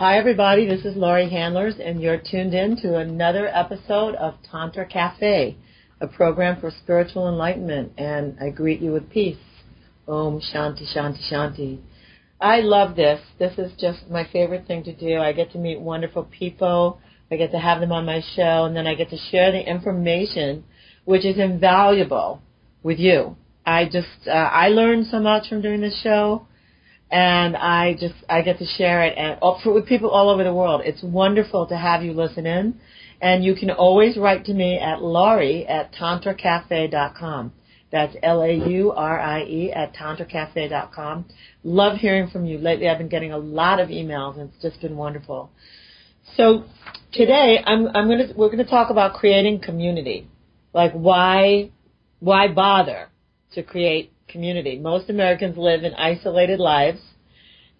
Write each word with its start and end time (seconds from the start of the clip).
Hi, 0.00 0.16
everybody. 0.16 0.64
This 0.64 0.86
is 0.86 0.96
Laurie 0.96 1.28
Handlers, 1.28 1.74
and 1.78 2.00
you're 2.00 2.16
tuned 2.16 2.54
in 2.54 2.74
to 2.76 2.96
another 2.96 3.46
episode 3.48 4.14
of 4.14 4.32
Tantra 4.50 4.86
Cafe, 4.86 5.58
a 6.00 6.06
program 6.06 6.58
for 6.58 6.70
spiritual 6.70 7.28
enlightenment. 7.28 7.92
And 7.98 8.34
I 8.40 8.48
greet 8.48 8.80
you 8.80 8.92
with 8.92 9.10
peace. 9.10 9.36
Om 10.08 10.40
Shanti 10.40 10.86
Shanti 10.96 11.30
Shanti. 11.30 11.80
I 12.40 12.60
love 12.60 12.96
this. 12.96 13.20
This 13.38 13.58
is 13.58 13.72
just 13.78 14.08
my 14.08 14.26
favorite 14.32 14.66
thing 14.66 14.84
to 14.84 14.96
do. 14.96 15.18
I 15.18 15.34
get 15.34 15.52
to 15.52 15.58
meet 15.58 15.78
wonderful 15.78 16.24
people. 16.24 16.98
I 17.30 17.36
get 17.36 17.50
to 17.50 17.58
have 17.58 17.80
them 17.80 17.92
on 17.92 18.06
my 18.06 18.22
show, 18.34 18.64
and 18.64 18.74
then 18.74 18.86
I 18.86 18.94
get 18.94 19.10
to 19.10 19.18
share 19.30 19.52
the 19.52 19.60
information, 19.60 20.64
which 21.04 21.26
is 21.26 21.38
invaluable, 21.38 22.40
with 22.82 22.98
you. 22.98 23.36
I 23.66 23.84
just 23.84 24.26
uh, 24.26 24.30
I 24.30 24.68
learned 24.68 25.08
so 25.08 25.20
much 25.20 25.50
from 25.50 25.60
doing 25.60 25.82
this 25.82 26.00
show 26.02 26.46
and 27.10 27.56
I 27.56 27.94
just 27.94 28.14
I 28.28 28.42
get 28.42 28.58
to 28.58 28.66
share 28.66 29.02
it 29.02 29.18
and 29.18 29.38
for, 29.62 29.72
with 29.72 29.86
people 29.86 30.10
all 30.10 30.30
over 30.30 30.44
the 30.44 30.54
world. 30.54 30.82
It's 30.84 31.02
wonderful 31.02 31.66
to 31.66 31.76
have 31.76 32.02
you 32.02 32.12
listen 32.12 32.46
in, 32.46 32.80
and 33.20 33.44
you 33.44 33.54
can 33.54 33.70
always 33.70 34.16
write 34.16 34.44
to 34.46 34.54
me 34.54 34.78
at 34.78 35.02
Laurie 35.02 35.66
at 35.66 35.92
tantracafe.com. 35.92 37.52
That's 37.92 38.14
L-A-U-R-I-E 38.22 39.72
at 39.72 39.94
tantracafe.com. 39.94 41.24
Love 41.64 41.96
hearing 41.96 42.30
from 42.30 42.46
you. 42.46 42.58
Lately, 42.58 42.88
I've 42.88 42.98
been 42.98 43.08
getting 43.08 43.32
a 43.32 43.38
lot 43.38 43.80
of 43.80 43.88
emails, 43.88 44.38
and 44.38 44.48
it's 44.50 44.62
just 44.62 44.80
been 44.80 44.96
wonderful. 44.96 45.50
So 46.36 46.64
today, 47.12 47.58
I'm 47.66 47.88
I'm 47.88 48.08
gonna 48.08 48.28
we're 48.36 48.50
gonna 48.50 48.64
talk 48.64 48.90
about 48.90 49.14
creating 49.14 49.60
community, 49.60 50.28
like 50.72 50.92
why 50.92 51.70
why 52.20 52.46
bother 52.46 53.08
to 53.54 53.64
create 53.64 54.12
community. 54.30 54.78
Most 54.78 55.10
Americans 55.10 55.56
live 55.56 55.84
in 55.84 55.94
isolated 55.94 56.60
lives. 56.60 57.00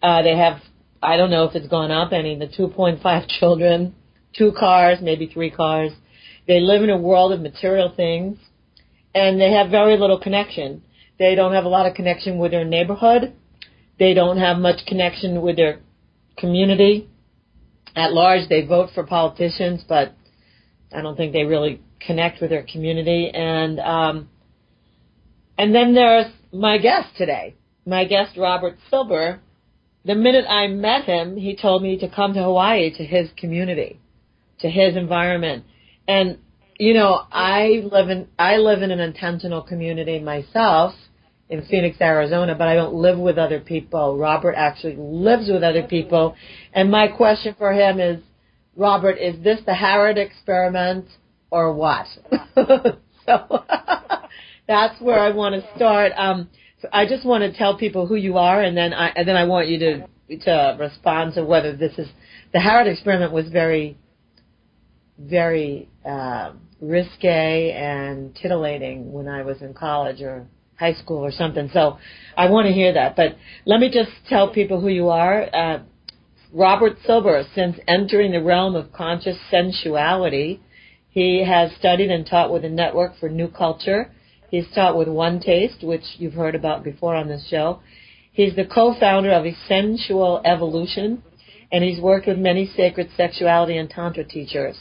Uh, 0.03 0.23
they 0.23 0.37
have, 0.37 0.61
I 1.02 1.16
don't 1.16 1.30
know 1.30 1.45
if 1.45 1.55
it's 1.55 1.69
gone 1.69 1.91
up 1.91 2.13
any, 2.13 2.38
the 2.38 2.47
2.5 2.47 3.29
children, 3.41 3.95
two 4.37 4.52
cars, 4.59 4.99
maybe 5.02 5.27
three 5.27 5.51
cars. 5.51 5.93
They 6.47 6.61
live 6.61 6.83
in 6.83 6.91
a 6.91 6.97
world 6.97 7.33
of 7.33 7.41
material 7.41 7.93
things, 7.95 8.39
and 9.15 9.41
they 9.41 9.52
have 9.52 9.71
very 9.71 9.97
little 9.97 10.19
connection. 10.19 10.83
They 11.19 11.35
don't 11.35 11.52
have 11.52 11.65
a 11.65 11.69
lot 11.69 11.87
of 11.87 11.95
connection 11.95 12.39
with 12.39 12.51
their 12.51 12.65
neighborhood. 12.65 13.35
They 13.99 14.15
don't 14.15 14.39
have 14.39 14.57
much 14.57 14.87
connection 14.87 15.43
with 15.43 15.57
their 15.57 15.80
community. 16.39 17.09
At 17.95 18.13
large, 18.13 18.49
they 18.49 18.67
vote 18.67 18.91
for 18.95 19.05
politicians, 19.05 19.85
but 19.87 20.15
I 20.93 21.02
don't 21.02 21.17
think 21.17 21.33
they 21.33 21.45
really 21.45 21.83
connect 22.01 22.41
with 22.41 22.51
their 22.51 22.65
community. 22.65 23.30
And 23.33 23.79
um, 23.79 24.29
and 25.59 25.74
then 25.74 25.95
there's 25.95 26.33
my 26.52 26.79
guest 26.79 27.09
today, 27.16 27.54
my 27.87 28.04
guest 28.04 28.37
Robert 28.37 28.76
Silber. 28.88 29.40
The 30.04 30.15
minute 30.15 30.46
I 30.48 30.66
met 30.68 31.04
him, 31.04 31.37
he 31.37 31.56
told 31.56 31.82
me 31.82 31.98
to 31.98 32.09
come 32.09 32.32
to 32.34 32.43
Hawaii 32.43 32.90
to 32.96 33.04
his 33.04 33.29
community, 33.37 34.01
to 34.60 34.71
his 34.71 34.96
environment. 34.96 35.65
And 36.09 36.38
you 36.78 36.95
know, 36.95 37.26
I 37.30 37.82
live 37.93 38.09
in 38.09 38.28
I 38.38 38.56
live 38.56 38.82
in 38.82 38.90
an 38.90 39.01
intentional 39.01 39.62
community 39.62 40.18
myself 40.18 40.95
in 41.51 41.62
Phoenix, 41.66 42.01
Arizona, 42.01 42.54
but 42.54 42.68
I 42.68 42.74
don't 42.74 42.95
live 42.95 43.18
with 43.18 43.37
other 43.37 43.60
people. 43.60 44.16
Robert 44.16 44.54
actually 44.54 44.96
lives 44.96 45.51
with 45.51 45.62
other 45.62 45.82
people. 45.82 46.37
And 46.73 46.90
my 46.90 47.09
question 47.09 47.54
for 47.59 47.73
him 47.73 48.01
is, 48.01 48.23
Robert, 48.76 49.18
is 49.18 49.43
this 49.43 49.59
the 49.66 49.73
Harrad 49.73 50.16
experiment 50.16 51.06
or 51.51 51.74
what? 51.74 52.06
so 53.26 53.65
that's 54.71 55.01
where 55.01 55.18
I 55.18 55.30
want 55.30 55.57
to 55.57 55.68
start. 55.74 56.13
Um, 56.16 56.49
I 56.93 57.04
just 57.04 57.26
want 57.26 57.43
to 57.43 57.59
tell 57.59 57.76
people 57.76 58.07
who 58.07 58.15
you 58.15 58.38
are, 58.38 58.63
and 58.63 58.77
then 58.77 58.95
I 58.95 59.09
and 59.09 59.27
then 59.27 59.37
I 59.37 59.43
want 59.45 59.66
you 59.66 59.80
to 59.80 60.07
to 60.45 60.77
respond 60.79 61.35
to 61.35 61.45
whether 61.45 61.77
this 61.77 61.99
is 61.99 62.07
the 62.52 62.60
Harrad 62.60 62.87
experiment 62.87 63.32
was 63.32 63.49
very 63.49 63.99
very 65.19 65.89
uh, 66.06 66.53
risque 66.81 67.72
and 67.72 68.33
titillating 68.37 69.12
when 69.12 69.27
I 69.27 69.43
was 69.43 69.61
in 69.61 69.75
college 69.75 70.22
or 70.22 70.47
high 70.78 70.95
school 70.95 71.19
or 71.19 71.33
something. 71.33 71.69
So 71.75 71.99
I 72.37 72.49
want 72.49 72.69
to 72.69 72.72
hear 72.72 72.95
that. 72.95 73.16
But 73.16 73.37
let 73.66 73.81
me 73.81 73.91
just 73.93 74.12
tell 74.28 74.53
people 74.55 74.81
who 74.81 74.89
you 74.89 75.09
are. 75.09 75.53
Uh, 75.53 75.83
Robert 76.53 76.97
Silber, 77.05 77.43
since 77.56 77.77
entering 77.89 78.31
the 78.31 78.43
realm 78.43 78.77
of 78.77 78.93
conscious 78.93 79.37
sensuality, 79.50 80.61
he 81.11 81.45
has 81.45 81.72
studied 81.77 82.11
and 82.12 82.25
taught 82.25 82.53
with 82.53 82.65
a 82.65 82.69
network 82.69 83.19
for 83.19 83.28
new 83.28 83.49
culture 83.49 84.12
He's 84.50 84.66
taught 84.75 84.97
with 84.97 85.09
One 85.09 85.41
Taste, 85.41 85.84
which 85.84 86.03
you've 86.19 86.34
heard 86.34 86.55
about 86.55 86.83
before 86.83 87.15
on 87.15 87.28
this 87.28 87.47
show. 87.49 87.81
He's 88.33 88.56
the 88.56 88.65
co-founder 88.65 89.31
of 89.31 89.47
Essential 89.47 90.41
Evolution, 90.44 91.22
and 91.71 91.84
he's 91.84 92.00
worked 92.00 92.27
with 92.27 92.38
many 92.38 92.66
sacred 92.77 93.10
sexuality 93.16 93.77
and 93.77 93.89
tantra 93.89 94.25
teachers. 94.25 94.77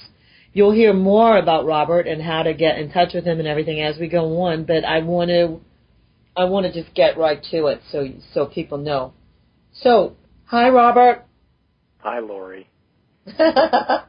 You'll 0.54 0.72
hear 0.72 0.94
more 0.94 1.38
about 1.38 1.66
Robert 1.66 2.08
and 2.08 2.22
how 2.22 2.44
to 2.44 2.54
get 2.54 2.80
in 2.80 2.92
touch 2.92 3.14
with 3.14 3.26
him 3.26 3.40
and 3.40 3.48
everything 3.48 3.82
as 3.82 3.98
we 4.00 4.08
go 4.08 4.42
on, 4.42 4.66
but 4.66 4.84
I 4.84 5.00
want 5.02 5.30
to 5.30 5.62
I 6.36 6.46
want 6.46 6.66
to 6.66 6.72
just 6.72 6.96
get 6.96 7.18
right 7.18 7.44
to 7.52 7.68
it 7.68 7.82
so 7.92 8.08
so 8.34 8.46
people 8.48 8.78
know. 8.78 9.14
So, 9.74 10.16
hi 10.46 10.70
Robert. 10.70 11.26
Hi 12.00 12.20
Laurie. 12.20 12.68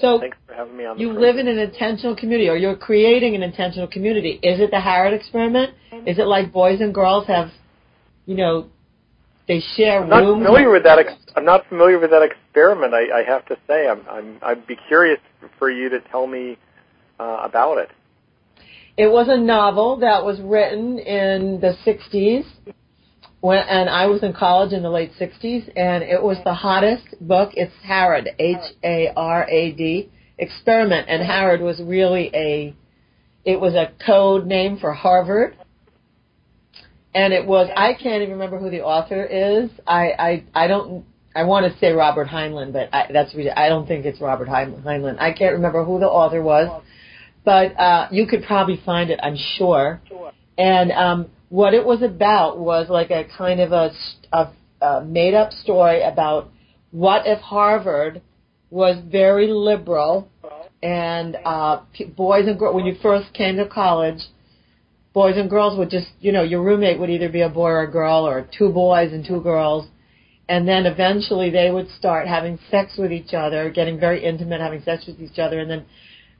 So 0.00 0.18
thanks 0.20 0.36
for 0.46 0.54
having 0.54 0.76
me 0.76 0.86
on. 0.86 0.98
you 0.98 1.08
program. 1.08 1.22
live 1.22 1.36
in 1.38 1.48
an 1.48 1.58
intentional 1.58 2.16
community, 2.16 2.48
or 2.48 2.56
you're 2.56 2.76
creating 2.76 3.34
an 3.34 3.42
intentional 3.42 3.86
community. 3.86 4.40
Is 4.42 4.60
it 4.60 4.70
the 4.70 4.78
Harrad 4.78 5.12
experiment? 5.12 5.74
Is 6.06 6.18
it 6.18 6.26
like 6.26 6.52
boys 6.52 6.80
and 6.80 6.94
girls 6.94 7.26
have, 7.26 7.50
you 8.26 8.36
know, 8.36 8.68
they 9.46 9.60
share 9.76 10.02
I'm 10.02 10.08
not 10.08 10.22
rooms? 10.22 10.44
familiar 10.46 10.70
with 10.70 10.84
that. 10.84 10.98
Ex- 10.98 11.12
I'm 11.36 11.44
not 11.44 11.66
familiar 11.68 11.98
with 11.98 12.10
that 12.10 12.22
experiment. 12.22 12.94
I, 12.94 13.20
I 13.20 13.24
have 13.24 13.44
to 13.46 13.58
say, 13.66 13.88
I'm, 13.88 14.02
I'm. 14.08 14.38
I'd 14.42 14.66
be 14.66 14.76
curious 14.88 15.20
for 15.58 15.70
you 15.70 15.88
to 15.90 16.00
tell 16.00 16.26
me 16.26 16.56
uh, 17.18 17.40
about 17.42 17.78
it. 17.78 17.90
It 18.96 19.10
was 19.10 19.28
a 19.28 19.36
novel 19.36 19.98
that 19.98 20.24
was 20.24 20.40
written 20.40 20.98
in 20.98 21.60
the 21.60 21.74
60s 21.86 22.44
when, 23.40 23.58
and 23.58 23.88
I 23.88 24.06
was 24.06 24.22
in 24.22 24.32
college 24.32 24.72
in 24.72 24.82
the 24.82 24.90
late 24.90 25.12
60s, 25.18 25.70
and 25.74 26.02
it 26.02 26.22
was 26.22 26.36
the 26.44 26.54
hottest 26.54 27.06
book. 27.20 27.52
It's 27.54 27.72
Harrad, 27.86 28.26
H-A-R-A-D, 28.38 30.10
experiment, 30.38 31.08
and 31.08 31.22
Harrad 31.22 31.60
was 31.60 31.80
really 31.82 32.30
a, 32.34 32.74
it 33.44 33.58
was 33.58 33.74
a 33.74 33.92
code 34.04 34.46
name 34.46 34.78
for 34.78 34.92
Harvard, 34.92 35.56
and 37.14 37.32
it 37.32 37.46
was, 37.46 37.70
I 37.74 37.94
can't 37.94 38.22
even 38.22 38.32
remember 38.32 38.58
who 38.58 38.70
the 38.70 38.82
author 38.82 39.24
is. 39.24 39.70
I, 39.86 40.12
I, 40.18 40.44
I 40.54 40.66
don't, 40.66 41.04
I 41.34 41.44
want 41.44 41.72
to 41.72 41.78
say 41.78 41.92
Robert 41.92 42.28
Heinlein, 42.28 42.72
but 42.72 42.92
I, 42.92 43.10
that's 43.12 43.34
really, 43.34 43.50
I 43.50 43.68
don't 43.68 43.86
think 43.86 44.04
it's 44.04 44.20
Robert 44.20 44.48
Heinlein. 44.48 45.18
I 45.18 45.32
can't 45.32 45.54
remember 45.54 45.82
who 45.84 45.98
the 45.98 46.06
author 46.06 46.42
was, 46.42 46.82
but 47.44 47.78
uh, 47.78 48.08
you 48.10 48.26
could 48.26 48.44
probably 48.44 48.80
find 48.84 49.10
it, 49.10 49.18
I'm 49.22 49.36
sure. 49.56 50.02
And 50.58 50.92
um, 50.92 51.30
what 51.50 51.74
it 51.74 51.84
was 51.84 52.00
about 52.00 52.58
was 52.58 52.88
like 52.88 53.10
a 53.10 53.24
kind 53.36 53.60
of 53.60 53.72
a, 53.72 53.90
a, 54.32 54.52
a 54.80 55.04
made 55.04 55.34
up 55.34 55.52
story 55.52 56.02
about 56.02 56.48
what 56.92 57.26
if 57.26 57.40
Harvard 57.40 58.22
was 58.70 58.96
very 59.10 59.48
liberal 59.48 60.30
and 60.82 61.36
uh, 61.44 61.82
boys 62.16 62.46
and 62.46 62.58
girls, 62.58 62.74
when 62.74 62.86
you 62.86 62.94
first 63.02 63.34
came 63.34 63.56
to 63.56 63.68
college, 63.68 64.20
boys 65.12 65.36
and 65.36 65.50
girls 65.50 65.76
would 65.76 65.90
just, 65.90 66.06
you 66.20 66.32
know, 66.32 66.42
your 66.42 66.62
roommate 66.62 66.98
would 66.98 67.10
either 67.10 67.28
be 67.28 67.42
a 67.42 67.48
boy 67.48 67.68
or 67.68 67.82
a 67.82 67.90
girl 67.90 68.26
or 68.26 68.48
two 68.56 68.70
boys 68.70 69.12
and 69.12 69.26
two 69.26 69.40
girls. 69.42 69.88
And 70.48 70.66
then 70.66 70.86
eventually 70.86 71.50
they 71.50 71.70
would 71.70 71.88
start 71.90 72.26
having 72.28 72.58
sex 72.70 72.94
with 72.96 73.12
each 73.12 73.34
other, 73.34 73.70
getting 73.70 73.98
very 73.98 74.24
intimate, 74.24 74.60
having 74.60 74.82
sex 74.82 75.04
with 75.06 75.20
each 75.20 75.38
other. 75.38 75.58
And 75.60 75.70
then 75.70 75.84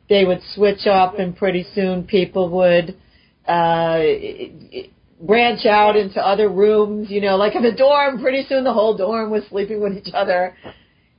they 0.09 0.25
would 0.25 0.41
switch 0.55 0.87
up 0.87 1.19
and 1.19 1.37
pretty 1.37 1.67
soon 1.75 2.05
people 2.05 2.49
would, 2.51 2.97
uh, 3.47 3.99
branch 5.21 5.67
out 5.67 5.97
into 5.97 6.21
other 6.21 6.49
rooms, 6.49 7.11
you 7.11 7.21
know, 7.21 7.37
like 7.37 7.55
in 7.55 7.65
a 7.65 7.77
dorm, 7.77 8.21
pretty 8.21 8.45
soon 8.49 8.65
the 8.65 8.73
whole 8.73 8.97
dorm 8.97 9.31
was 9.31 9.43
sleeping 9.51 9.81
with 9.81 9.97
each 9.97 10.13
other. 10.15 10.57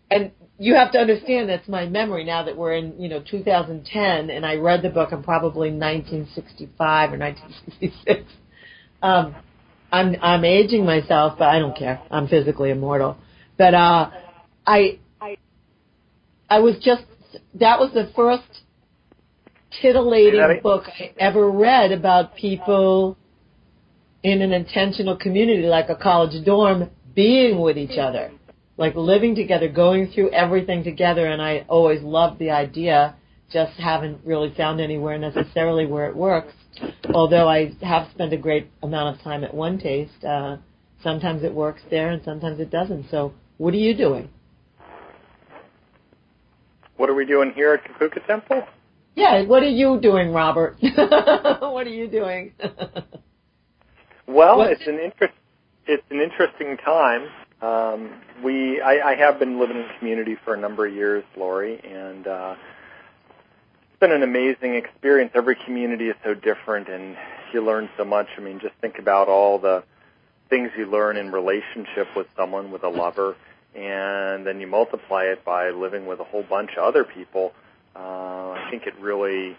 And 0.09 0.31
you 0.57 0.75
have 0.75 0.91
to 0.91 0.99
understand 0.99 1.49
that's 1.49 1.67
my 1.67 1.85
memory 1.85 2.23
now 2.23 2.43
that 2.43 2.57
we're 2.57 2.73
in, 2.73 2.99
you 2.99 3.09
know, 3.09 3.21
2010 3.21 4.29
and 4.29 4.45
I 4.45 4.55
read 4.55 4.81
the 4.81 4.89
book 4.89 5.11
in 5.11 5.23
probably 5.23 5.71
1965 5.71 7.13
or 7.13 7.17
1966. 7.17 8.31
Um, 9.01 9.35
I'm, 9.91 10.15
I'm 10.21 10.45
aging 10.45 10.85
myself, 10.85 11.37
but 11.37 11.49
I 11.49 11.59
don't 11.59 11.77
care. 11.77 12.01
I'm 12.09 12.27
physically 12.27 12.69
immortal. 12.69 13.17
But, 13.57 13.73
uh, 13.73 14.11
I, 14.65 14.99
I 15.19 15.37
I 16.49 16.59
was 16.59 16.75
just, 16.83 17.03
that 17.55 17.79
was 17.79 17.91
the 17.93 18.11
first 18.15 18.43
titillating 19.81 20.59
book 20.61 20.83
I 20.87 21.13
ever 21.17 21.49
read 21.49 21.91
about 21.91 22.35
people 22.35 23.17
in 24.23 24.41
an 24.41 24.53
intentional 24.53 25.15
community 25.17 25.63
like 25.63 25.89
a 25.89 25.95
college 25.95 26.43
dorm 26.45 26.89
being 27.15 27.59
with 27.59 27.77
each 27.77 27.97
other, 27.97 28.31
like 28.77 28.95
living 28.95 29.35
together, 29.35 29.67
going 29.67 30.11
through 30.11 30.31
everything 30.31 30.83
together. 30.83 31.25
And 31.25 31.41
I 31.41 31.65
always 31.67 32.01
loved 32.01 32.39
the 32.39 32.51
idea, 32.51 33.15
just 33.51 33.73
haven't 33.79 34.19
really 34.25 34.53
found 34.55 34.79
anywhere 34.79 35.17
necessarily 35.17 35.85
where 35.85 36.07
it 36.07 36.15
works. 36.15 36.53
Although 37.13 37.47
I 37.47 37.73
have 37.81 38.09
spent 38.11 38.33
a 38.33 38.37
great 38.37 38.69
amount 38.81 39.15
of 39.15 39.23
time 39.23 39.43
at 39.43 39.53
One 39.53 39.77
Taste, 39.77 40.23
uh, 40.23 40.57
sometimes 41.03 41.43
it 41.43 41.53
works 41.53 41.81
there 41.89 42.09
and 42.11 42.21
sometimes 42.23 42.59
it 42.59 42.69
doesn't. 42.69 43.09
So 43.09 43.33
what 43.57 43.73
are 43.73 43.77
you 43.77 43.95
doing? 43.95 44.29
What 46.97 47.09
are 47.09 47.15
we 47.15 47.25
doing 47.25 47.51
here 47.55 47.73
at 47.73 47.83
Kipuka 47.83 48.25
Temple? 48.27 48.63
Yeah, 49.15 49.43
what 49.43 49.63
are 49.63 49.69
you 49.69 49.99
doing, 49.99 50.31
Robert? 50.31 50.77
what 50.81 51.87
are 51.87 51.89
you 51.89 52.07
doing? 52.07 52.53
well, 54.31 54.59
What's 54.59 54.79
it's 54.79 54.87
an 54.87 54.99
interest. 54.99 55.33
It's 55.87 56.03
an 56.09 56.21
interesting 56.21 56.77
time. 56.77 57.27
Um, 57.61 58.21
we, 58.43 58.81
I, 58.81 59.11
I 59.11 59.15
have 59.15 59.39
been 59.39 59.59
living 59.59 59.77
in 59.77 59.85
community 59.99 60.35
for 60.43 60.53
a 60.53 60.57
number 60.59 60.87
of 60.87 60.93
years, 60.93 61.23
Laurie, 61.37 61.79
and 61.83 62.25
uh, 62.25 62.55
it's 63.89 63.99
been 63.99 64.11
an 64.11 64.23
amazing 64.23 64.75
experience. 64.75 65.31
Every 65.35 65.55
community 65.65 66.09
is 66.09 66.15
so 66.23 66.33
different, 66.33 66.87
and 66.87 67.15
you 67.53 67.63
learn 67.63 67.89
so 67.97 68.05
much. 68.05 68.27
I 68.37 68.41
mean, 68.41 68.59
just 68.59 68.73
think 68.81 68.97
about 68.99 69.27
all 69.27 69.59
the 69.59 69.83
things 70.49 70.71
you 70.77 70.85
learn 70.85 71.17
in 71.17 71.31
relationship 71.31 72.07
with 72.15 72.27
someone, 72.35 72.71
with 72.71 72.83
a 72.83 72.89
lover, 72.89 73.35
and 73.75 74.45
then 74.45 74.59
you 74.59 74.67
multiply 74.67 75.23
it 75.25 75.45
by 75.45 75.69
living 75.69 76.05
with 76.05 76.19
a 76.19 76.23
whole 76.23 76.43
bunch 76.43 76.71
of 76.77 76.83
other 76.83 77.03
people. 77.03 77.53
Uh, 77.95 78.51
I 78.51 78.67
think 78.71 78.87
it 78.87 78.93
really 78.99 79.55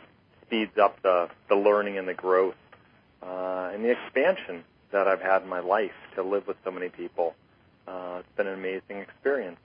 speeds 0.47 0.77
up 0.77 1.01
the, 1.03 1.29
the 1.49 1.55
learning 1.55 1.99
and 1.99 2.09
the 2.09 2.15
growth 2.15 2.55
uh, 3.23 3.71
and 3.73 3.85
the 3.85 3.91
expansion 3.91 4.65
that 4.93 5.09
I've 5.09 5.21
had 5.21 5.43
in 5.43 5.49
my 5.49 5.61
life 5.61 5.93
to 6.17 6.23
live 6.23 6.47
with 6.47 6.57
so 6.65 6.71
many 6.71 6.89
people. 6.89 7.35
Uh, 7.87 8.19
it's 8.21 8.37
been 8.37 8.47
an 8.47 8.55
amazing 8.55 8.99
experience. 8.99 9.59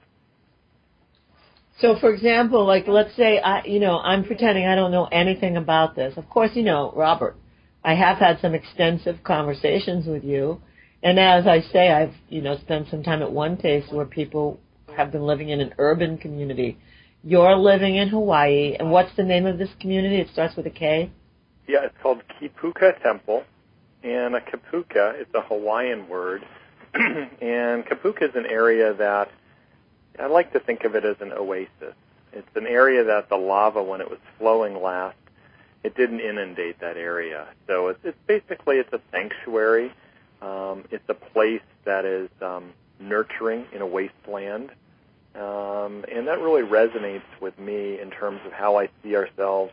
So, 1.79 1.95
for 1.99 2.11
example, 2.11 2.65
like 2.65 2.87
let's 2.87 3.15
say 3.15 3.39
I, 3.39 3.63
you 3.65 3.79
know, 3.79 3.99
I'm 3.99 4.23
pretending 4.23 4.65
I 4.65 4.75
don't 4.75 4.91
know 4.91 5.05
anything 5.11 5.57
about 5.57 5.95
this. 5.95 6.17
Of 6.17 6.27
course, 6.29 6.51
you 6.55 6.63
know, 6.63 6.91
Robert, 6.95 7.35
I 7.83 7.93
have 7.93 8.17
had 8.17 8.39
some 8.41 8.55
extensive 8.55 9.23
conversations 9.23 10.07
with 10.07 10.23
you, 10.23 10.59
and 11.03 11.19
as 11.19 11.45
I 11.45 11.61
say, 11.71 11.91
I've 11.91 12.15
you 12.29 12.41
know 12.41 12.57
spent 12.57 12.87
some 12.89 13.03
time 13.03 13.21
at 13.21 13.31
one 13.31 13.57
place 13.57 13.85
where 13.91 14.05
people 14.05 14.59
have 14.95 15.11
been 15.11 15.21
living 15.21 15.49
in 15.49 15.61
an 15.61 15.75
urban 15.77 16.17
community. 16.17 16.79
You're 17.23 17.55
living 17.55 17.97
in 17.97 18.09
Hawaii, 18.09 18.75
and 18.79 18.89
what's 18.89 19.15
the 19.15 19.23
name 19.23 19.45
of 19.45 19.59
this 19.59 19.69
community? 19.79 20.17
It 20.17 20.29
starts 20.33 20.55
with 20.55 20.65
a 20.65 20.71
K. 20.71 21.11
Yeah, 21.67 21.85
it's 21.85 21.95
called 22.01 22.21
Kipuka 22.39 23.01
Temple, 23.01 23.43
and 24.03 24.35
a 24.35 24.41
Kipuka 24.41 25.19
is 25.19 25.27
a 25.33 25.41
Hawaiian 25.41 26.07
word, 26.07 26.45
and 26.93 27.85
Kipuka 27.85 28.29
is 28.29 28.35
an 28.35 28.45
area 28.45 28.93
that 28.93 29.29
I 30.19 30.27
like 30.27 30.53
to 30.53 30.59
think 30.59 30.83
of 30.83 30.95
it 30.95 31.05
as 31.05 31.17
an 31.19 31.33
oasis. 31.33 31.95
It's 32.33 32.55
an 32.55 32.67
area 32.67 33.03
that 33.03 33.29
the 33.29 33.35
lava, 33.35 33.83
when 33.83 34.01
it 34.01 34.09
was 34.09 34.19
flowing 34.37 34.81
last, 34.81 35.17
it 35.83 35.95
didn't 35.95 36.21
inundate 36.21 36.79
that 36.79 36.97
area. 36.97 37.47
So 37.67 37.89
it's, 37.89 37.99
it's 38.03 38.17
basically 38.27 38.77
it's 38.77 38.91
a 38.93 39.01
sanctuary 39.11 39.91
um, 40.41 40.83
it's 40.91 41.07
a 41.09 41.13
place 41.13 41.61
that 41.85 42.05
is 42.05 42.29
um, 42.41 42.73
nurturing 42.99 43.65
in 43.73 43.81
a 43.81 43.87
wasteland, 43.87 44.71
um, 45.35 46.05
and 46.11 46.27
that 46.27 46.39
really 46.39 46.63
resonates 46.63 47.23
with 47.41 47.57
me 47.57 47.99
in 47.99 48.11
terms 48.11 48.39
of 48.45 48.51
how 48.51 48.77
I 48.77 48.89
see 49.03 49.15
ourselves 49.15 49.71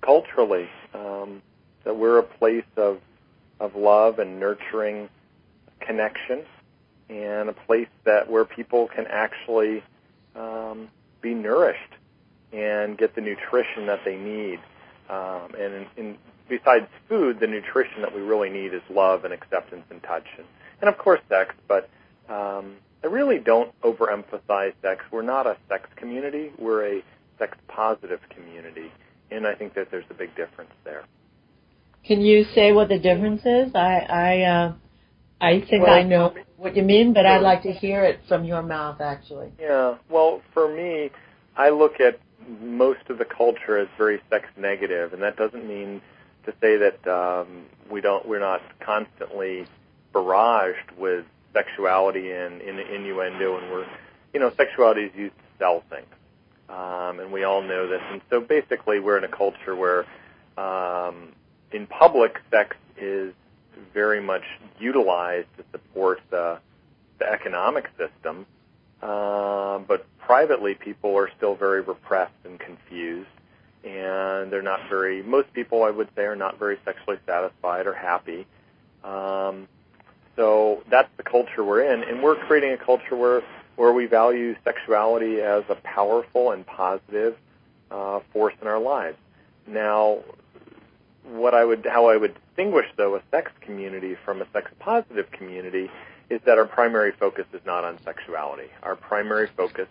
culturally. 0.00 0.68
Um, 0.94 1.42
that 1.84 1.96
we're 1.96 2.18
a 2.18 2.22
place 2.22 2.64
of 2.76 3.00
of 3.58 3.74
love 3.74 4.18
and 4.18 4.38
nurturing 4.38 5.08
connection, 5.80 6.42
and 7.08 7.48
a 7.48 7.52
place 7.52 7.88
that 8.04 8.30
where 8.30 8.44
people 8.44 8.88
can 8.88 9.06
actually 9.08 9.82
um, 10.34 10.88
be 11.20 11.32
nourished 11.32 11.80
and 12.52 12.98
get 12.98 13.14
the 13.14 13.20
nutrition 13.20 13.86
that 13.86 14.00
they 14.04 14.16
need. 14.16 14.58
Um, 15.08 15.54
and 15.58 15.74
in, 15.74 15.86
in 15.96 16.18
besides 16.48 16.86
food, 17.08 17.40
the 17.40 17.46
nutrition 17.46 18.02
that 18.02 18.14
we 18.14 18.20
really 18.20 18.50
need 18.50 18.74
is 18.74 18.82
love 18.90 19.24
and 19.24 19.32
acceptance 19.32 19.84
and 19.90 20.02
touch, 20.02 20.26
and, 20.36 20.46
and 20.80 20.88
of 20.88 20.98
course 20.98 21.20
sex. 21.28 21.54
But 21.68 21.88
um, 22.28 22.74
I 23.02 23.06
really 23.06 23.38
don't 23.38 23.72
overemphasize 23.82 24.74
sex. 24.82 25.04
We're 25.10 25.22
not 25.22 25.46
a 25.46 25.56
sex 25.68 25.88
community. 25.96 26.50
We're 26.58 26.98
a 26.98 27.02
sex 27.38 27.56
positive 27.68 28.20
community, 28.30 28.90
and 29.30 29.46
I 29.46 29.54
think 29.54 29.74
that 29.74 29.90
there's 29.90 30.04
a 30.10 30.14
big 30.14 30.34
difference 30.36 30.72
there. 30.84 31.04
Can 32.04 32.20
you 32.20 32.44
say 32.54 32.72
what 32.72 32.88
the 32.88 32.98
difference 32.98 33.42
is? 33.44 33.74
I 33.74 34.06
I 34.08 34.40
uh, 34.42 34.72
I 35.40 35.60
think 35.68 35.84
well, 35.84 35.92
I 35.92 36.02
know 36.02 36.34
what 36.56 36.76
you 36.76 36.82
mean, 36.82 37.12
but 37.12 37.26
I'd 37.26 37.42
like 37.42 37.62
to 37.62 37.72
hear 37.72 38.04
it 38.04 38.20
from 38.28 38.44
your 38.44 38.62
mouth, 38.62 39.00
actually. 39.00 39.52
Yeah. 39.60 39.96
Well, 40.08 40.40
for 40.54 40.74
me, 40.74 41.10
I 41.56 41.70
look 41.70 42.00
at 42.00 42.18
most 42.60 43.08
of 43.08 43.18
the 43.18 43.24
culture 43.24 43.78
as 43.78 43.88
very 43.98 44.20
sex 44.30 44.46
negative, 44.56 45.12
and 45.12 45.22
that 45.22 45.36
doesn't 45.36 45.66
mean 45.66 46.00
to 46.44 46.52
say 46.60 46.76
that 46.76 47.06
um, 47.06 47.66
we 47.90 48.00
don't 48.00 48.26
we're 48.26 48.40
not 48.40 48.62
constantly 48.80 49.66
barraged 50.14 50.96
with 50.96 51.24
sexuality 51.52 52.30
and, 52.30 52.60
and 52.60 52.78
innuendo, 52.78 53.58
and 53.58 53.70
we're 53.70 53.86
you 54.32 54.40
know 54.40 54.52
sexuality 54.56 55.02
is 55.02 55.14
used 55.14 55.36
to 55.36 55.44
sell 55.58 55.82
things, 55.90 56.06
um, 56.68 57.20
and 57.20 57.32
we 57.32 57.44
all 57.44 57.62
know 57.62 57.88
this. 57.88 58.02
And 58.10 58.20
so 58.30 58.40
basically, 58.40 59.00
we're 59.00 59.18
in 59.18 59.24
a 59.24 59.28
culture 59.28 59.74
where 59.74 60.06
um, 60.56 61.32
in 61.72 61.86
public, 61.86 62.36
sex 62.50 62.76
is 62.98 63.32
very 63.92 64.20
much 64.20 64.44
utilized 64.78 65.48
to 65.58 65.64
support 65.72 66.20
the 66.30 66.58
the 67.18 67.26
economic 67.26 67.86
system, 67.96 68.44
uh, 69.02 69.78
but 69.78 70.06
privately, 70.18 70.74
people 70.74 71.16
are 71.16 71.30
still 71.36 71.54
very 71.54 71.80
repressed 71.80 72.34
and 72.44 72.60
confused 72.60 73.28
and 73.86 74.52
they're 74.52 74.62
not 74.62 74.80
very. 74.90 75.22
Most 75.22 75.52
people, 75.52 75.84
I 75.84 75.90
would 75.90 76.08
say, 76.16 76.22
are 76.22 76.36
not 76.36 76.58
very 76.58 76.76
sexually 76.84 77.18
satisfied 77.24 77.86
or 77.86 77.94
happy. 77.94 78.46
Um, 79.04 79.68
so 80.34 80.82
that's 80.90 81.08
the 81.16 81.22
culture 81.22 81.62
we're 81.62 81.82
in, 81.82 82.02
and 82.02 82.22
we're 82.22 82.34
creating 82.34 82.72
a 82.72 82.76
culture 82.76 83.14
where 83.14 83.42
where 83.76 83.92
we 83.92 84.06
value 84.06 84.56
sexuality 84.64 85.40
as 85.40 85.64
a 85.68 85.74
powerful 85.76 86.50
and 86.50 86.66
positive 86.66 87.36
uh, 87.90 88.20
force 88.32 88.54
in 88.60 88.66
our 88.66 88.80
lives. 88.80 89.16
Now, 89.66 90.18
what 91.24 91.54
I 91.54 91.64
would, 91.64 91.86
how 91.90 92.08
I 92.08 92.16
would 92.16 92.34
distinguish 92.34 92.86
though 92.96 93.16
a 93.16 93.22
sex 93.30 93.50
community 93.60 94.16
from 94.24 94.40
a 94.40 94.46
sex 94.52 94.70
positive 94.78 95.30
community 95.30 95.90
is 96.30 96.40
that 96.46 96.58
our 96.58 96.66
primary 96.66 97.12
focus 97.12 97.46
is 97.52 97.60
not 97.64 97.84
on 97.84 97.98
sexuality. 98.02 98.68
Our 98.82 98.96
primary 98.96 99.48
focus, 99.56 99.88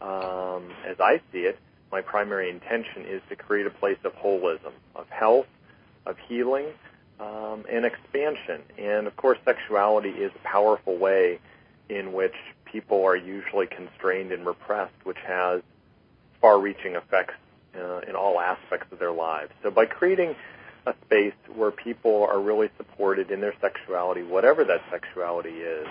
um, 0.00 0.72
as 0.86 1.00
I 1.00 1.20
see 1.32 1.40
it, 1.40 1.58
my 1.90 2.00
primary 2.00 2.50
intention 2.50 3.04
is 3.06 3.22
to 3.28 3.36
create 3.36 3.66
a 3.66 3.70
place 3.70 3.98
of 4.04 4.14
holism, 4.14 4.72
of 4.94 5.08
health, 5.08 5.46
of 6.06 6.16
healing, 6.28 6.66
um, 7.18 7.64
and 7.70 7.84
expansion. 7.84 8.62
And 8.78 9.06
of 9.06 9.16
course, 9.16 9.38
sexuality 9.44 10.10
is 10.10 10.32
a 10.34 10.48
powerful 10.48 10.96
way 10.96 11.38
in 11.88 12.12
which 12.12 12.34
people 12.72 13.04
are 13.04 13.16
usually 13.16 13.66
constrained 13.66 14.32
and 14.32 14.46
repressed, 14.46 14.94
which 15.04 15.18
has 15.26 15.62
far-reaching 16.40 16.94
effects 16.94 17.34
uh, 17.76 18.00
in 18.08 18.16
all 18.16 18.40
aspects 18.40 18.86
of 18.92 18.98
their 18.98 19.12
lives. 19.12 19.50
So 19.62 19.70
by 19.70 19.86
creating 19.86 20.34
a 20.86 20.94
space 21.06 21.34
where 21.54 21.70
people 21.70 22.26
are 22.30 22.40
really 22.40 22.68
supported 22.76 23.30
in 23.30 23.40
their 23.40 23.54
sexuality, 23.60 24.22
whatever 24.22 24.64
that 24.64 24.80
sexuality 24.90 25.50
is, 25.50 25.86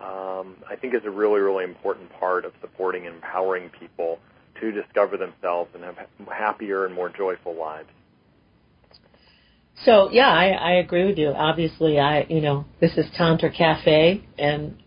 um, 0.00 0.56
I 0.68 0.76
think 0.80 0.94
is 0.94 1.02
a 1.04 1.10
really, 1.10 1.40
really 1.40 1.64
important 1.64 2.10
part 2.18 2.44
of 2.44 2.52
supporting 2.60 3.06
and 3.06 3.16
empowering 3.16 3.70
people 3.78 4.18
to 4.60 4.72
discover 4.72 5.16
themselves 5.16 5.70
and 5.74 5.84
have 5.84 5.96
happier 6.28 6.86
and 6.86 6.94
more 6.94 7.08
joyful 7.08 7.54
lives. 7.54 7.88
So 9.84 10.10
yeah, 10.10 10.28
I, 10.28 10.48
I 10.48 10.72
agree 10.74 11.06
with 11.06 11.18
you. 11.18 11.28
Obviously, 11.28 11.98
I 11.98 12.26
you 12.28 12.40
know 12.40 12.66
this 12.80 12.96
is 12.96 13.06
Tantra 13.16 13.50
Cafe, 13.50 14.24
and 14.38 14.81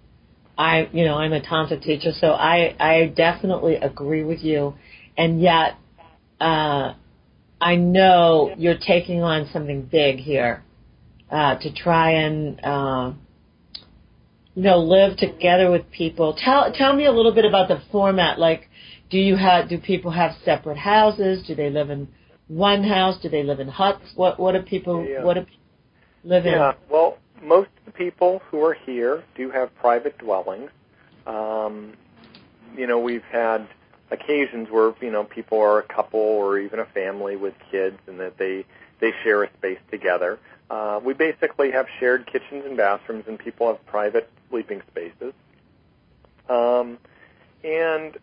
I 0.57 0.89
you 0.91 1.05
know 1.05 1.15
I'm 1.15 1.33
a 1.33 1.41
Tantra 1.41 1.79
teacher, 1.79 2.11
so 2.19 2.27
I 2.27 2.75
I 2.79 3.07
definitely 3.07 3.75
agree 3.75 4.23
with 4.23 4.39
you, 4.39 4.75
and 5.17 5.41
yet 5.41 5.77
uh, 6.39 6.93
I 7.59 7.75
know 7.75 8.53
you're 8.57 8.77
taking 8.77 9.21
on 9.21 9.49
something 9.51 9.83
big 9.83 10.17
here 10.17 10.63
uh, 11.31 11.55
to 11.55 11.73
try 11.73 12.11
and 12.11 12.59
uh, 12.63 13.13
you 14.55 14.63
know 14.63 14.79
live 14.79 15.17
together 15.17 15.71
with 15.71 15.89
people. 15.91 16.35
Tell 16.37 16.71
tell 16.73 16.95
me 16.95 17.05
a 17.05 17.11
little 17.11 17.33
bit 17.33 17.45
about 17.45 17.67
the 17.67 17.81
format, 17.91 18.39
like 18.39 18.69
do 19.09 19.17
you 19.17 19.35
have 19.35 19.69
do 19.69 19.77
people 19.77 20.11
have 20.11 20.31
separate 20.43 20.77
houses? 20.77 21.45
Do 21.47 21.55
they 21.55 21.69
live 21.69 21.89
in 21.89 22.07
one 22.47 22.83
house? 22.83 23.21
Do 23.21 23.29
they 23.29 23.43
live 23.43 23.59
in 23.59 23.67
huts? 23.67 24.03
What 24.15 24.39
what 24.39 24.53
do 24.53 24.61
people 24.61 25.05
yeah. 25.07 25.23
what 25.23 25.35
do 25.35 25.41
people 25.41 25.59
live 26.23 26.45
yeah. 26.45 26.71
in? 26.71 26.75
Well, 26.89 27.17
most 27.41 27.69
of 27.79 27.85
the 27.85 27.91
people 27.91 28.41
who 28.49 28.63
are 28.63 28.73
here 28.73 29.23
do 29.35 29.49
have 29.51 29.73
private 29.75 30.17
dwellings. 30.17 30.71
Um, 31.25 31.93
you 32.77 32.87
know, 32.87 32.99
we've 32.99 33.23
had 33.23 33.67
occasions 34.11 34.69
where 34.69 34.93
you 35.01 35.11
know 35.11 35.23
people 35.23 35.59
are 35.59 35.79
a 35.79 35.83
couple 35.83 36.19
or 36.19 36.59
even 36.59 36.79
a 36.79 36.85
family 36.85 37.35
with 37.35 37.53
kids, 37.71 37.97
and 38.07 38.19
that 38.19 38.37
they 38.37 38.65
they 38.99 39.11
share 39.23 39.43
a 39.43 39.53
space 39.53 39.79
together. 39.91 40.39
Uh, 40.69 40.99
we 41.03 41.13
basically 41.13 41.71
have 41.71 41.87
shared 41.99 42.25
kitchens 42.25 42.65
and 42.65 42.77
bathrooms, 42.77 43.25
and 43.27 43.37
people 43.37 43.67
have 43.67 43.85
private 43.85 44.29
sleeping 44.49 44.81
spaces. 44.87 45.33
Um, 46.49 46.97
and 47.63 48.17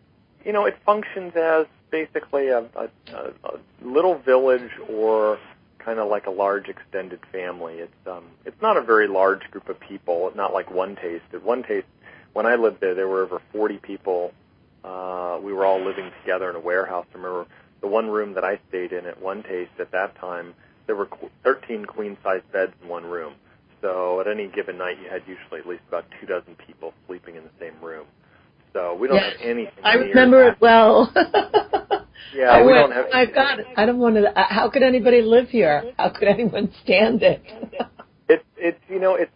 you 0.45 0.51
know, 0.51 0.65
it 0.65 0.77
functions 0.85 1.33
as 1.35 1.65
basically 1.89 2.47
a, 2.49 2.65
a, 2.75 2.89
a 3.13 3.59
little 3.81 4.17
village 4.17 4.71
or 4.89 5.39
kind 5.85 5.99
of 5.99 6.09
like 6.09 6.27
a 6.27 6.31
large 6.31 6.67
extended 6.69 7.19
family. 7.31 7.75
It's 7.75 8.07
um, 8.07 8.25
it's 8.45 8.61
not 8.61 8.77
a 8.77 8.81
very 8.81 9.07
large 9.07 9.41
group 9.51 9.69
of 9.69 9.79
people. 9.79 10.27
It's 10.27 10.37
Not 10.37 10.53
like 10.53 10.71
One 10.71 10.95
Taste. 10.95 11.23
At 11.33 11.43
One 11.43 11.63
Taste, 11.63 11.87
when 12.33 12.45
I 12.45 12.55
lived 12.55 12.79
there, 12.81 12.95
there 12.95 13.07
were 13.07 13.23
over 13.23 13.41
40 13.51 13.77
people 13.77 14.31
Uh, 14.83 15.39
we 15.41 15.53
were 15.53 15.65
all 15.65 15.83
living 15.83 16.11
together 16.21 16.49
in 16.49 16.55
a 16.55 16.59
warehouse. 16.59 17.05
I 17.13 17.17
remember 17.17 17.47
the 17.81 17.87
one 17.87 18.09
room 18.09 18.33
that 18.33 18.43
I 18.43 18.59
stayed 18.69 18.91
in 18.91 19.05
at 19.05 19.21
one 19.21 19.43
taste 19.43 19.71
at 19.79 19.91
that 19.91 20.15
time, 20.19 20.53
there 20.87 20.95
were 20.95 21.07
13 21.43 21.85
queen 21.85 22.17
size 22.23 22.41
beds 22.51 22.73
in 22.81 22.89
one 22.89 23.05
room. 23.05 23.33
So 23.81 24.19
at 24.21 24.27
any 24.27 24.47
given 24.47 24.77
night, 24.77 24.97
you 25.01 25.09
had 25.09 25.23
usually 25.27 25.59
at 25.59 25.67
least 25.67 25.83
about 25.87 26.05
two 26.19 26.27
dozen 26.27 26.55
people 26.67 26.93
sleeping 27.07 27.35
in 27.35 27.43
the 27.43 27.49
same 27.59 27.79
room. 27.81 28.05
So 28.73 28.95
we 28.95 29.07
don't 29.07 29.17
yes. 29.17 29.33
have 29.37 29.41
anything. 29.49 29.83
I 29.83 29.95
remember 29.95 30.47
it 30.47 30.57
well. 30.61 31.11
yeah, 32.35 32.51
I 32.51 32.61
we 32.61 32.73
went, 32.73 32.89
don't 32.89 32.91
have. 32.91 33.05
Oh 33.07 33.13
my 33.13 33.25
God, 33.25 33.65
I 33.77 33.85
don't 33.85 33.99
want 33.99 34.15
to. 34.15 34.27
Uh, 34.27 34.45
how 34.49 34.69
could 34.69 34.83
anybody 34.83 35.21
live 35.21 35.49
here? 35.49 35.93
How 35.97 36.09
could 36.09 36.27
anyone 36.27 36.71
stand 36.83 37.23
it? 37.23 37.41
it's 38.29 38.43
it's 38.57 38.79
you 38.89 38.99
know 38.99 39.15
it's 39.15 39.31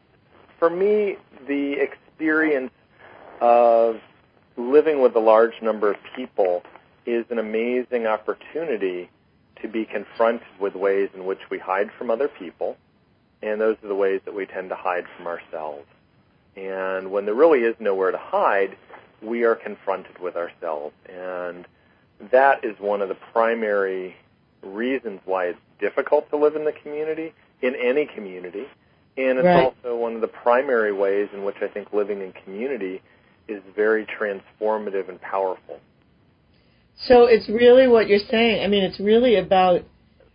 for 0.59 0.69
me 0.69 1.17
the 1.47 1.75
experience 1.79 2.71
of 3.41 3.97
living 4.57 5.01
with 5.01 5.15
a 5.15 5.19
large 5.19 5.53
number 5.61 5.91
of 5.91 5.97
people 6.15 6.63
is 7.05 7.25
an 7.29 7.39
amazing 7.39 8.05
opportunity 8.07 9.09
to 9.61 9.67
be 9.67 9.85
confronted 9.85 10.47
with 10.59 10.75
ways 10.75 11.09
in 11.15 11.25
which 11.25 11.39
we 11.49 11.57
hide 11.57 11.89
from 11.97 12.11
other 12.11 12.27
people, 12.27 12.77
and 13.41 13.61
those 13.61 13.77
are 13.83 13.87
the 13.87 13.95
ways 13.95 14.21
that 14.25 14.33
we 14.33 14.45
tend 14.45 14.69
to 14.69 14.75
hide 14.75 15.05
from 15.15 15.27
ourselves. 15.27 15.85
And 16.55 17.11
when 17.11 17.25
there 17.25 17.35
really 17.35 17.59
is 17.59 17.75
nowhere 17.79 18.11
to 18.11 18.17
hide, 18.17 18.75
we 19.21 19.43
are 19.43 19.55
confronted 19.55 20.19
with 20.19 20.35
ourselves. 20.35 20.95
And 21.07 21.67
that 22.31 22.63
is 22.63 22.75
one 22.79 23.01
of 23.01 23.09
the 23.09 23.17
primary 23.31 24.15
reasons 24.63 25.19
why 25.25 25.45
it's 25.45 25.59
difficult 25.79 26.29
to 26.29 26.37
live 26.37 26.55
in 26.55 26.65
the 26.65 26.73
community, 26.83 27.33
in 27.61 27.75
any 27.75 28.05
community. 28.05 28.65
And 29.17 29.39
it's 29.39 29.45
right. 29.45 29.63
also 29.65 29.97
one 29.97 30.15
of 30.15 30.21
the 30.21 30.27
primary 30.27 30.93
ways 30.93 31.29
in 31.33 31.43
which 31.43 31.57
I 31.61 31.67
think 31.67 31.91
living 31.93 32.21
in 32.21 32.33
community 32.43 33.01
is 33.47 33.61
very 33.75 34.05
transformative 34.05 35.09
and 35.09 35.19
powerful. 35.21 35.79
So 37.05 37.25
it's 37.25 37.47
really 37.47 37.87
what 37.87 38.07
you're 38.07 38.19
saying. 38.29 38.63
I 38.63 38.67
mean, 38.67 38.83
it's 38.83 38.99
really 38.99 39.35
about 39.35 39.81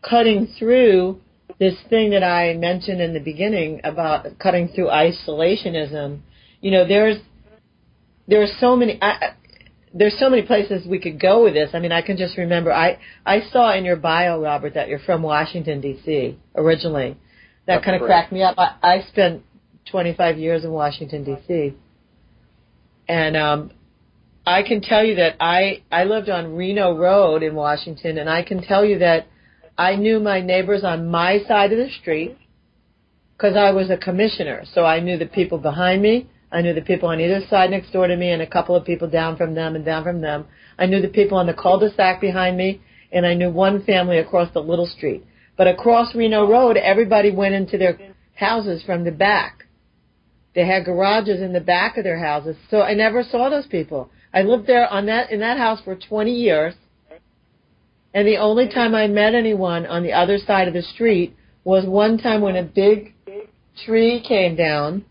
cutting 0.08 0.48
through 0.58 1.20
this 1.58 1.74
thing 1.90 2.10
that 2.10 2.24
I 2.24 2.54
mentioned 2.54 3.00
in 3.00 3.14
the 3.14 3.20
beginning 3.20 3.80
about 3.84 4.38
cutting 4.38 4.68
through 4.68 4.86
isolationism. 4.86 6.20
You 6.60 6.70
know, 6.70 6.86
there's 6.86 7.18
there 8.28 8.42
are 8.42 8.52
so 8.60 8.76
many. 8.76 8.98
I, 9.02 9.34
there's 9.94 10.18
so 10.18 10.30
many 10.30 10.42
places 10.42 10.86
we 10.86 10.98
could 10.98 11.20
go 11.20 11.44
with 11.44 11.54
this. 11.54 11.70
I 11.74 11.78
mean, 11.78 11.92
I 11.92 12.02
can 12.02 12.16
just 12.16 12.36
remember 12.36 12.72
I 12.72 12.98
I 13.26 13.42
saw 13.52 13.74
in 13.74 13.84
your 13.84 13.96
bio, 13.96 14.40
Robert, 14.40 14.74
that 14.74 14.88
you're 14.88 14.98
from 15.00 15.22
Washington 15.22 15.80
D.C. 15.80 16.38
originally. 16.54 17.16
That 17.66 17.84
kind 17.84 18.00
of 18.00 18.06
cracked 18.06 18.32
me 18.32 18.42
up. 18.42 18.56
I, 18.58 18.74
I 18.82 19.04
spent 19.08 19.44
25 19.90 20.38
years 20.38 20.64
in 20.64 20.70
Washington 20.72 21.24
D.C. 21.24 21.74
and 23.08 23.36
um, 23.36 23.70
I 24.46 24.62
can 24.62 24.80
tell 24.80 25.04
you 25.04 25.16
that 25.16 25.36
I 25.40 25.82
I 25.90 26.04
lived 26.04 26.28
on 26.28 26.56
Reno 26.56 26.96
Road 26.96 27.42
in 27.42 27.54
Washington, 27.54 28.18
and 28.18 28.28
I 28.28 28.42
can 28.42 28.62
tell 28.62 28.84
you 28.84 28.98
that 28.98 29.26
I 29.78 29.96
knew 29.96 30.18
my 30.20 30.40
neighbors 30.40 30.84
on 30.84 31.08
my 31.08 31.40
side 31.46 31.72
of 31.72 31.78
the 31.78 31.90
street 32.00 32.36
because 33.36 33.56
I 33.56 33.70
was 33.70 33.90
a 33.90 33.96
commissioner, 33.96 34.64
so 34.72 34.84
I 34.84 35.00
knew 35.00 35.18
the 35.18 35.26
people 35.26 35.58
behind 35.58 36.02
me. 36.02 36.28
I 36.52 36.60
knew 36.60 36.74
the 36.74 36.82
people 36.82 37.08
on 37.08 37.20
either 37.20 37.40
side 37.48 37.70
next 37.70 37.92
door 37.92 38.06
to 38.06 38.16
me, 38.16 38.30
and 38.30 38.42
a 38.42 38.46
couple 38.46 38.76
of 38.76 38.84
people 38.84 39.08
down 39.08 39.36
from 39.36 39.54
them 39.54 39.74
and 39.74 39.84
down 39.84 40.04
from 40.04 40.20
them. 40.20 40.46
I 40.78 40.86
knew 40.86 41.00
the 41.00 41.08
people 41.08 41.38
on 41.38 41.46
the 41.46 41.54
cul-de-sac 41.54 42.20
behind 42.20 42.56
me, 42.56 42.82
and 43.10 43.24
I 43.24 43.34
knew 43.34 43.50
one 43.50 43.82
family 43.84 44.18
across 44.18 44.52
the 44.52 44.60
little 44.60 44.86
street. 44.86 45.24
But 45.56 45.66
across 45.66 46.14
Reno 46.14 46.46
Road, 46.46 46.76
everybody 46.76 47.30
went 47.30 47.54
into 47.54 47.78
their 47.78 47.98
houses 48.34 48.82
from 48.82 49.04
the 49.04 49.10
back. 49.10 49.64
They 50.54 50.66
had 50.66 50.84
garages 50.84 51.40
in 51.40 51.54
the 51.54 51.60
back 51.60 51.96
of 51.96 52.04
their 52.04 52.18
houses, 52.18 52.56
so 52.70 52.82
I 52.82 52.92
never 52.92 53.22
saw 53.22 53.48
those 53.48 53.66
people. 53.66 54.10
I 54.34 54.42
lived 54.42 54.66
there 54.66 54.86
on 54.88 55.06
that 55.06 55.30
in 55.30 55.40
that 55.40 55.56
house 55.56 55.80
for 55.82 55.96
20 55.96 56.30
years, 56.30 56.74
and 58.14 58.26
the 58.26 58.36
only 58.36 58.68
time 58.68 58.94
I 58.94 59.06
met 59.06 59.34
anyone 59.34 59.86
on 59.86 60.02
the 60.02 60.12
other 60.12 60.36
side 60.38 60.68
of 60.68 60.74
the 60.74 60.82
street 60.82 61.34
was 61.64 61.86
one 61.86 62.18
time 62.18 62.42
when 62.42 62.56
a 62.56 62.62
big 62.62 63.14
tree 63.86 64.20
came 64.20 64.56
down, 64.56 65.04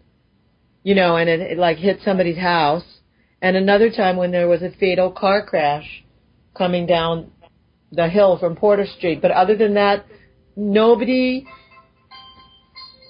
you 0.83 0.95
know, 0.95 1.15
and 1.15 1.29
it, 1.29 1.39
it 1.39 1.57
like 1.57 1.77
hit 1.77 1.99
somebody's 2.03 2.37
house, 2.37 2.83
and 3.41 3.55
another 3.55 3.89
time 3.89 4.17
when 4.17 4.31
there 4.31 4.47
was 4.47 4.61
a 4.61 4.71
fatal 4.79 5.11
car 5.11 5.45
crash 5.45 6.03
coming 6.55 6.85
down 6.85 7.31
the 7.91 8.07
hill 8.07 8.37
from 8.37 8.55
Porter 8.55 8.85
Street. 8.97 9.21
But 9.21 9.31
other 9.31 9.55
than 9.55 9.73
that, 9.75 10.05
nobody 10.55 11.45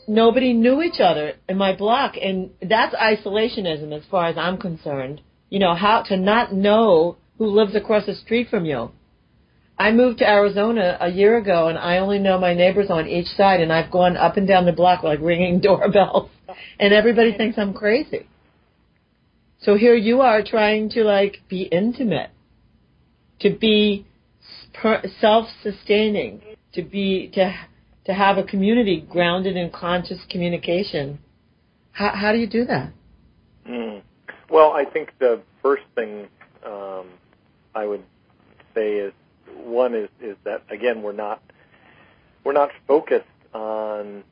nobody 0.08 0.54
knew 0.54 0.82
each 0.82 1.00
other 1.00 1.34
in 1.48 1.58
my 1.58 1.76
block 1.76 2.16
and 2.22 2.50
that's 2.62 2.94
isolationism 2.96 3.96
as 3.96 4.04
far 4.10 4.28
as 4.28 4.38
I'm 4.38 4.58
concerned. 4.58 5.22
You 5.50 5.60
know, 5.60 5.76
how 5.76 6.04
to 6.04 6.18
not 6.18 6.54
know 6.54 7.18
who 7.38 7.48
lives 7.48 7.76
across 7.76 8.06
the 8.06 8.16
street 8.16 8.50
from 8.50 8.66
you. 8.66 8.92
I 9.82 9.92
moved 9.92 10.20
to 10.20 10.30
Arizona 10.30 10.96
a 11.02 11.10
year 11.10 11.38
ago 11.38 11.68
and 11.68 11.76
I 11.76 11.98
only 11.98 12.20
know 12.20 12.38
my 12.38 12.54
neighbors 12.54 12.92
on 12.92 13.08
each 13.08 13.26
side 13.36 13.62
and 13.62 13.74
I've 13.74 13.90
gone 13.90 14.16
up 14.16 14.38
and 14.38 14.48
down 14.48 14.68
the 14.68 14.72
block 14.72 15.02
like 15.02 15.20
ringing 15.20 15.60
doorbells 15.64 16.30
and 16.80 16.94
everybody 16.94 17.36
thinks 17.36 17.58
I'm 17.58 17.74
crazy. 17.74 18.28
So 19.62 19.76
here 19.76 19.96
you 19.96 20.22
are 20.22 20.44
trying 20.44 20.92
to 20.92 21.04
like 21.04 21.42
be 21.50 21.64
intimate, 21.64 22.30
to 23.40 23.50
be 23.50 24.06
self-sustaining, 25.20 26.44
to 26.74 26.84
be 26.84 27.32
to 27.34 27.52
to 28.06 28.14
have 28.14 28.38
a 28.38 28.44
community 28.44 29.04
grounded 29.10 29.58
in 29.58 29.72
conscious 29.72 30.20
communication. 30.30 31.18
How 31.92 32.10
how 32.10 32.32
do 32.34 32.38
you 32.38 32.48
do 32.48 32.66
that? 32.66 32.92
Mm. 33.68 34.04
Well, 34.48 34.74
I 34.74 34.86
think 34.86 35.10
the 35.18 35.42
first 35.64 35.84
thing 35.96 36.28
um, 36.64 37.08
I 37.74 37.88
would 37.88 38.04
say 38.76 38.94
is 38.94 39.14
one 39.64 39.96
is 39.96 40.10
is 40.22 40.38
that 40.44 40.64
again 40.70 41.02
we're 41.02 41.12
not 41.12 41.42
we're 42.44 42.54
not 42.54 42.72
focused 42.88 43.26
on 43.54 44.24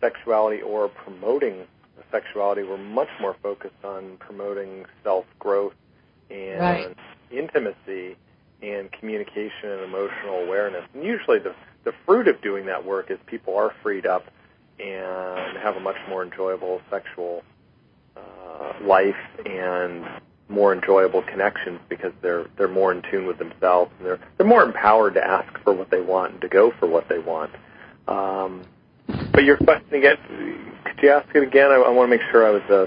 sexuality 0.00 0.62
or 0.62 0.88
promoting 0.88 1.66
sexuality. 2.10 2.62
We're 2.62 2.76
much 2.76 3.08
more 3.20 3.36
focused 3.42 3.84
on 3.84 4.16
promoting 4.18 4.86
self 5.04 5.24
growth 5.38 5.74
and 6.30 6.60
right. 6.60 6.96
intimacy 7.30 8.16
and 8.62 8.90
communication 8.92 9.70
and 9.70 9.82
emotional 9.82 10.44
awareness. 10.44 10.84
And 10.94 11.04
usually 11.04 11.38
the 11.38 11.54
the 11.84 11.92
fruit 12.04 12.28
of 12.28 12.40
doing 12.42 12.66
that 12.66 12.84
work 12.84 13.10
is 13.10 13.18
people 13.26 13.56
are 13.56 13.72
freed 13.82 14.06
up 14.06 14.24
and 14.78 15.56
have 15.58 15.76
a 15.76 15.80
much 15.80 15.96
more 16.08 16.22
enjoyable 16.22 16.80
sexual 16.90 17.42
uh, 18.16 18.72
life 18.82 19.16
and 19.46 20.04
more 20.50 20.74
enjoyable 20.74 21.22
connections 21.22 21.80
because 21.88 22.12
they're 22.22 22.46
they're 22.58 22.68
more 22.68 22.92
in 22.92 23.02
tune 23.10 23.26
with 23.26 23.38
themselves 23.38 23.92
and 23.98 24.06
they're 24.06 24.20
they're 24.36 24.46
more 24.46 24.62
empowered 24.62 25.14
to 25.14 25.24
ask 25.24 25.52
for 25.62 25.72
what 25.72 25.90
they 25.90 26.00
want 26.00 26.32
and 26.32 26.40
to 26.40 26.48
go 26.48 26.72
for 26.78 26.88
what 26.88 27.08
they 27.08 27.18
want. 27.18 27.50
Um, 28.08 28.66
but 29.32 29.44
your 29.44 29.56
question 29.56 29.94
again, 29.94 30.16
could 30.84 31.02
you 31.02 31.10
ask 31.10 31.28
it 31.34 31.42
again? 31.42 31.70
I, 31.70 31.76
I 31.76 31.88
want 31.90 32.10
to 32.10 32.16
make 32.16 32.26
sure 32.30 32.46
I 32.46 32.50
was 32.50 32.62
uh, 32.70 32.86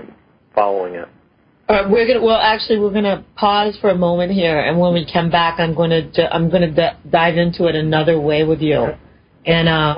following 0.54 0.96
it. 0.96 1.08
Uh, 1.70 1.88
we're 1.90 2.06
gonna 2.06 2.22
well 2.22 2.40
actually 2.40 2.78
we're 2.78 2.92
gonna 2.92 3.24
pause 3.36 3.78
for 3.80 3.90
a 3.90 3.96
moment 3.96 4.34
here, 4.34 4.60
and 4.60 4.78
when 4.78 4.94
we 4.94 5.08
come 5.12 5.32
back, 5.32 5.60
I'm 5.60 5.74
gonna 5.74 6.10
I'm 6.32 6.50
gonna 6.50 6.72
d- 6.72 7.10
dive 7.10 7.38
into 7.38 7.68
it 7.68 7.76
another 7.76 8.20
way 8.20 8.44
with 8.44 8.60
you, 8.60 8.90
and 9.46 9.70
uh, 9.70 9.96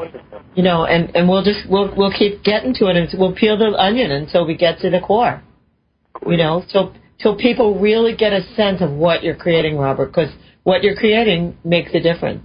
you 0.54 0.62
know, 0.62 0.86
and 0.86 1.16
and 1.16 1.28
we'll 1.28 1.44
just 1.44 1.68
we'll 1.68 1.92
we'll 1.98 2.14
keep 2.14 2.44
getting 2.44 2.74
to 2.76 2.86
it, 2.88 2.96
and 2.96 3.10
we'll 3.20 3.34
peel 3.34 3.58
the 3.58 3.74
onion 3.78 4.12
until 4.12 4.46
we 4.46 4.56
get 4.56 4.80
to 4.82 4.92
the 4.92 5.00
core, 5.00 5.42
you 6.28 6.38
know, 6.38 6.64
so 6.70 6.94
till 7.22 7.36
people 7.38 7.80
really 7.80 8.16
get 8.16 8.34
a 8.34 8.42
sense 8.56 8.82
of 8.82 8.92
what 8.92 9.24
you're 9.24 9.36
creating, 9.36 9.78
Robert, 9.78 10.08
because 10.08 10.30
what 10.64 10.84
you're 10.84 10.96
creating 10.96 11.58
makes 11.64 11.94
a 11.94 12.00
difference. 12.00 12.44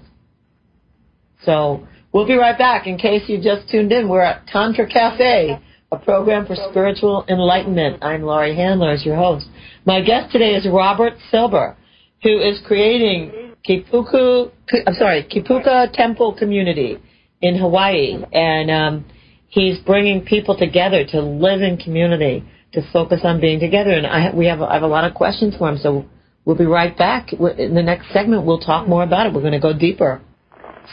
So 1.45 1.87
we'll 2.13 2.27
be 2.27 2.35
right 2.35 2.57
back. 2.57 2.87
In 2.87 2.99
case 2.99 3.23
you 3.29 3.43
just 3.43 3.69
tuned 3.69 3.93
in, 3.93 4.09
we're 4.09 4.23
at 4.23 4.47
Tantra 4.47 4.89
Cafe 4.89 5.59
a 5.93 5.99
program 5.99 6.47
for 6.47 6.55
spiritual 6.71 7.25
enlightenment. 7.29 8.03
I'm 8.03 8.23
Laurie 8.23 8.55
Handler 8.55 8.91
as 8.91 9.05
your 9.05 9.17
host. 9.17 9.47
My 9.85 10.01
guest 10.01 10.31
today 10.31 10.55
is 10.55 10.67
Robert 10.71 11.15
Silber, 11.31 11.77
who 12.23 12.39
is 12.39 12.61
creating 12.65 13.55
Kipuku, 13.69 14.53
I'm 14.87 14.95
sorry, 14.95 15.25
Kipuka 15.25 15.93
Temple 15.93 16.37
Community 16.39 16.99
in 17.41 17.59
Hawaii, 17.59 18.23
and 18.33 18.71
um, 18.71 19.05
he's 19.49 19.79
bringing 19.81 20.25
people 20.25 20.57
together 20.57 21.05
to 21.07 21.21
live 21.21 21.61
in 21.61 21.77
community, 21.77 22.45
to 22.73 22.83
focus 22.93 23.21
on 23.25 23.41
being 23.41 23.61
together. 23.61 23.91
And 23.91 24.07
I, 24.07 24.35
we 24.35 24.47
have, 24.47 24.63
I 24.63 24.75
have 24.75 24.83
a 24.83 24.89
lot 24.89 25.05
of 25.05 25.15
questions 25.15 25.55
for 25.57 25.69
him, 25.69 25.79
so 25.79 26.07
we'll 26.45 26.57
be 26.57 26.67
right 26.67 26.97
back. 26.97 27.33
In 27.33 27.75
the 27.75 27.83
next 27.83 28.13
segment, 28.13 28.45
we'll 28.45 28.61
talk 28.61 28.89
more 28.89 29.03
about 29.03 29.27
it. 29.27 29.33
We're 29.33 29.41
going 29.41 29.53
to 29.53 29.61
go 29.61 29.73
deeper. 29.73 30.21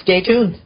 Stay 0.02 0.22
tuned. 0.22 0.62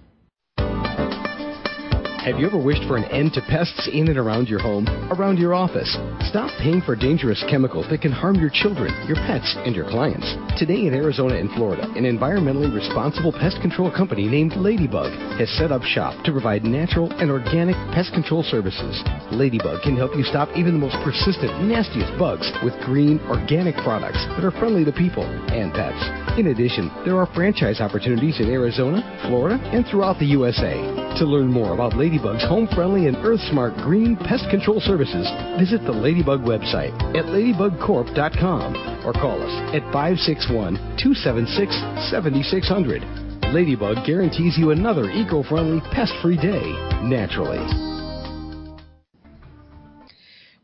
Have 2.22 2.38
you 2.38 2.46
ever 2.46 2.62
wished 2.62 2.86
for 2.86 2.98
an 2.98 3.06
end 3.06 3.34
to 3.34 3.42
pests 3.42 3.90
in 3.92 4.08
and 4.08 4.18
around 4.18 4.48
your 4.48 4.62
home, 4.62 4.86
around 5.10 5.40
your 5.40 5.56
office? 5.56 5.98
Stop 6.30 6.54
paying 6.62 6.80
for 6.80 6.96
dangerous 6.96 7.44
chemicals 7.50 7.88
that 7.90 8.02
can 8.02 8.12
harm 8.12 8.36
your 8.36 8.52
children, 8.54 8.94
your 9.10 9.18
pets, 9.26 9.58
and 9.66 9.76
your 9.76 9.90
clients. 9.90 10.30
Today 10.54 10.86
in 10.86 10.94
Arizona 10.94 11.34
and 11.42 11.50
Florida, 11.58 11.90
an 11.98 12.06
environmentally 12.06 12.70
responsible 12.70 13.34
pest 13.34 13.58
control 13.66 13.90
company 13.90 14.30
named 14.30 14.54
Ladybug 14.54 15.10
has 15.42 15.50
set 15.58 15.72
up 15.72 15.82
shop 15.82 16.14
to 16.24 16.32
provide 16.32 16.62
natural 16.62 17.10
and 17.18 17.32
organic 17.32 17.76
pest 17.90 18.14
control 18.14 18.44
services. 18.44 19.02
Ladybug 19.34 19.82
can 19.82 19.98
help 19.98 20.14
you 20.16 20.22
stop 20.22 20.48
even 20.54 20.78
the 20.78 20.86
most 20.86 21.02
persistent, 21.02 21.50
nastiest 21.66 22.14
bugs 22.22 22.46
with 22.62 22.78
green, 22.86 23.18
organic 23.34 23.74
products 23.82 24.22
that 24.38 24.46
are 24.46 24.54
friendly 24.62 24.86
to 24.86 24.94
people 24.94 25.26
and 25.26 25.74
pets. 25.74 25.98
In 26.38 26.54
addition, 26.54 26.94
there 27.04 27.18
are 27.18 27.26
franchise 27.34 27.82
opportunities 27.82 28.40
in 28.40 28.54
Arizona, 28.54 29.02
Florida, 29.26 29.58
and 29.74 29.88
throughout 29.90 30.20
the 30.20 30.38
USA. 30.38 30.78
To 31.18 31.26
learn 31.26 31.52
more 31.52 31.74
about 31.74 31.98
Ladybug's 32.12 32.44
home 32.44 32.68
friendly 32.76 33.08
and 33.08 33.16
earth 33.24 33.40
smart 33.40 33.74
green 33.78 34.18
pest 34.18 34.44
control 34.50 34.82
services, 34.82 35.26
visit 35.58 35.80
the 35.86 35.94
Ladybug 35.94 36.42
website 36.42 36.92
at 37.16 37.24
ladybugcorp.com 37.24 39.06
or 39.08 39.14
call 39.14 39.42
us 39.42 39.56
at 39.74 39.82
561 39.94 40.76
276 41.00 41.72
7600. 42.12 43.54
Ladybug 43.54 44.06
guarantees 44.06 44.58
you 44.58 44.72
another 44.72 45.10
eco 45.10 45.42
friendly, 45.42 45.80
pest 45.96 46.12
free 46.22 46.36
day 46.36 46.76
naturally. 47.02 47.64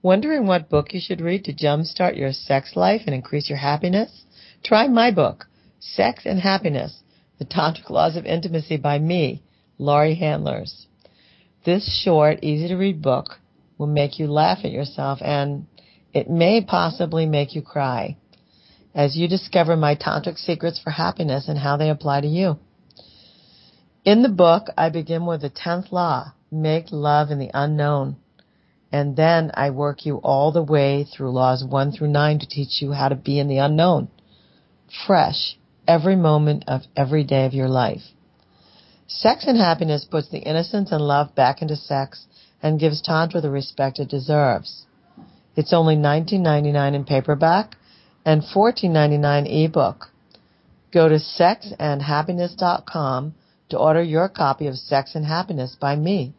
Wondering 0.01 0.47
what 0.47 0.69
book 0.69 0.93
you 0.93 0.99
should 0.99 1.21
read 1.21 1.45
to 1.45 1.55
jumpstart 1.55 2.17
your 2.17 2.33
sex 2.33 2.75
life 2.75 3.03
and 3.05 3.15
increase 3.15 3.47
your 3.47 3.59
happiness? 3.59 4.25
Try 4.65 4.89
my 4.89 5.11
book, 5.11 5.45
Sex 5.79 6.25
and 6.25 6.41
Happiness 6.41 7.03
The 7.39 7.45
Tantric 7.45 7.89
Laws 7.89 8.17
of 8.17 8.25
Intimacy 8.25 8.75
by 8.75 8.99
me, 8.99 9.43
Laurie 9.77 10.15
Handlers. 10.15 10.86
This 11.67 12.01
short, 12.01 12.45
easy 12.45 12.69
to 12.69 12.77
read 12.77 13.01
book 13.01 13.39
will 13.77 13.87
make 13.87 14.19
you 14.19 14.27
laugh 14.27 14.59
at 14.63 14.71
yourself 14.71 15.19
and 15.21 15.67
it 16.13 16.29
may 16.29 16.63
possibly 16.63 17.25
make 17.25 17.55
you 17.55 17.61
cry 17.61 18.15
as 18.95 19.17
you 19.17 19.27
discover 19.27 19.75
my 19.75 19.93
tantric 19.93 20.37
secrets 20.37 20.79
for 20.79 20.91
happiness 20.91 21.49
and 21.49 21.59
how 21.59 21.75
they 21.75 21.89
apply 21.89 22.21
to 22.21 22.27
you. 22.27 22.57
In 24.05 24.21
the 24.21 24.29
book, 24.29 24.67
I 24.77 24.87
begin 24.87 25.25
with 25.25 25.41
the 25.41 25.49
10th 25.49 25.91
law, 25.91 26.31
make 26.49 26.85
love 26.89 27.31
in 27.31 27.37
the 27.37 27.51
unknown. 27.53 28.15
And 28.89 29.17
then 29.17 29.51
I 29.53 29.71
work 29.71 30.05
you 30.05 30.21
all 30.23 30.53
the 30.53 30.63
way 30.63 31.03
through 31.03 31.33
laws 31.33 31.65
1 31.65 31.91
through 31.91 32.07
9 32.07 32.39
to 32.39 32.47
teach 32.47 32.81
you 32.81 32.93
how 32.93 33.09
to 33.09 33.15
be 33.15 33.39
in 33.39 33.49
the 33.49 33.57
unknown. 33.57 34.07
Fresh, 35.05 35.57
every 35.85 36.15
moment 36.15 36.63
of 36.65 36.83
every 36.95 37.25
day 37.25 37.45
of 37.45 37.53
your 37.53 37.67
life. 37.67 38.03
Sex 39.07 39.45
and 39.47 39.57
happiness 39.57 40.03
puts 40.03 40.27
the 40.29 40.39
innocence 40.39 40.91
and 40.91 41.01
love 41.01 41.33
back 41.33 41.61
into 41.61 41.77
sex 41.77 42.25
and 42.61 42.77
gives 42.79 43.01
Tantra 43.01 43.39
the 43.39 43.49
respect 43.49 43.99
it 43.99 44.09
deserves. 44.09 44.85
It's 45.55 45.71
only 45.73 45.95
$19.99 45.95 46.93
in 46.93 47.05
paperback 47.05 47.77
and 48.25 48.43
$14.99 48.43 49.65
ebook. 49.65 50.07
Go 50.93 51.07
to 51.07 51.15
sexandhappiness.com 51.15 53.33
to 53.69 53.77
order 53.77 54.03
your 54.03 54.29
copy 54.29 54.67
of 54.67 54.75
Sex 54.75 55.15
and 55.15 55.25
Happiness 55.25 55.77
by 55.79 55.95
me, 55.95 56.33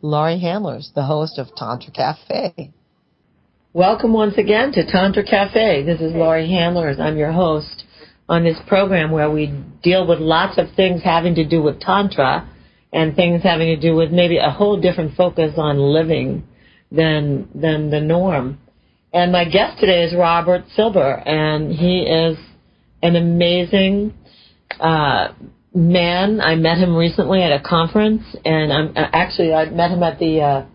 Laurie 0.00 0.38
Handlers, 0.38 0.92
the 0.94 1.04
host 1.04 1.38
of 1.38 1.54
Tantra 1.54 1.92
Cafe. 1.92 2.72
Welcome 3.72 4.12
once 4.14 4.38
again 4.38 4.72
to 4.72 4.86
Tantra 4.86 5.24
Cafe. 5.24 5.82
This 5.84 6.00
is 6.00 6.14
Laurie 6.14 6.48
Handlers. 6.48 6.98
I'm 6.98 7.18
your 7.18 7.32
host 7.32 7.84
on 8.28 8.44
this 8.44 8.58
program 8.66 9.10
where 9.10 9.30
we 9.30 9.46
deal 9.82 10.06
with 10.06 10.18
lots 10.18 10.58
of 10.58 10.66
things 10.74 11.02
having 11.02 11.34
to 11.36 11.44
do 11.44 11.62
with 11.62 11.80
Tantra 11.80 12.48
and 12.92 13.14
things 13.14 13.42
having 13.42 13.68
to 13.68 13.76
do 13.76 13.94
with 13.94 14.10
maybe 14.10 14.38
a 14.38 14.50
whole 14.50 14.80
different 14.80 15.16
focus 15.16 15.54
on 15.56 15.78
living 15.78 16.44
than 16.90 17.48
than 17.54 17.90
the 17.90 18.00
norm. 18.00 18.58
And 19.12 19.32
my 19.32 19.44
guest 19.44 19.78
today 19.78 20.04
is 20.04 20.14
Robert 20.14 20.64
Silber, 20.74 21.14
and 21.26 21.72
he 21.72 22.00
is 22.00 22.36
an 23.02 23.16
amazing 23.16 24.14
uh, 24.80 25.28
man. 25.74 26.40
I 26.40 26.54
met 26.56 26.78
him 26.78 26.94
recently 26.94 27.42
at 27.42 27.52
a 27.52 27.60
conference, 27.60 28.22
and 28.44 28.72
I'm 28.72 28.92
actually 28.96 29.52
I 29.52 29.66
met 29.70 29.90
him 29.90 30.02
at 30.02 30.18
the 30.18 30.40
uh, 30.40 30.66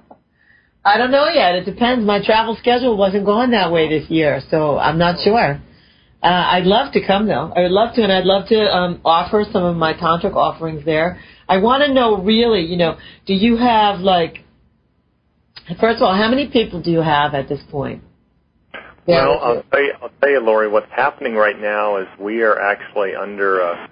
I 0.85 0.99
don't 0.99 1.11
know 1.11 1.29
yet. 1.29 1.55
It 1.55 1.65
depends. 1.65 2.05
My 2.05 2.25
travel 2.25 2.57
schedule 2.61 2.97
wasn't 2.97 3.25
going 3.25 3.53
that 3.53 3.73
way 3.73 3.89
this 3.89 4.11
year, 4.11 4.41
so 4.51 4.79
I'm 4.79 4.99
not 4.99 5.17
sure. 5.25 5.61
Uh, 6.23 6.27
I'd 6.27 6.65
love 6.65 6.93
to 6.93 7.07
come 7.07 7.27
though. 7.27 7.53
I 7.55 7.63
would 7.63 7.71
love 7.71 7.95
to, 7.95 8.03
and 8.03 8.13
I'd 8.13 8.25
love 8.25 8.49
to 8.49 8.59
um, 8.59 9.01
offer 9.05 9.45
some 9.53 9.65
of 9.65 9.77
my 9.77 9.95
tantric 9.95 10.35
offerings 10.35 10.85
there. 10.85 11.21
I 11.49 11.59
want 11.59 11.83
to 11.85 11.93
know 11.93 12.23
really, 12.23 12.63
you 12.63 12.77
know, 12.77 12.99
do 13.27 13.35
you 13.35 13.57
have 13.57 14.01
like, 14.01 14.45
first 15.81 15.97
of 15.97 16.03
all, 16.03 16.15
how 16.15 16.29
many 16.29 16.49
people 16.49 16.83
do 16.83 16.91
you 16.91 17.01
have 17.01 17.35
at 17.35 17.49
this 17.49 17.61
point? 17.71 18.03
Well, 19.07 19.39
I'll 19.41 19.63
tell, 19.71 19.81
you, 19.81 19.93
I'll 20.03 20.11
tell 20.21 20.31
you, 20.31 20.41
Laurie, 20.41 20.69
what's 20.69 20.91
happening 20.91 21.35
right 21.35 21.59
now 21.59 21.99
is 21.99 22.09
we 22.19 22.43
are 22.43 22.61
actually 22.61 23.15
under 23.15 23.61
a, 23.61 23.91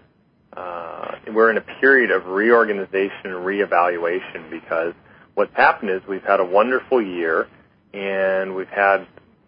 uh, 0.56 1.12
we're 1.32 1.50
in 1.50 1.56
a 1.56 1.80
period 1.80 2.10
of 2.10 2.26
reorganization 2.26 3.26
and 3.26 3.34
reevaluation 3.34 4.50
because 4.50 4.92
what's 5.34 5.54
happened 5.54 5.90
is 5.90 6.00
we've 6.08 6.24
had 6.24 6.40
a 6.40 6.44
wonderful 6.44 7.00
year 7.00 7.46
and 7.92 8.54
we've 8.56 8.68
had 8.68 9.06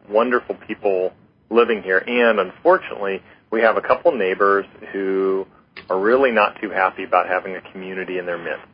wonderful 0.08 0.54
people 0.66 1.12
living 1.50 1.82
here 1.82 1.98
and 1.98 2.38
unfortunately 2.38 3.20
we 3.50 3.60
have 3.60 3.76
a 3.76 3.80
couple 3.80 4.12
neighbors 4.12 4.66
who 4.92 5.46
are 5.88 5.98
really 6.00 6.30
not 6.30 6.60
too 6.60 6.70
happy 6.70 7.04
about 7.04 7.28
having 7.28 7.56
a 7.56 7.60
community 7.72 8.18
in 8.18 8.26
their 8.26 8.38
midst. 8.38 8.66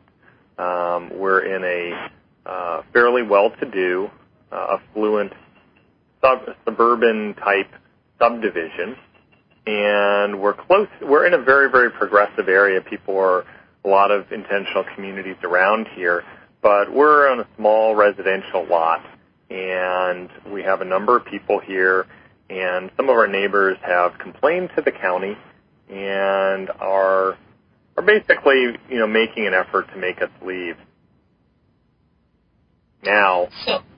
Um, 0.57 1.11
we're 1.17 1.41
in 1.41 1.63
a 1.63 2.09
uh, 2.49 2.81
fairly 2.91 3.23
well-to-do, 3.23 4.09
uh, 4.51 4.77
affluent, 4.77 5.33
sub- 6.21 6.55
suburban 6.65 7.35
type 7.35 7.71
subdivision, 8.19 8.95
and 9.65 10.39
we're 10.39 10.53
close. 10.53 10.87
We're 11.01 11.25
in 11.25 11.33
a 11.33 11.41
very, 11.41 11.69
very 11.71 11.89
progressive 11.89 12.47
area. 12.47 12.81
People 12.81 13.17
are 13.17 13.45
a 13.85 13.87
lot 13.87 14.11
of 14.11 14.31
intentional 14.31 14.85
communities 14.95 15.37
around 15.43 15.87
here, 15.95 16.23
but 16.61 16.93
we're 16.93 17.29
on 17.29 17.39
a 17.39 17.47
small 17.57 17.95
residential 17.95 18.65
lot, 18.67 19.05
and 19.49 20.29
we 20.51 20.63
have 20.63 20.81
a 20.81 20.85
number 20.85 21.17
of 21.17 21.25
people 21.25 21.59
here. 21.59 22.05
And 22.49 22.91
some 22.97 23.09
of 23.09 23.15
our 23.15 23.27
neighbors 23.27 23.77
have 23.81 24.17
complained 24.19 24.69
to 24.75 24.81
the 24.81 24.91
county 24.91 25.35
and 25.93 26.69
are 26.79 27.37
are 27.95 28.03
basically 28.03 28.75
you 28.89 28.99
know 28.99 29.07
making 29.07 29.47
an 29.47 29.53
effort 29.53 29.87
to 29.93 29.97
make 29.97 30.21
us 30.21 30.29
leave. 30.45 30.75
Now, 33.03 33.49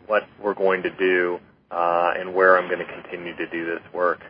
what 0.07 0.23
we're 0.41 0.55
going 0.55 0.83
to 0.83 0.89
do 0.89 1.39
uh, 1.71 2.13
and 2.17 2.33
where 2.33 2.57
I'm 2.57 2.67
going 2.67 2.85
to 2.85 3.01
continue 3.01 3.35
to 3.35 3.47
do 3.47 3.65
this 3.65 3.81
work. 3.93 4.21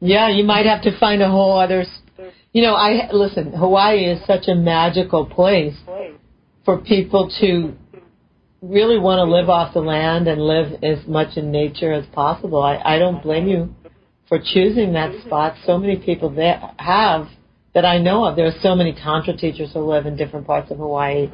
Yeah, 0.00 0.28
you 0.28 0.44
might 0.44 0.66
have 0.66 0.82
to 0.82 0.98
find 0.98 1.22
a 1.22 1.28
whole 1.28 1.58
other. 1.58 1.84
You 2.52 2.62
know, 2.62 2.74
I 2.74 3.10
listen. 3.12 3.52
Hawaii 3.52 4.04
is 4.04 4.24
such 4.26 4.48
a 4.48 4.54
magical 4.54 5.26
place 5.26 5.74
for 6.64 6.78
people 6.78 7.30
to 7.40 7.74
really 8.60 8.98
want 8.98 9.18
to 9.18 9.24
live 9.24 9.48
off 9.48 9.74
the 9.74 9.80
land 9.80 10.26
and 10.26 10.40
live 10.40 10.82
as 10.82 11.06
much 11.06 11.36
in 11.36 11.50
nature 11.50 11.92
as 11.92 12.04
possible. 12.06 12.62
I, 12.62 12.80
I 12.84 12.98
don't 12.98 13.22
blame 13.22 13.46
you 13.46 13.74
for 14.28 14.38
choosing 14.38 14.92
that 14.92 15.12
spot. 15.24 15.54
So 15.64 15.78
many 15.78 15.96
people 15.96 16.30
there 16.30 16.60
have 16.78 17.28
that 17.74 17.84
I 17.84 17.98
know 17.98 18.24
of. 18.24 18.36
There 18.36 18.46
are 18.46 18.60
so 18.62 18.74
many 18.74 18.92
tantra 18.92 19.36
teachers 19.36 19.72
who 19.72 19.80
live 19.80 20.06
in 20.06 20.16
different 20.16 20.46
parts 20.46 20.70
of 20.70 20.78
Hawaii, 20.78 21.30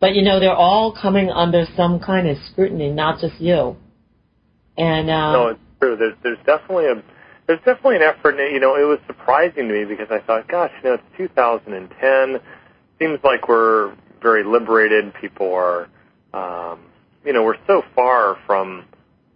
but 0.00 0.14
you 0.14 0.22
know 0.22 0.40
they're 0.40 0.54
all 0.54 0.92
coming 0.92 1.30
under 1.30 1.64
some 1.76 2.00
kind 2.00 2.28
of 2.28 2.36
scrutiny, 2.50 2.90
not 2.90 3.20
just 3.20 3.40
you. 3.40 3.76
And 4.76 5.10
uh, 5.10 5.32
no, 5.32 5.46
it's 5.48 5.60
true. 5.80 5.96
There's 5.96 6.14
there's 6.22 6.38
definitely 6.46 6.86
a 6.86 7.02
there's 7.46 7.60
definitely 7.60 7.96
an 7.96 8.02
effort. 8.02 8.38
And, 8.38 8.52
You 8.52 8.60
know, 8.60 8.76
it 8.76 8.84
was 8.84 8.98
surprising 9.06 9.68
to 9.68 9.74
me 9.74 9.84
because 9.84 10.08
I 10.10 10.20
thought, 10.20 10.48
gosh, 10.48 10.72
you 10.82 10.90
know, 10.90 10.94
it's 10.94 11.16
2010. 11.16 12.40
Seems 12.98 13.18
like 13.24 13.48
we're 13.48 13.94
very 14.22 14.44
liberated. 14.44 15.12
People 15.20 15.52
are, 15.52 15.88
um, 16.34 16.80
you 17.24 17.32
know, 17.32 17.44
we're 17.44 17.58
so 17.66 17.82
far 17.94 18.36
from 18.46 18.84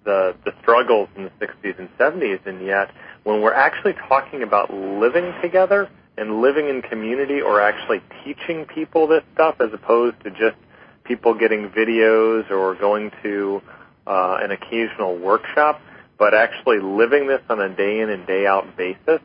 the 0.05 0.35
the 0.45 0.53
struggles 0.63 1.09
in 1.17 1.25
the 1.25 1.47
60s 1.47 1.79
and 1.79 1.89
70s, 1.99 2.47
and 2.47 2.65
yet 2.65 2.91
when 3.25 3.43
we're 3.43 3.55
actually 3.55 3.95
talking 4.09 4.43
about 4.43 4.73
living 4.73 5.33
together 5.43 5.89
and 6.17 6.41
living 6.41 6.69
in 6.69 6.83
community, 6.83 7.41
or 7.41 7.61
actually 7.61 8.03
teaching 8.25 8.67
people 8.67 9.07
this 9.07 9.23
stuff, 9.35 9.57
as 9.61 9.73
opposed 9.73 10.21
to 10.23 10.31
just 10.31 10.57
people 11.05 11.35
getting 11.35 11.71
videos 11.71 12.51
or 12.51 12.75
going 12.75 13.11
to 13.23 13.63
uh, 14.07 14.39
an 14.43 14.51
occasional 14.51 15.17
workshop, 15.17 15.81
but 16.19 16.35
actually 16.35 16.79
living 16.79 17.27
this 17.27 17.41
on 17.49 17.61
a 17.61 17.69
day 17.75 18.01
in 18.01 18.11
and 18.11 18.27
day 18.27 18.47
out 18.47 18.77
basis 18.77 19.21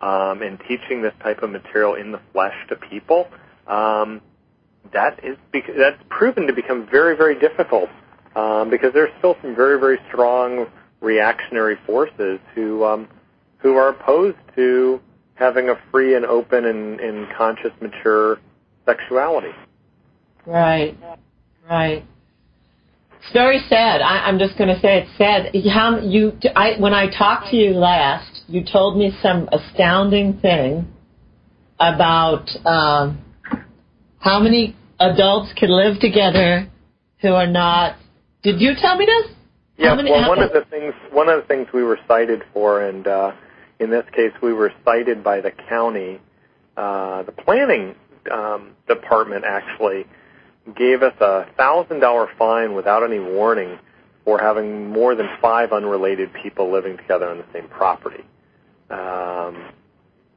um, 0.00 0.40
and 0.42 0.58
teaching 0.66 1.02
this 1.02 1.12
type 1.22 1.42
of 1.42 1.50
material 1.50 1.94
in 1.94 2.12
the 2.12 2.20
flesh 2.32 2.54
to 2.68 2.76
people, 2.76 3.28
um, 3.66 4.22
that 4.92 5.22
is 5.22 5.36
that's 5.52 6.02
proven 6.08 6.46
to 6.46 6.52
become 6.54 6.88
very 6.90 7.16
very 7.16 7.38
difficult 7.38 7.88
um, 8.36 8.70
because 8.70 8.92
there's 8.92 9.10
still 9.18 9.36
some 9.42 9.54
very 9.54 9.78
very 9.78 9.98
strong 10.08 10.66
reactionary 11.00 11.76
forces 11.86 12.38
who 12.54 12.84
um, 12.84 13.08
who 13.58 13.74
are 13.74 13.88
opposed 13.88 14.38
to 14.56 15.00
having 15.34 15.70
a 15.70 15.74
free 15.90 16.14
and 16.14 16.26
open 16.26 16.66
and, 16.66 17.00
and 17.00 17.26
conscious 17.36 17.72
mature 17.80 18.38
sexuality. 18.84 19.52
Right, 20.46 20.96
right. 21.68 22.04
It's 23.22 23.32
very 23.32 23.60
sad. 23.68 24.00
I, 24.00 24.26
I'm 24.26 24.38
just 24.38 24.56
going 24.56 24.74
to 24.74 24.80
say 24.80 25.02
it's 25.02 25.18
sad. 25.18 25.54
How 25.70 25.98
you? 25.98 26.38
I 26.56 26.76
when 26.78 26.94
I 26.94 27.06
talked 27.10 27.50
to 27.50 27.56
you 27.56 27.72
last, 27.72 28.42
you 28.46 28.64
told 28.64 28.96
me 28.96 29.12
some 29.22 29.48
astounding 29.52 30.38
thing 30.40 30.88
about 31.78 32.48
um, 32.66 33.22
how 34.18 34.40
many 34.40 34.76
adults 34.98 35.52
can 35.56 35.70
live 35.70 36.00
together 36.00 36.68
who 37.20 37.28
are 37.28 37.46
not. 37.46 37.96
Did 38.42 38.60
you 38.60 38.72
tell 38.80 38.96
me 38.96 39.06
this? 39.06 39.36
Yeah. 39.76 39.94
Many, 39.94 40.10
well, 40.10 40.28
one 40.28 40.42
of 40.42 40.52
the 40.52 40.64
things 40.70 40.94
one 41.12 41.28
of 41.28 41.40
the 41.40 41.46
things 41.46 41.66
we 41.72 41.82
were 41.82 41.98
cited 42.06 42.42
for, 42.52 42.82
and 42.82 43.06
uh, 43.06 43.32
in 43.78 43.90
this 43.90 44.04
case, 44.14 44.32
we 44.42 44.52
were 44.52 44.72
cited 44.84 45.24
by 45.24 45.40
the 45.40 45.50
county, 45.68 46.20
uh, 46.76 47.22
the 47.22 47.32
planning 47.32 47.94
um, 48.30 48.72
department 48.86 49.44
actually 49.46 50.04
gave 50.76 51.02
us 51.02 51.14
a 51.20 51.46
thousand 51.56 52.00
dollar 52.00 52.28
fine 52.38 52.74
without 52.74 53.02
any 53.02 53.18
warning 53.18 53.78
for 54.24 54.38
having 54.38 54.90
more 54.90 55.14
than 55.14 55.26
five 55.40 55.72
unrelated 55.72 56.30
people 56.42 56.70
living 56.70 56.96
together 56.98 57.28
on 57.28 57.38
the 57.38 57.46
same 57.52 57.68
property. 57.68 58.22
Um, 58.90 59.72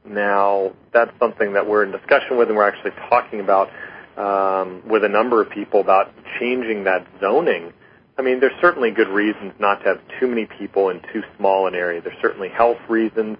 now, 0.06 0.72
that's 0.92 1.12
something 1.18 1.52
that 1.54 1.66
we're 1.66 1.84
in 1.84 1.92
discussion 1.92 2.38
with, 2.38 2.48
and 2.48 2.56
we're 2.56 2.68
actually 2.68 2.92
talking 3.08 3.40
about 3.40 3.68
um, 4.16 4.82
with 4.88 5.04
a 5.04 5.08
number 5.08 5.42
of 5.42 5.50
people 5.50 5.80
about 5.80 6.12
changing 6.38 6.84
that 6.84 7.06
zoning. 7.20 7.72
I 8.16 8.22
mean, 8.22 8.40
there's 8.40 8.58
certainly 8.60 8.90
good 8.90 9.08
reasons 9.08 9.52
not 9.58 9.80
to 9.80 9.84
have 9.86 10.00
too 10.20 10.28
many 10.28 10.46
people 10.46 10.90
in 10.90 11.00
too 11.12 11.22
small 11.36 11.66
an 11.66 11.74
area. 11.74 12.00
There's 12.00 12.16
certainly 12.22 12.48
health 12.48 12.78
reasons. 12.88 13.38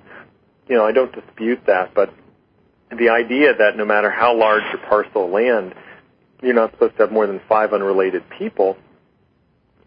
You 0.68 0.76
know, 0.76 0.84
I 0.84 0.92
don't 0.92 1.14
dispute 1.14 1.60
that, 1.66 1.94
but 1.94 2.12
the 2.90 3.08
idea 3.08 3.54
that 3.56 3.76
no 3.76 3.84
matter 3.84 4.10
how 4.10 4.36
large 4.36 4.62
your 4.72 4.86
parcel 4.88 5.26
of 5.26 5.30
land, 5.30 5.74
you're 6.42 6.54
not 6.54 6.72
supposed 6.72 6.96
to 6.96 7.04
have 7.04 7.12
more 7.12 7.26
than 7.26 7.40
five 7.48 7.72
unrelated 7.72 8.24
people. 8.36 8.76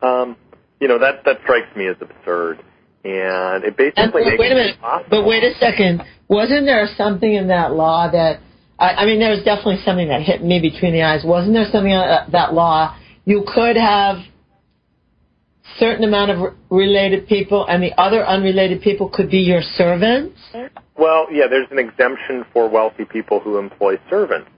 Um, 0.01 0.37
you 0.79 0.87
know 0.87 0.99
that 0.99 1.23
that 1.25 1.39
strikes 1.43 1.75
me 1.75 1.87
as 1.87 1.95
absurd, 1.99 2.59
and 3.03 3.63
it 3.63 3.75
basically 3.75 4.03
and, 4.03 4.13
makes 4.13 4.39
wait 4.39 4.51
a 4.51 4.55
minute, 4.55 4.77
but 5.09 5.25
wait 5.25 5.43
a 5.43 5.53
second. 5.59 6.03
Wasn't 6.27 6.65
there 6.65 6.87
something 6.95 7.33
in 7.33 7.47
that 7.47 7.73
law 7.73 8.09
that 8.11 8.39
I, 8.79 8.89
I 8.89 9.05
mean, 9.05 9.19
there 9.19 9.31
was 9.31 9.43
definitely 9.43 9.81
something 9.83 10.07
that 10.09 10.21
hit 10.21 10.43
me 10.43 10.59
between 10.59 10.93
the 10.93 11.01
eyes. 11.01 11.23
Wasn't 11.25 11.53
there 11.53 11.65
something 11.71 11.91
in 11.91 11.97
uh, 11.97 12.27
that 12.31 12.53
law 12.53 12.95
you 13.25 13.43
could 13.47 13.75
have 13.75 14.17
certain 15.79 16.03
amount 16.03 16.31
of 16.31 16.53
related 16.69 17.27
people, 17.27 17.65
and 17.67 17.81
the 17.81 17.93
other 17.99 18.25
unrelated 18.25 18.81
people 18.81 19.09
could 19.09 19.29
be 19.29 19.39
your 19.39 19.61
servants? 19.75 20.39
Well, 20.97 21.27
yeah, 21.31 21.47
there's 21.49 21.67
an 21.71 21.79
exemption 21.79 22.45
for 22.53 22.69
wealthy 22.69 23.05
people 23.05 23.39
who 23.39 23.57
employ 23.57 23.97
servants. 24.09 24.49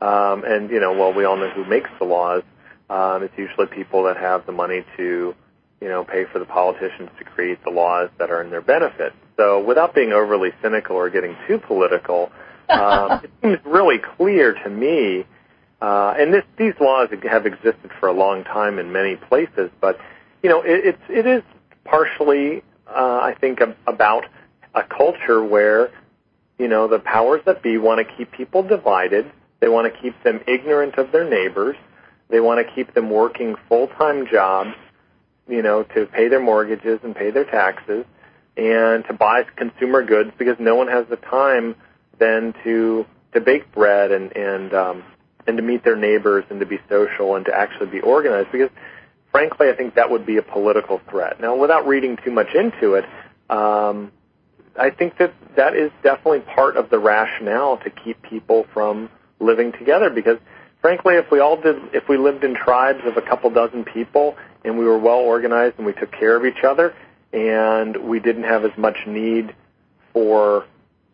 Um, 0.00 0.44
and 0.44 0.70
you 0.70 0.80
know, 0.80 0.92
well, 0.92 1.14
we 1.14 1.24
all 1.24 1.36
know 1.36 1.50
who 1.50 1.64
makes 1.64 1.90
the 1.98 2.04
laws. 2.04 2.42
Um, 2.90 3.22
it's 3.22 3.34
usually 3.36 3.66
people 3.66 4.04
that 4.04 4.16
have 4.16 4.46
the 4.46 4.52
money 4.52 4.84
to, 4.96 5.34
you 5.80 5.88
know, 5.88 6.04
pay 6.04 6.24
for 6.32 6.38
the 6.38 6.44
politicians 6.44 7.10
to 7.18 7.24
create 7.24 7.62
the 7.64 7.70
laws 7.70 8.10
that 8.18 8.30
are 8.30 8.42
in 8.42 8.50
their 8.50 8.60
benefit. 8.60 9.12
So, 9.36 9.64
without 9.64 9.94
being 9.94 10.12
overly 10.12 10.50
cynical 10.62 10.96
or 10.96 11.10
getting 11.10 11.36
too 11.48 11.58
political, 11.58 12.30
um, 12.68 13.20
it 13.24 13.30
seems 13.42 13.58
really 13.64 13.98
clear 14.16 14.54
to 14.64 14.70
me. 14.70 15.24
Uh, 15.80 16.14
and 16.18 16.32
this, 16.32 16.44
these 16.58 16.72
laws 16.80 17.08
have 17.30 17.44
existed 17.44 17.90
for 18.00 18.08
a 18.08 18.12
long 18.12 18.44
time 18.44 18.78
in 18.78 18.92
many 18.92 19.16
places, 19.16 19.70
but 19.80 19.98
you 20.46 20.52
know, 20.52 20.62
it, 20.62 20.86
it's 20.86 21.02
it 21.08 21.26
is 21.26 21.42
partially, 21.84 22.62
uh, 22.86 23.18
I 23.20 23.34
think, 23.40 23.58
about 23.88 24.26
a 24.72 24.84
culture 24.84 25.42
where 25.42 25.90
you 26.56 26.68
know 26.68 26.86
the 26.86 27.00
powers 27.00 27.40
that 27.46 27.62
be 27.64 27.78
want 27.78 28.06
to 28.06 28.16
keep 28.16 28.30
people 28.30 28.62
divided 28.62 29.26
they 29.60 29.68
want 29.68 29.92
to 29.92 30.00
keep 30.00 30.22
them 30.22 30.40
ignorant 30.46 30.96
of 30.96 31.12
their 31.12 31.28
neighbors. 31.28 31.76
They 32.28 32.40
want 32.40 32.66
to 32.66 32.74
keep 32.74 32.94
them 32.94 33.10
working 33.10 33.56
full-time 33.68 34.26
jobs, 34.30 34.74
you 35.48 35.62
know, 35.62 35.82
to 35.82 36.06
pay 36.06 36.28
their 36.28 36.40
mortgages 36.40 37.00
and 37.02 37.14
pay 37.14 37.30
their 37.30 37.44
taxes 37.44 38.04
and 38.56 39.04
to 39.06 39.12
buy 39.12 39.44
consumer 39.56 40.04
goods 40.04 40.30
because 40.38 40.56
no 40.58 40.74
one 40.74 40.88
has 40.88 41.06
the 41.08 41.16
time 41.16 41.74
then 42.18 42.54
to 42.64 43.04
to 43.32 43.40
bake 43.40 43.70
bread 43.72 44.12
and 44.12 44.34
and 44.36 44.72
um 44.72 45.04
and 45.46 45.56
to 45.56 45.62
meet 45.62 45.84
their 45.84 45.96
neighbors 45.96 46.44
and 46.48 46.60
to 46.60 46.66
be 46.66 46.78
social 46.88 47.36
and 47.36 47.44
to 47.46 47.54
actually 47.54 47.86
be 47.86 48.00
organized 48.00 48.50
because 48.50 48.70
frankly 49.36 49.68
I 49.68 49.76
think 49.76 49.94
that 49.96 50.10
would 50.10 50.24
be 50.24 50.38
a 50.38 50.42
political 50.42 51.00
threat. 51.10 51.40
Now 51.40 51.56
without 51.56 51.86
reading 51.86 52.16
too 52.24 52.30
much 52.30 52.54
into 52.54 52.94
it, 52.94 53.04
um 53.50 54.12
I 54.78 54.90
think 54.90 55.18
that 55.18 55.32
that 55.56 55.74
is 55.74 55.90
definitely 56.02 56.40
part 56.40 56.76
of 56.76 56.90
the 56.90 56.98
rationale 56.98 57.78
to 57.78 57.90
keep 57.90 58.20
people 58.22 58.66
from 58.74 59.08
living 59.40 59.72
together 59.72 60.10
because 60.10 60.38
frankly 60.80 61.14
if 61.16 61.30
we 61.30 61.40
all 61.40 61.60
did 61.60 61.76
if 61.92 62.08
we 62.08 62.16
lived 62.16 62.44
in 62.44 62.54
tribes 62.54 63.00
of 63.04 63.16
a 63.16 63.22
couple 63.22 63.50
dozen 63.50 63.84
people 63.84 64.36
and 64.64 64.78
we 64.78 64.84
were 64.84 64.98
well 64.98 65.18
organized 65.18 65.76
and 65.76 65.86
we 65.86 65.92
took 65.92 66.12
care 66.12 66.36
of 66.36 66.46
each 66.46 66.64
other 66.64 66.94
and 67.32 67.96
we 68.08 68.18
didn't 68.20 68.44
have 68.44 68.64
as 68.64 68.76
much 68.78 68.96
need 69.06 69.54
for 70.12 70.64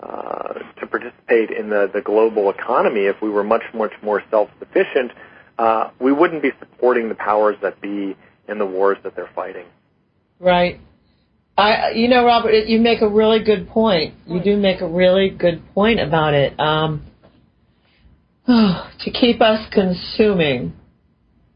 uh, 0.01 0.55
to 0.81 0.87
participate 0.87 1.51
in 1.51 1.71
the, 1.71 1.91
the 1.93 2.01
global 2.01 2.51
economy 2.51 3.03
if 3.07 3.21
we 3.21 3.31
were 3.31 3.45
much 3.45 3.63
much 3.75 3.93
more 4.03 4.23
self 4.31 4.49
sufficient 4.61 5.13
uh, 5.63 5.91
we 6.01 6.13
wouldn't 6.13 6.43
be 6.43 6.51
supporting 6.59 7.09
the 7.09 7.15
powers 7.15 7.57
that 7.63 7.81
be 7.81 8.17
in 8.49 8.59
the 8.59 8.67
wars 8.67 8.99
that 9.05 9.15
they're 9.15 9.31
fighting 9.35 9.67
right 10.41 10.81
I, 11.57 11.91
you 11.91 12.09
know, 12.09 12.25
Robert, 12.25 12.67
you 12.67 12.81
make 12.81 13.03
a 13.03 13.09
really 13.09 13.45
good 13.45 13.69
point. 13.69 14.15
You 14.27 14.43
do 14.43 14.57
make 14.57 14.81
a 14.81 14.89
really 14.89 15.29
good 15.29 15.63
point 15.75 16.01
about 16.01 16.33
it. 16.33 16.59
Um, 16.59 17.07
to 18.47 19.11
keep 19.13 19.41
us 19.41 19.69
consuming, 19.71 20.73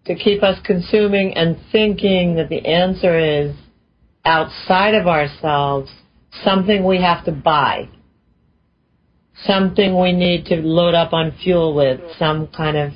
to 0.05 0.15
keep 0.15 0.43
us 0.43 0.59
consuming 0.65 1.35
and 1.37 1.57
thinking 1.73 2.37
that 2.37 2.51
the 2.51 2.67
answer 2.67 3.19
is 3.19 3.57
outside 4.25 4.95
of 4.95 5.07
ourselves, 5.07 5.91
something 6.45 6.85
we 6.85 7.01
have 7.01 7.25
to 7.25 7.33
buy, 7.33 7.89
something 9.47 9.99
we 9.99 10.13
need 10.13 10.45
to 10.47 10.57
load 10.57 10.95
up 10.95 11.13
on 11.13 11.33
fuel 11.43 11.75
with, 11.75 12.01
some 12.19 12.49
kind 12.49 12.77
of, 12.77 12.93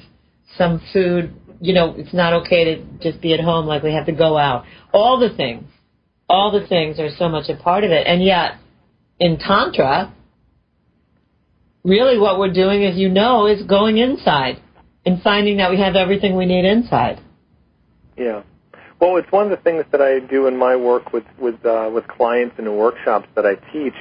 some 0.61 0.83
food, 0.93 1.33
you 1.61 1.73
know, 1.73 1.95
it's 1.97 2.13
not 2.13 2.35
okay 2.43 2.65
to 2.65 2.85
just 3.01 3.23
be 3.23 3.33
at 3.33 3.41
home 3.41 3.65
like 3.65 3.83
we 3.83 3.95
have 3.95 4.05
to 4.07 4.13
go 4.13 4.37
out. 4.37 4.67
All 4.93 5.19
the 5.19 5.35
things, 5.35 5.65
all 6.29 6.53
the 6.53 6.67
things 6.67 6.99
are 6.99 7.09
so 7.17 7.31
much 7.31 7.49
a 7.49 7.57
part 7.57 7.83
of 7.83 7.91
it. 7.91 8.07
And 8.07 8.23
yet, 8.23 8.59
in 9.19 9.39
Tantra, 9.39 10.13
really 11.83 12.19
what 12.19 12.39
we're 12.39 12.53
doing, 12.53 12.85
as 12.85 12.97
you 12.97 13.09
know, 13.09 13.47
is 13.47 13.63
going 13.63 13.97
inside 13.97 14.61
and 15.07 15.23
finding 15.23 15.57
that 15.57 15.71
we 15.71 15.79
have 15.79 15.97
everything 15.97 16.37
we 16.37 16.45
need 16.45 16.67
inside. 16.67 17.21
Yeah. 18.19 18.43
Well, 19.01 19.17
it's 19.17 19.33
one 19.33 19.51
of 19.51 19.51
the 19.51 19.65
things 19.65 19.87
that 19.93 20.03
I 20.03 20.21
do 20.21 20.47
in 20.47 20.59
my 20.59 20.77
work 20.77 21.15
with 21.15 21.25
with 21.39 21.65
uh, 21.65 21.91
with 21.91 22.07
clients 22.07 22.57
and 22.59 22.67
in 22.67 22.77
workshops 22.77 23.29
that 23.35 23.47
I 23.47 23.55
teach 23.73 23.95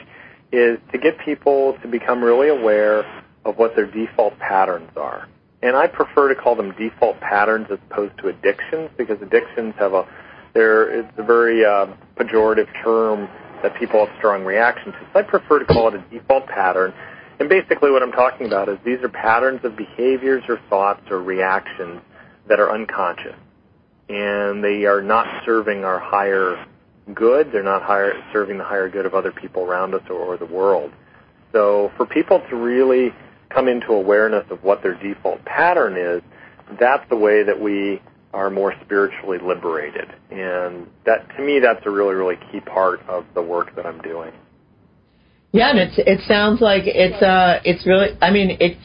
is 0.51 0.77
to 0.91 0.97
get 0.97 1.17
people 1.23 1.77
to 1.81 1.87
become 1.87 2.21
really 2.21 2.49
aware 2.49 3.05
of 3.45 3.57
what 3.57 3.77
their 3.77 3.89
default 3.89 4.37
patterns 4.39 4.91
are. 4.97 5.29
And 5.61 5.75
I 5.75 5.87
prefer 5.87 6.33
to 6.33 6.35
call 6.35 6.55
them 6.55 6.73
default 6.77 7.19
patterns 7.19 7.67
as 7.69 7.79
opposed 7.89 8.17
to 8.19 8.29
addictions 8.29 8.89
because 8.97 9.21
addictions 9.21 9.75
have 9.77 9.93
a 9.93 10.07
they're 10.53 11.01
it's 11.01 11.13
a 11.17 11.23
very 11.23 11.63
uh, 11.63 11.87
pejorative 12.15 12.67
term 12.83 13.29
that 13.61 13.75
people 13.75 14.05
have 14.05 14.15
strong 14.17 14.45
reaction 14.45 14.93
to. 14.93 14.99
So 15.13 15.19
I 15.19 15.23
prefer 15.23 15.59
to 15.59 15.65
call 15.65 15.89
it 15.89 15.95
a 15.95 16.03
default 16.09 16.47
pattern 16.47 16.93
and 17.39 17.47
basically 17.47 17.89
what 17.89 18.03
I'm 18.03 18.11
talking 18.11 18.47
about 18.47 18.67
is 18.67 18.77
these 18.83 18.99
are 19.01 19.09
patterns 19.09 19.61
of 19.63 19.77
behaviors 19.77 20.43
or 20.49 20.59
thoughts 20.69 21.09
or 21.09 21.21
reactions 21.21 22.01
that 22.47 22.59
are 22.59 22.71
unconscious. 22.71 23.35
And 24.09 24.63
they 24.63 24.85
are 24.85 25.01
not 25.01 25.45
serving 25.45 25.85
our 25.85 25.99
higher 25.99 26.65
good. 27.13 27.51
They're 27.51 27.63
not 27.63 27.81
higher, 27.81 28.13
serving 28.33 28.57
the 28.57 28.65
higher 28.65 28.89
good 28.89 29.05
of 29.05 29.13
other 29.13 29.31
people 29.31 29.63
around 29.63 29.93
us 29.93 30.01
or, 30.09 30.15
or 30.15 30.37
the 30.37 30.45
world. 30.45 30.91
So 31.53 31.91
for 31.95 32.05
people 32.05 32.41
to 32.49 32.55
really 32.55 33.13
come 33.49 33.67
into 33.67 33.93
awareness 33.93 34.45
of 34.51 34.63
what 34.63 34.81
their 34.83 34.95
default 34.95 35.43
pattern 35.45 35.97
is, 35.97 36.21
that's 36.79 37.07
the 37.09 37.15
way 37.15 37.43
that 37.43 37.59
we 37.59 38.01
are 38.33 38.49
more 38.49 38.73
spiritually 38.85 39.39
liberated. 39.41 40.07
And 40.29 40.87
that, 41.05 41.27
to 41.35 41.43
me, 41.43 41.59
that's 41.59 41.83
a 41.85 41.89
really, 41.89 42.13
really 42.13 42.37
key 42.51 42.59
part 42.59 43.01
of 43.07 43.25
the 43.33 43.41
work 43.41 43.75
that 43.75 43.85
I'm 43.85 44.01
doing. 44.01 44.31
Yeah, 45.51 45.71
and 45.71 45.79
it's, 45.79 45.97
it 45.97 46.21
sounds 46.27 46.61
like 46.61 46.83
it's, 46.85 47.21
uh, 47.23 47.59
it's 47.65 47.85
really, 47.87 48.09
I 48.21 48.29
mean, 48.29 48.57
it's, 48.59 48.79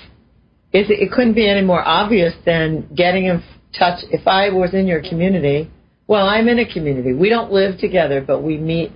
it's, 0.72 0.88
it 0.90 1.12
couldn't 1.12 1.34
be 1.34 1.48
any 1.48 1.60
more 1.60 1.86
obvious 1.86 2.32
than 2.46 2.88
getting 2.94 3.26
in 3.26 3.42
touch. 3.78 4.02
If 4.10 4.26
I 4.26 4.48
was 4.48 4.72
in 4.72 4.86
your 4.86 5.02
community, 5.02 5.70
well, 6.06 6.26
I'm 6.26 6.48
in 6.48 6.58
a 6.58 6.72
community. 6.72 7.12
We 7.12 7.28
don't 7.28 7.52
live 7.52 7.78
together, 7.78 8.24
but 8.26 8.42
we 8.42 8.56
meet 8.56 8.92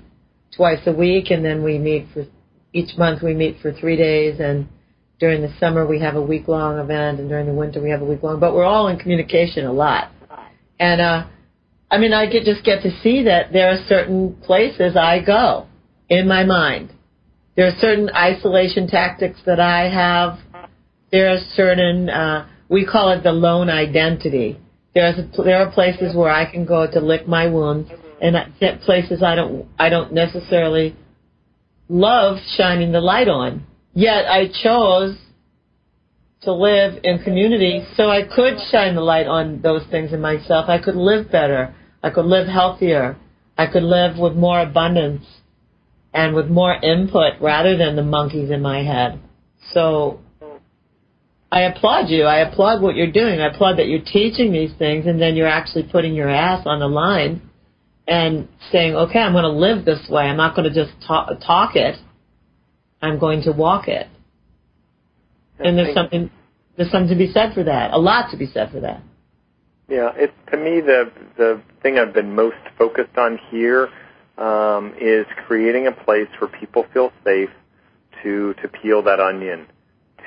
twice 0.56 0.80
a 0.86 0.92
week 0.92 1.30
and 1.30 1.44
then 1.44 1.62
we 1.62 1.78
meet 1.78 2.06
for, 2.14 2.24
each 2.72 2.96
month 2.96 3.22
we 3.22 3.34
meet 3.34 3.60
for 3.60 3.72
three 3.72 3.96
days 3.96 4.40
and 4.40 4.66
during 5.20 5.42
the 5.42 5.52
summer 5.58 5.86
we 5.86 6.00
have 6.00 6.16
a 6.16 6.22
week 6.22 6.48
long 6.48 6.78
event 6.78 7.20
and 7.20 7.28
during 7.28 7.46
the 7.46 7.52
winter 7.52 7.82
we 7.82 7.90
have 7.90 8.02
a 8.02 8.04
week 8.04 8.22
long, 8.22 8.38
but 8.40 8.54
we're 8.54 8.64
all 8.64 8.88
in 8.88 8.98
communication 8.98 9.66
a 9.66 9.72
lot. 9.72 10.10
And, 10.78 11.00
uh, 11.00 11.26
I 11.90 11.98
mean, 11.98 12.12
I 12.12 12.26
get, 12.26 12.44
just 12.44 12.64
get 12.64 12.82
to 12.82 12.90
see 13.02 13.24
that 13.24 13.52
there 13.52 13.70
are 13.70 13.84
certain 13.88 14.36
places 14.42 14.96
I 14.96 15.20
go 15.24 15.66
in 16.08 16.28
my 16.28 16.44
mind. 16.44 16.92
There 17.56 17.66
are 17.66 17.76
certain 17.80 18.10
isolation 18.10 18.86
tactics 18.86 19.40
that 19.46 19.58
I 19.58 19.88
have. 19.88 20.38
There 21.10 21.32
are 21.32 21.38
certain, 21.54 22.08
uh, 22.08 22.46
we 22.68 22.86
call 22.86 23.10
it 23.10 23.22
the 23.22 23.32
lone 23.32 23.70
identity. 23.70 24.60
There's 24.94 25.18
a, 25.18 25.42
there 25.42 25.58
are 25.58 25.72
places 25.72 26.14
where 26.14 26.30
I 26.30 26.50
can 26.50 26.64
go 26.64 26.90
to 26.90 27.00
lick 27.00 27.26
my 27.26 27.46
wounds, 27.48 27.90
and 28.20 28.36
places 28.82 29.22
I 29.22 29.34
don't 29.34 29.66
I 29.78 29.88
don't 29.88 30.12
necessarily 30.12 30.96
love 31.88 32.38
shining 32.56 32.92
the 32.92 33.00
light 33.00 33.28
on. 33.28 33.64
Yet 33.98 34.26
I 34.26 34.46
chose 34.62 35.16
to 36.42 36.52
live 36.52 37.00
in 37.02 37.18
community 37.24 37.84
so 37.96 38.08
I 38.08 38.22
could 38.22 38.54
shine 38.70 38.94
the 38.94 39.00
light 39.00 39.26
on 39.26 39.60
those 39.60 39.82
things 39.90 40.12
in 40.12 40.20
myself. 40.20 40.68
I 40.68 40.78
could 40.78 40.94
live 40.94 41.32
better. 41.32 41.74
I 42.00 42.10
could 42.10 42.26
live 42.26 42.46
healthier. 42.46 43.16
I 43.56 43.66
could 43.66 43.82
live 43.82 44.16
with 44.16 44.34
more 44.34 44.60
abundance 44.60 45.24
and 46.14 46.36
with 46.36 46.46
more 46.46 46.74
input 46.74 47.40
rather 47.40 47.76
than 47.76 47.96
the 47.96 48.04
monkeys 48.04 48.52
in 48.52 48.62
my 48.62 48.84
head. 48.84 49.18
So 49.74 50.20
I 51.50 51.62
applaud 51.62 52.08
you. 52.08 52.22
I 52.22 52.48
applaud 52.48 52.80
what 52.80 52.94
you're 52.94 53.10
doing. 53.10 53.40
I 53.40 53.48
applaud 53.48 53.78
that 53.78 53.88
you're 53.88 54.04
teaching 54.04 54.52
these 54.52 54.70
things 54.78 55.06
and 55.06 55.20
then 55.20 55.34
you're 55.34 55.48
actually 55.48 55.88
putting 55.90 56.14
your 56.14 56.28
ass 56.28 56.64
on 56.66 56.78
the 56.78 56.86
line 56.86 57.50
and 58.06 58.46
saying, 58.70 58.94
okay, 58.94 59.18
I'm 59.18 59.32
going 59.32 59.42
to 59.42 59.50
live 59.50 59.84
this 59.84 60.08
way. 60.08 60.22
I'm 60.22 60.36
not 60.36 60.54
going 60.54 60.72
to 60.72 60.84
just 60.84 60.94
talk, 61.04 61.30
talk 61.44 61.74
it. 61.74 61.96
I'm 63.00 63.18
going 63.18 63.42
to 63.42 63.52
walk 63.52 63.88
it. 63.88 64.08
And 65.58 65.76
there's 65.76 65.94
something 65.94 66.30
there's 66.76 66.90
something 66.92 67.08
to 67.08 67.16
be 67.16 67.32
said 67.32 67.54
for 67.54 67.64
that. 67.64 67.92
A 67.92 67.98
lot 67.98 68.30
to 68.30 68.36
be 68.36 68.46
said 68.46 68.70
for 68.70 68.80
that. 68.80 69.02
Yeah, 69.88 70.12
it's 70.14 70.32
to 70.52 70.56
me 70.56 70.80
the 70.80 71.10
the 71.36 71.60
thing 71.82 71.98
I've 71.98 72.14
been 72.14 72.34
most 72.34 72.56
focused 72.78 73.16
on 73.18 73.38
here 73.50 73.88
um, 74.36 74.94
is 75.00 75.26
creating 75.46 75.86
a 75.86 75.92
place 75.92 76.28
where 76.38 76.50
people 76.60 76.86
feel 76.92 77.12
safe 77.24 77.50
to 78.22 78.54
to 78.62 78.68
peel 78.68 79.02
that 79.02 79.20
onion. 79.20 79.66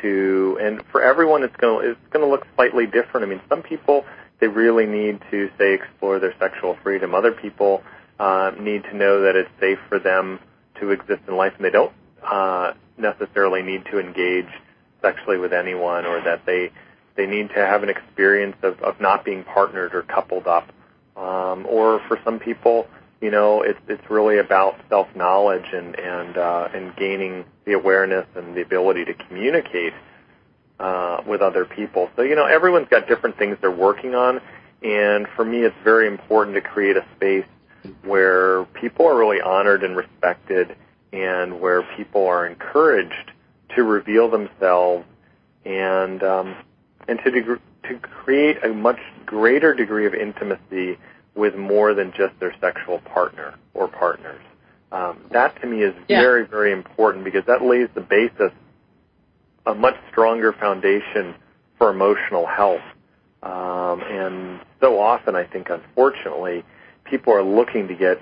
To 0.02 0.58
and 0.62 0.82
for 0.92 1.02
everyone, 1.02 1.44
it's 1.44 1.56
going 1.58 1.82
to 1.82 1.92
it's 1.92 2.00
to 2.14 2.26
look 2.26 2.46
slightly 2.56 2.86
different. 2.86 3.26
I 3.26 3.30
mean, 3.30 3.42
some 3.48 3.62
people 3.62 4.04
they 4.40 4.48
really 4.48 4.88
need 4.88 5.22
to 5.30 5.50
say 5.58 5.74
explore 5.74 6.20
their 6.20 6.34
sexual 6.40 6.76
freedom. 6.84 7.14
Other 7.14 7.32
people 7.32 7.84
uh, 8.20 8.52
need 8.60 8.84
to 8.86 8.98
know 8.98 9.22
that 9.22 9.36
it's 9.36 9.50
safe 9.60 9.78
for 9.88 10.00
them 10.00 10.40
to 10.80 10.90
exist 10.90 11.22
in 11.28 11.38
life, 11.38 11.54
and 11.56 11.64
they 11.64 11.70
don't 11.70 11.94
uh, 12.24 12.74
necessarily 12.98 13.62
need 13.62 13.86
to 13.92 14.00
engage 14.00 14.50
sexually 15.02 15.38
with 15.38 15.54
anyone 15.54 16.06
or 16.06 16.22
that 16.22 16.46
they 16.46 16.72
they 17.16 17.26
need 17.26 17.50
to 17.50 17.56
have 17.56 17.84
an 17.84 17.90
experience 17.90 18.56
of, 18.64 18.80
of 18.82 19.00
not 19.02 19.26
being 19.26 19.44
partnered 19.44 19.94
or 19.94 20.04
coupled 20.04 20.48
up. 20.48 20.72
Um, 21.18 21.66
or 21.68 22.00
for 22.08 22.18
some 22.24 22.40
people, 22.40 22.88
you 23.20 23.32
know, 23.32 23.62
it's 23.64 23.80
it's 23.88 24.10
really 24.10 24.40
about 24.40 24.80
self 24.90 25.08
knowledge 25.16 25.66
and 25.74 26.00
and 26.00 26.38
uh, 26.38 26.70
and 26.74 26.96
gaining 26.96 27.46
the 27.66 27.74
awareness 27.74 28.26
and 28.36 28.56
the 28.56 28.62
ability 28.62 29.06
to 29.06 29.14
communicate 29.14 29.94
uh, 30.80 31.22
with 31.28 31.42
other 31.42 31.66
people. 31.66 32.10
So 32.16 32.24
you 32.24 32.36
know, 32.36 32.46
everyone's 32.46 32.88
got 32.90 33.08
different 33.08 33.38
things 33.38 33.58
they're 33.62 33.70
working 33.70 34.16
on, 34.16 34.42
and 34.82 35.28
for 35.36 35.46
me, 35.46 35.60
it's 35.60 35.76
very 35.84 36.08
important 36.08 36.56
to 36.56 36.62
create 36.62 36.98
a 36.98 37.06
space 37.16 37.46
where 38.04 38.64
people 38.66 39.08
are 39.08 39.18
really 39.18 39.42
honored 39.42 39.84
and 39.84 39.96
respected, 39.96 40.76
and 41.14 41.60
where 41.60 41.84
people 41.98 42.26
are 42.26 42.48
encouraged 42.48 43.32
to 43.76 43.84
reveal 43.84 44.30
themselves 44.30 45.06
and 45.66 46.24
um, 46.24 46.56
and 47.08 47.20
to 47.24 47.32
deg- 47.32 47.62
to 47.84 48.00
create 48.00 48.64
a 48.64 48.70
much 48.70 49.00
greater 49.26 49.74
degree 49.74 50.06
of 50.06 50.14
intimacy 50.14 50.98
with 51.36 51.56
more 51.56 51.94
than 51.94 52.12
just 52.12 52.38
their 52.40 52.54
sexual 52.60 53.00
partner 53.00 53.56
or 53.74 53.88
partners. 53.88 54.42
Um, 54.92 55.20
that 55.32 55.60
to 55.62 55.68
me 55.68 55.84
is 55.84 55.96
yeah. 56.08 56.22
very 56.22 56.46
very 56.46 56.72
important 56.72 57.24
because 57.24 57.44
that 57.48 57.62
lays 57.62 57.88
the 57.96 58.02
basis, 58.02 58.52
a 59.66 59.74
much 59.74 59.96
stronger 60.10 60.54
foundation 60.54 61.36
for 61.78 61.90
emotional 61.90 62.46
health. 62.46 62.82
Um, 63.44 64.02
and 64.02 64.60
so 64.80 65.00
often, 65.00 65.36
I 65.36 65.46
think, 65.46 65.70
unfortunately, 65.70 66.64
people 67.06 67.34
are 67.34 67.42
looking 67.44 67.88
to 67.88 67.96
get 67.96 68.22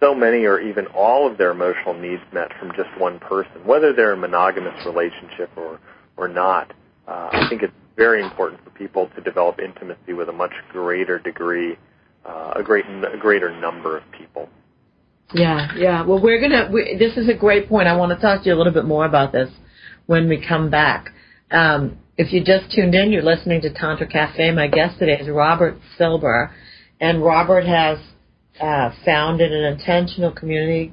so 0.00 0.14
many 0.14 0.44
or 0.44 0.60
even 0.60 0.86
all 0.88 1.30
of 1.30 1.38
their 1.38 1.50
emotional 1.52 1.94
needs 1.94 2.22
met 2.32 2.48
from 2.58 2.72
just 2.76 2.88
one 2.98 3.18
person, 3.18 3.64
whether 3.64 3.92
they're 3.92 4.12
in 4.12 4.18
a 4.18 4.20
monogamous 4.20 4.84
relationship 4.84 5.50
or, 5.56 5.80
or 6.16 6.28
not. 6.28 6.72
Uh, 7.08 7.28
I 7.32 7.46
think 7.48 7.62
it's 7.62 7.72
very 7.96 8.22
important 8.22 8.62
for 8.62 8.70
people 8.70 9.08
to 9.16 9.20
develop 9.22 9.58
intimacy 9.58 10.12
with 10.12 10.28
a 10.28 10.32
much 10.32 10.52
greater 10.70 11.18
degree, 11.18 11.76
uh, 12.24 12.54
a 12.56 12.62
great, 12.62 12.84
a 12.86 13.16
greater 13.18 13.58
number 13.58 13.96
of 13.96 14.04
people. 14.12 14.48
Yeah, 15.32 15.68
yeah. 15.76 16.06
Well, 16.06 16.22
we're 16.22 16.40
gonna. 16.40 16.70
We, 16.72 16.96
this 16.98 17.16
is 17.16 17.28
a 17.28 17.34
great 17.34 17.68
point. 17.68 17.88
I 17.88 17.96
want 17.96 18.12
to 18.12 18.20
talk 18.24 18.42
to 18.42 18.48
you 18.48 18.54
a 18.54 18.58
little 18.58 18.72
bit 18.72 18.84
more 18.84 19.06
about 19.06 19.32
this 19.32 19.50
when 20.06 20.28
we 20.28 20.44
come 20.46 20.70
back. 20.70 21.08
Um, 21.50 21.98
if 22.16 22.32
you 22.32 22.44
just 22.44 22.72
tuned 22.72 22.94
in, 22.94 23.10
you're 23.10 23.22
listening 23.22 23.60
to 23.62 23.72
Tantra 23.72 24.06
Cafe. 24.06 24.52
My 24.52 24.68
guest 24.68 24.98
today 24.98 25.18
is 25.20 25.28
Robert 25.28 25.78
Silber, 25.98 26.52
and 27.00 27.24
Robert 27.24 27.66
has 27.66 27.98
uh, 28.60 28.90
founded 29.04 29.52
an 29.52 29.64
intentional 29.72 30.32
community, 30.32 30.92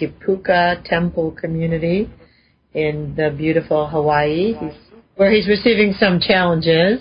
Kipuka 0.00 0.84
Temple 0.84 1.32
Community, 1.32 2.10
in 2.74 3.14
the 3.16 3.34
beautiful 3.36 3.88
Hawaii, 3.88 4.52
he's, 4.52 4.72
where 5.16 5.32
he's 5.32 5.48
receiving 5.48 5.94
some 5.98 6.20
challenges 6.20 7.00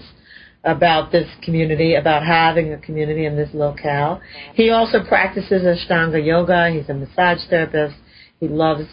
about 0.64 1.12
this 1.12 1.28
community, 1.44 1.96
about 1.96 2.26
having 2.26 2.74
a 2.74 2.78
community 2.78 3.26
in 3.26 3.36
this 3.36 3.50
locale. 3.54 4.22
He 4.54 4.70
also 4.72 5.04
practices 5.08 5.64
Ashtanga 5.64 6.26
yoga. 6.26 6.72
He's 6.72 6.90
a 6.90 6.94
massage 6.94 7.40
therapist. 7.50 7.96
He 8.40 8.48
loves 8.48 8.86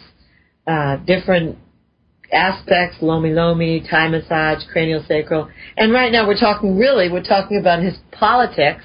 uh, 0.67 0.97
different 0.97 1.57
aspects, 2.31 2.97
lomi 3.01 3.31
lomi, 3.31 3.85
Thai 3.89 4.09
massage, 4.09 4.63
cranial 4.71 5.03
sacral. 5.07 5.49
And 5.77 5.93
right 5.93 6.11
now 6.11 6.27
we're 6.27 6.39
talking 6.39 6.77
really, 6.77 7.09
we're 7.09 7.23
talking 7.23 7.57
about 7.57 7.81
his 7.81 7.95
politics, 8.11 8.83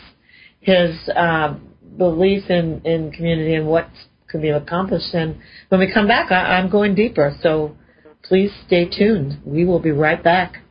his 0.61 0.96
um, 1.16 1.67
belief 1.98 2.48
in, 2.48 2.80
in 2.84 3.12
community 3.12 3.54
and 3.54 3.66
what 3.66 3.88
can 4.28 4.40
be 4.40 4.50
accomplished. 4.50 5.12
And 5.14 5.37
when 5.68 5.80
we 5.80 5.92
come 5.92 6.06
back, 6.06 6.30
I, 6.30 6.56
I'm 6.56 6.70
going 6.70 6.94
deeper. 6.94 7.37
So 7.42 7.76
please 8.22 8.52
stay 8.66 8.88
tuned. 8.88 9.40
We 9.44 9.64
will 9.64 9.80
be 9.80 9.90
right 9.90 10.22
back. 10.22 10.62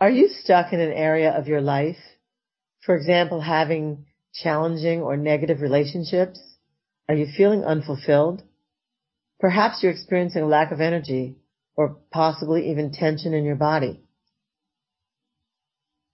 Are 0.00 0.10
you 0.10 0.28
stuck 0.28 0.72
in 0.72 0.80
an 0.80 0.92
area 0.92 1.30
of 1.30 1.46
your 1.46 1.60
life? 1.60 1.98
For 2.84 2.96
example, 2.96 3.40
having 3.40 4.06
challenging 4.32 5.02
or 5.02 5.16
negative 5.16 5.60
relationships? 5.60 6.40
Are 7.08 7.14
you 7.14 7.26
feeling 7.36 7.64
unfulfilled? 7.64 8.42
Perhaps 9.40 9.82
you're 9.82 9.92
experiencing 9.92 10.42
a 10.42 10.46
lack 10.46 10.70
of 10.70 10.80
energy 10.80 11.36
or 11.76 11.96
possibly 12.12 12.70
even 12.70 12.92
tension 12.92 13.34
in 13.34 13.44
your 13.44 13.56
body. 13.56 14.00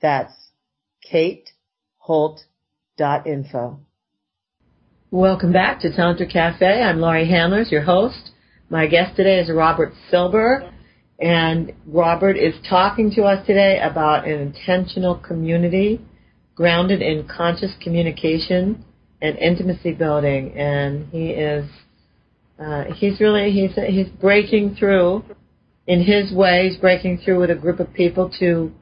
That's 0.00 0.32
kateholt.info. 1.12 3.80
Welcome 5.10 5.52
back 5.52 5.80
to 5.80 5.94
Tantra 5.94 6.26
Cafe. 6.26 6.82
I'm 6.82 7.00
Laurie 7.00 7.28
Handlers, 7.28 7.70
your 7.70 7.82
host. 7.82 8.30
My 8.68 8.86
guest 8.86 9.16
today 9.16 9.38
is 9.38 9.50
Robert 9.50 9.92
Silber, 10.10 10.72
and 11.20 11.72
Robert 11.86 12.36
is 12.36 12.54
talking 12.68 13.12
to 13.12 13.22
us 13.22 13.46
today 13.46 13.78
about 13.80 14.26
an 14.26 14.40
intentional 14.40 15.14
community 15.14 16.00
grounded 16.56 17.02
in 17.02 17.28
conscious 17.28 17.70
communication 17.82 18.84
and 19.22 19.38
intimacy 19.38 19.92
building. 19.92 20.56
And 20.56 21.08
he 21.10 21.28
is, 21.30 21.68
uh, 22.58 22.84
he's 22.94 23.20
really, 23.20 23.52
he's, 23.52 23.74
he's 23.88 24.08
breaking 24.08 24.76
through 24.76 25.24
in 25.86 26.02
his 26.02 26.32
way. 26.32 26.68
He's 26.68 26.78
breaking 26.78 27.18
through 27.18 27.40
with 27.40 27.50
a 27.50 27.54
group 27.54 27.78
of 27.78 27.92
people 27.92 28.30
to, 28.40 28.72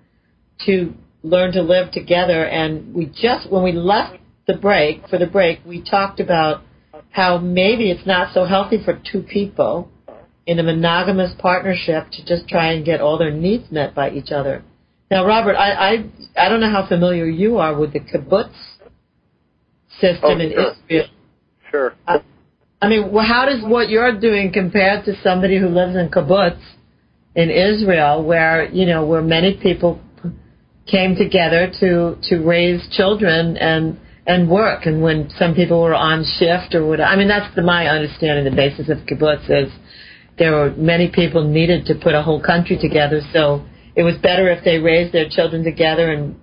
to 0.67 0.95
learn 1.23 1.53
to 1.53 1.63
live 1.63 1.91
together. 1.91 2.47
And 2.47 2.95
we 2.95 3.07
just, 3.07 3.51
when 3.51 3.65
we 3.65 3.73
left 3.73 4.19
the 4.47 4.55
break, 4.55 5.09
for 5.09 5.19
the 5.19 5.27
break, 5.27 5.61
we 5.67 5.83
talked 5.83 6.21
about 6.21 6.63
how 7.11 7.39
maybe 7.39 7.91
it's 7.91 8.07
not 8.07 8.33
so 8.35 8.45
healthy 8.45 8.79
for 8.85 9.01
two 9.11 9.23
people 9.23 9.91
in 10.47 10.59
a 10.59 10.63
monogamous 10.63 11.33
partnership 11.39 12.11
to 12.13 12.25
just 12.25 12.49
try 12.49 12.73
and 12.73 12.85
get 12.85 13.01
all 13.01 13.19
their 13.19 13.31
needs 13.31 13.71
met 13.71 13.95
by 13.95 14.11
each 14.11 14.31
other. 14.31 14.63
Now, 15.15 15.25
Robert, 15.25 15.55
I 15.55 15.71
I, 15.71 15.93
I 16.37 16.49
don't 16.49 16.61
know 16.61 16.73
how 16.73 16.89
familiar 16.89 17.27
you 17.27 17.59
are 17.59 17.79
with 17.79 17.93
the 17.93 18.01
kibbutz 18.01 18.53
system 20.01 20.25
oh, 20.25 20.41
in 20.41 20.51
sure. 20.51 20.73
Israel. 20.73 21.09
Sure. 21.71 21.95
I, 22.09 22.17
I 22.83 22.89
mean, 22.89 23.13
well, 23.13 23.25
how 23.25 23.47
does 23.47 23.63
what 23.63 23.91
you're 23.91 24.19
doing 24.19 24.53
compare 24.53 25.01
to 25.05 25.15
somebody 25.23 25.57
who 25.57 25.69
lives 25.69 25.95
in 25.95 26.11
kibbutz 26.11 26.61
in 27.37 27.49
Israel, 27.49 28.25
where 28.25 28.69
you 28.71 28.87
know 28.87 29.07
where 29.07 29.23
many 29.23 29.57
people 29.63 30.01
came 30.91 31.15
together 31.15 31.71
to 31.79 32.17
to 32.25 32.39
raise 32.41 32.83
children 32.97 33.57
and 33.57 33.97
and 34.27 34.51
work. 34.51 34.85
And 34.85 35.01
when 35.01 35.31
some 35.39 35.55
people 35.55 35.81
were 35.81 35.95
on 35.95 36.25
shift 36.41 36.75
or 36.75 36.89
whatever, 36.89 37.09
I 37.09 37.15
mean, 37.15 37.29
that's 37.29 37.55
the, 37.55 37.63
my 37.63 37.87
understanding. 37.87 38.45
The 38.45 38.57
basis 38.57 38.89
of 38.89 38.99
kibbutz 39.07 39.49
is 39.49 39.73
there 40.39 40.55
were 40.57 40.71
many 40.73 41.09
people 41.09 41.47
needed 41.47 41.87
to 41.87 41.95
put 41.95 42.17
a 42.17 42.23
whole 42.23 42.43
country 42.43 42.77
together. 42.83 43.21
So 43.33 43.65
it 43.97 44.03
was 44.03 44.17
better 44.19 44.51
if 44.51 44.65
they 44.65 44.79
raised 44.79 45.13
their 45.13 45.29
children 45.29 45.65
together 45.65 46.11
and, 46.11 46.41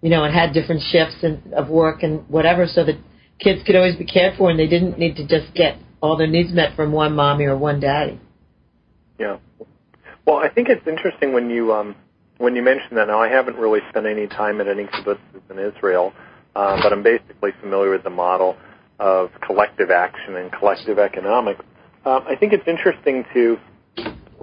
you 0.00 0.10
know, 0.10 0.24
and 0.24 0.34
had 0.34 0.52
different 0.52 0.82
shifts 0.90 1.16
and, 1.22 1.52
of 1.54 1.68
work 1.68 2.02
and 2.02 2.28
whatever, 2.28 2.66
so 2.66 2.84
that 2.84 2.96
kids 3.38 3.62
could 3.66 3.76
always 3.76 3.96
be 3.96 4.04
cared 4.04 4.36
for 4.36 4.50
and 4.50 4.58
they 4.58 4.68
didn't 4.68 4.98
need 4.98 5.16
to 5.16 5.26
just 5.26 5.52
get 5.54 5.76
all 6.00 6.16
their 6.16 6.26
needs 6.26 6.52
met 6.52 6.74
from 6.76 6.92
one 6.92 7.14
mommy 7.14 7.44
or 7.44 7.56
one 7.56 7.80
daddy. 7.80 8.20
Yeah. 9.18 9.38
Well, 10.26 10.36
I 10.36 10.48
think 10.48 10.68
it's 10.68 10.86
interesting 10.86 11.32
when 11.32 11.50
you 11.50 11.72
um, 11.72 11.96
when 12.38 12.54
you 12.56 12.62
mention 12.62 12.96
that. 12.96 13.08
Now, 13.08 13.20
I 13.20 13.28
haven't 13.28 13.56
really 13.56 13.80
spent 13.90 14.06
any 14.06 14.26
time 14.26 14.60
at 14.60 14.68
any 14.68 14.84
kibbutzes 14.84 15.50
in 15.50 15.58
Israel. 15.58 16.12
Uh, 16.54 16.78
but 16.82 16.92
I'm 16.92 17.02
basically 17.02 17.52
familiar 17.60 17.90
with 17.90 18.04
the 18.04 18.10
model 18.10 18.56
of 18.98 19.30
collective 19.40 19.90
action 19.90 20.36
and 20.36 20.52
collective 20.52 20.98
economics. 20.98 21.64
Um, 22.04 22.24
I 22.28 22.36
think 22.36 22.52
it's 22.52 22.66
interesting 22.66 23.24
to 23.32 23.58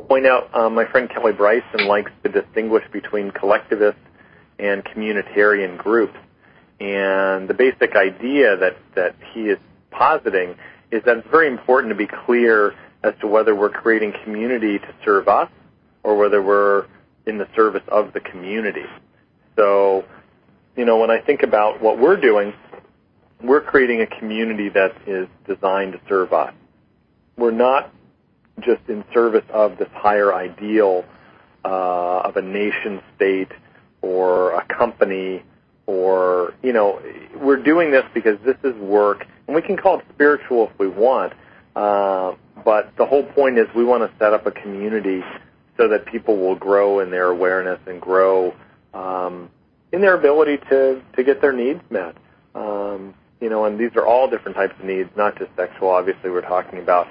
point 0.10 0.26
out 0.26 0.54
um, 0.54 0.76
my 0.76 0.86
friend 0.86 1.10
Kelly 1.10 1.32
Bryson 1.32 1.88
likes 1.88 2.12
to 2.24 2.30
distinguish 2.30 2.84
between 2.92 3.32
collectivist 3.32 4.00
and 4.58 4.84
communitarian 4.84 5.78
groups. 5.78 6.18
And 6.80 7.48
the 7.48 7.54
basic 7.54 7.96
idea 7.96 8.58
that, 8.58 8.78
that 8.96 9.16
he 9.34 9.42
is 9.42 9.60
positing 9.92 10.56
is 10.92 11.04
that 11.06 11.18
it's 11.18 11.28
very 11.30 11.48
important 11.48 11.92
to 11.92 11.96
be 11.96 12.08
clear 12.26 12.74
as 13.04 13.14
to 13.22 13.28
whether 13.28 13.56
we're 13.56 13.70
creating 13.70 14.14
community 14.24 14.80
to 14.80 14.96
serve 15.06 15.28
us 15.28 15.50
or 16.04 16.18
whether 16.18 16.42
we're 16.42 16.88
in 17.26 17.38
the 17.38 17.48
service 17.56 17.84
of 17.88 18.12
the 18.14 18.20
community. 18.20 18.86
So 19.56 20.06
you 20.76 20.86
know, 20.86 20.98
when 20.98 21.12
I 21.12 21.20
think 21.20 21.44
about 21.44 21.82
what 21.82 22.00
we're 22.00 22.20
doing, 22.20 22.54
we're 23.44 23.62
creating 23.62 24.02
a 24.02 24.08
community 24.08 24.70
that 24.70 24.96
is 25.06 25.28
designed 25.46 25.92
to 25.92 26.00
serve 26.08 26.32
us. 26.32 26.54
We're 27.38 27.52
not 27.52 27.94
just 28.62 28.82
in 28.88 29.04
service 29.14 29.46
of 29.52 29.78
this 29.78 29.90
higher 29.94 30.34
ideal 30.34 31.06
uh, 31.66 32.22
of 32.22 32.38
a 32.38 32.42
nation 32.42 33.02
state 33.16 33.52
or 34.02 34.54
a 34.54 34.66
company 34.66 35.44
or, 35.86 36.54
you 36.62 36.72
know, 36.72 37.02
we're 37.36 37.62
doing 37.62 37.90
this 37.92 38.06
because 38.14 38.38
this 38.46 38.58
is 38.64 38.76
work, 38.76 39.26
and 39.48 39.56
we 39.56 39.62
can 39.62 39.76
call 39.76 39.98
it 39.98 40.06
spiritual 40.14 40.70
if 40.72 40.80
we 40.80 40.88
want, 40.88 41.34
uh, 41.76 42.34
but 42.64 42.96
the 42.98 43.06
whole 43.06 43.24
point 43.24 43.58
is 43.58 43.68
we 43.76 43.84
want 43.84 44.04
to 44.04 44.18
set 44.20 44.32
up 44.32 44.46
a 44.46 44.52
community 44.52 45.24
so 45.78 45.88
that 45.88 46.06
people 46.06 46.38
will 46.38 46.56
grow 46.56 47.00
in 47.00 47.10
their 47.10 47.30
awareness 47.30 47.80
and 47.88 48.00
grow 48.00 48.54
um, 48.94 49.50
in 49.92 50.02
their 50.02 50.14
ability 50.14 50.58
to 50.70 51.02
to 51.16 51.24
get 51.24 51.42
their 51.42 51.54
needs 51.54 51.82
met. 51.90 52.16
Um, 52.54 53.16
you 53.42 53.50
know, 53.50 53.66
and 53.66 53.80
these 53.80 53.96
are 53.96 54.06
all 54.06 54.30
different 54.30 54.58
types 54.58 54.74
of 54.78 54.86
needs, 54.86 55.10
not 55.16 55.38
just 55.40 55.50
sexual. 55.56 55.90
Obviously, 55.90 56.30
we're 56.30 56.42
talking 56.42 56.80
about 56.80 57.08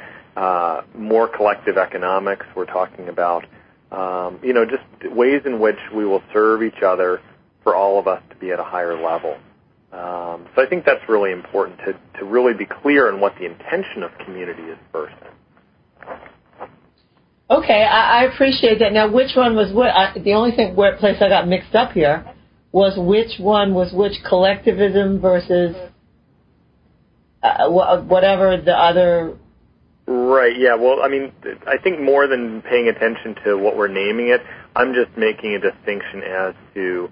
more 0.96 1.29
collective 1.29 1.79
economics. 1.79 2.46
We're 2.55 2.66
talking 2.66 3.09
about 3.09 3.44
um, 3.90 4.38
you 4.42 4.53
know 4.53 4.64
just 4.64 5.14
ways 5.14 5.42
in 5.44 5.61
which 5.61 5.79
we 5.94 6.05
will 6.05 6.22
serve 6.33 6.62
each 6.62 6.83
other 6.85 7.20
for 7.62 7.74
all 7.74 7.98
of 7.98 8.07
us 8.07 8.22
to 8.31 8.37
be 8.37 8.51
at 8.51 8.61
a 8.61 8.64
higher 8.64 9.01
level. 9.01 9.37
Um, 9.92 10.46
so 10.55 10.62
I 10.62 10.66
think 10.68 10.85
that's 10.85 11.07
really 11.09 11.33
important 11.33 11.79
to 11.81 11.98
to 12.18 12.24
really 12.24 12.55
be 12.55 12.66
clear 12.66 13.12
on 13.12 13.20
what 13.20 13.35
the 13.38 13.46
intention 13.46 14.03
of 14.03 14.11
community 14.24 14.62
is 14.62 14.79
first. 14.92 15.14
Okay, 17.51 17.83
I, 17.83 18.20
I 18.20 18.24
appreciate 18.24 18.79
that. 18.81 18.92
Now, 18.92 19.11
which 19.11 19.35
one 19.35 19.57
was 19.57 19.72
what? 19.72 19.88
I, 19.88 20.12
the 20.18 20.35
only 20.35 20.55
thing 20.55 20.77
where 20.77 20.96
place 20.98 21.16
I 21.22 21.31
got 21.31 21.48
mixed 21.48 21.74
up 21.74 21.92
here 21.92 22.31
was 22.72 22.92
which 22.98 23.40
one 23.40 23.72
was 23.72 23.92
which 23.94 24.12
collectivism 24.29 25.20
versus 25.20 25.74
uh, 27.42 27.68
whatever 27.70 28.61
the 28.62 28.74
other. 28.74 29.37
Right. 30.11 30.59
Yeah. 30.59 30.75
Well, 30.75 31.03
I 31.03 31.09
mean, 31.09 31.33
I 31.66 31.77
think 31.77 32.01
more 32.01 32.27
than 32.27 32.62
paying 32.62 32.88
attention 32.88 33.35
to 33.44 33.59
what 33.59 33.77
we're 33.77 33.88
naming 33.88 34.29
it, 34.29 34.40
I'm 34.75 34.94
just 34.94 35.14
making 35.18 35.55
a 35.55 35.59
distinction 35.61 36.23
as 36.23 36.55
to 36.73 37.11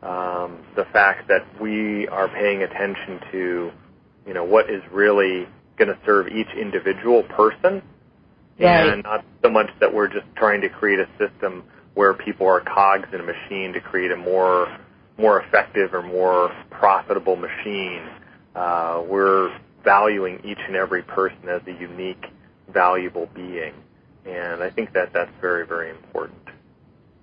um, 0.00 0.64
the 0.76 0.84
fact 0.92 1.26
that 1.26 1.44
we 1.60 2.06
are 2.06 2.28
paying 2.28 2.62
attention 2.62 3.18
to, 3.32 3.72
you 4.28 4.32
know, 4.32 4.44
what 4.44 4.70
is 4.70 4.80
really 4.92 5.48
going 5.76 5.88
to 5.88 5.98
serve 6.06 6.28
each 6.28 6.46
individual 6.56 7.24
person, 7.24 7.82
right. 8.60 8.92
and 8.92 9.02
not 9.02 9.24
so 9.42 9.50
much 9.50 9.70
that 9.80 9.92
we're 9.92 10.06
just 10.06 10.26
trying 10.36 10.60
to 10.60 10.68
create 10.68 11.00
a 11.00 11.08
system 11.18 11.64
where 11.94 12.14
people 12.14 12.46
are 12.46 12.60
cogs 12.60 13.08
in 13.12 13.18
a 13.18 13.24
machine 13.24 13.72
to 13.72 13.80
create 13.80 14.12
a 14.12 14.16
more 14.16 14.68
more 15.18 15.40
effective 15.40 15.92
or 15.94 16.02
more 16.02 16.54
profitable 16.70 17.34
machine. 17.34 18.06
Uh, 18.54 19.02
we're 19.04 19.50
valuing 19.82 20.40
each 20.44 20.58
and 20.66 20.76
every 20.76 21.02
person 21.02 21.48
as 21.48 21.62
a 21.66 21.72
unique, 21.72 22.26
valuable 22.76 23.26
being, 23.34 23.72
and 24.26 24.62
I 24.62 24.68
think 24.68 24.92
that 24.92 25.14
that's 25.14 25.30
very, 25.40 25.66
very 25.66 25.88
important. 25.88 26.42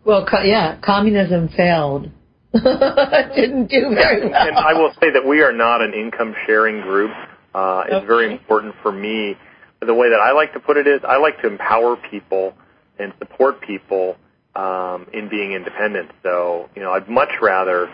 Well, 0.04 0.26
co- 0.26 0.42
yeah, 0.42 0.80
communism 0.82 1.48
failed. 1.50 2.10
Didn't 2.54 3.68
do 3.68 3.94
very 3.94 4.30
well. 4.30 4.48
And 4.48 4.58
I 4.58 4.74
will 4.74 4.92
say 5.00 5.12
that 5.14 5.26
we 5.28 5.42
are 5.42 5.54
not 5.54 5.82
an 5.82 5.94
income 5.94 6.34
sharing 6.48 6.82
group. 6.82 7.12
Uh, 7.54 7.84
it's 7.86 7.94
okay. 7.94 8.06
very 8.08 8.32
important 8.32 8.74
for 8.82 8.92
me. 8.92 9.36
The 9.80 9.94
way 9.94 10.10
that 10.10 10.20
I 10.20 10.32
like 10.32 10.54
to 10.54 10.60
put 10.60 10.78
it 10.78 10.88
is 10.88 11.02
I 11.08 11.18
like 11.18 11.40
to 11.42 11.48
empower 11.48 11.98
people 12.10 12.56
and 12.98 13.14
support 13.20 13.62
people 13.62 14.18
um, 14.56 15.06
in 15.14 15.30
being 15.30 15.54
independent. 15.54 16.12
So, 16.24 16.70
you 16.76 16.82
know, 16.82 16.92
I'd 16.92 17.10
much 17.10 17.32
rather 17.42 17.90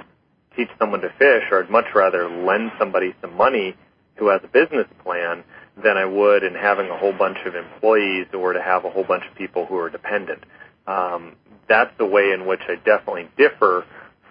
teach 0.55 0.69
someone 0.79 1.01
to 1.01 1.09
fish 1.09 1.43
or 1.51 1.63
I'd 1.63 1.69
much 1.69 1.87
rather 1.93 2.29
lend 2.29 2.71
somebody 2.79 3.13
some 3.21 3.35
money 3.35 3.75
who 4.15 4.29
has 4.29 4.41
a 4.43 4.47
business 4.47 4.87
plan 5.03 5.43
than 5.83 5.97
I 5.97 6.05
would 6.05 6.43
in 6.43 6.53
having 6.53 6.89
a 6.89 6.97
whole 6.97 7.13
bunch 7.13 7.37
of 7.45 7.55
employees 7.55 8.27
or 8.33 8.53
to 8.53 8.61
have 8.61 8.85
a 8.85 8.89
whole 8.89 9.03
bunch 9.03 9.23
of 9.29 9.35
people 9.35 9.65
who 9.65 9.77
are 9.77 9.89
dependent. 9.89 10.43
Um, 10.87 11.35
that's 11.67 11.91
the 11.97 12.05
way 12.05 12.31
in 12.31 12.45
which 12.45 12.61
I 12.67 12.75
definitely 12.75 13.29
differ 13.37 13.85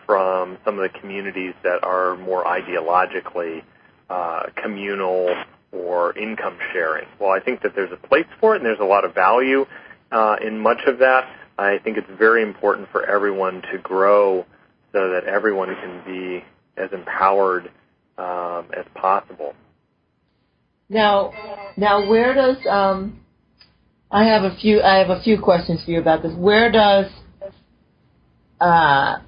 from 0.07 0.59
some 0.65 0.79
of 0.79 0.91
the 0.91 0.99
communities 0.99 1.55
that 1.63 1.85
are 1.85 2.17
more 2.17 2.45
ideologically 2.45 3.63
uh, 4.11 4.45
communal 4.57 5.35
or 5.71 6.17
income 6.17 6.59
sharing. 6.73 7.07
Well, 7.19 7.31
I 7.31 7.41
think 7.41 7.63
that 7.63 7.75
there's 7.75 7.93
a 7.93 8.09
place 8.09 8.27
for 8.41 8.55
it 8.55 8.59
and 8.59 8.67
there's 8.67 8.81
a 8.81 8.85
lot 8.85 9.05
of 9.05 9.15
value 9.15 9.67
uh, 10.11 10.37
in 10.43 10.59
much 10.59 10.81
of 10.87 10.99
that. 10.99 11.29
I 11.59 11.79
think 11.79 11.99
it's 11.99 12.11
very 12.19 12.43
important 12.43 12.89
for 12.91 13.05
everyone 13.05 13.63
to 13.73 13.79
grow 13.79 14.47
so 14.93 15.11
that 15.11 15.25
everyone 15.25 15.75
can 15.75 16.03
be 16.07 16.45
as 16.77 16.91
empowered 16.93 17.71
um, 18.17 18.67
as 18.77 18.87
possible. 18.95 19.55
Now, 20.89 21.33
now, 21.77 22.09
where 22.09 22.35
does 22.35 22.57
um, 22.69 23.21
I 24.11 24.25
have 24.25 24.43
a 24.43 24.57
few? 24.57 24.81
I 24.81 24.99
have 24.99 25.11
a 25.11 25.21
few 25.23 25.41
questions 25.41 25.85
for 25.85 25.91
you 25.91 26.01
about 26.01 26.23
this. 26.23 26.33
Where 26.37 26.73
does 26.73 27.07
uh, 28.61 29.19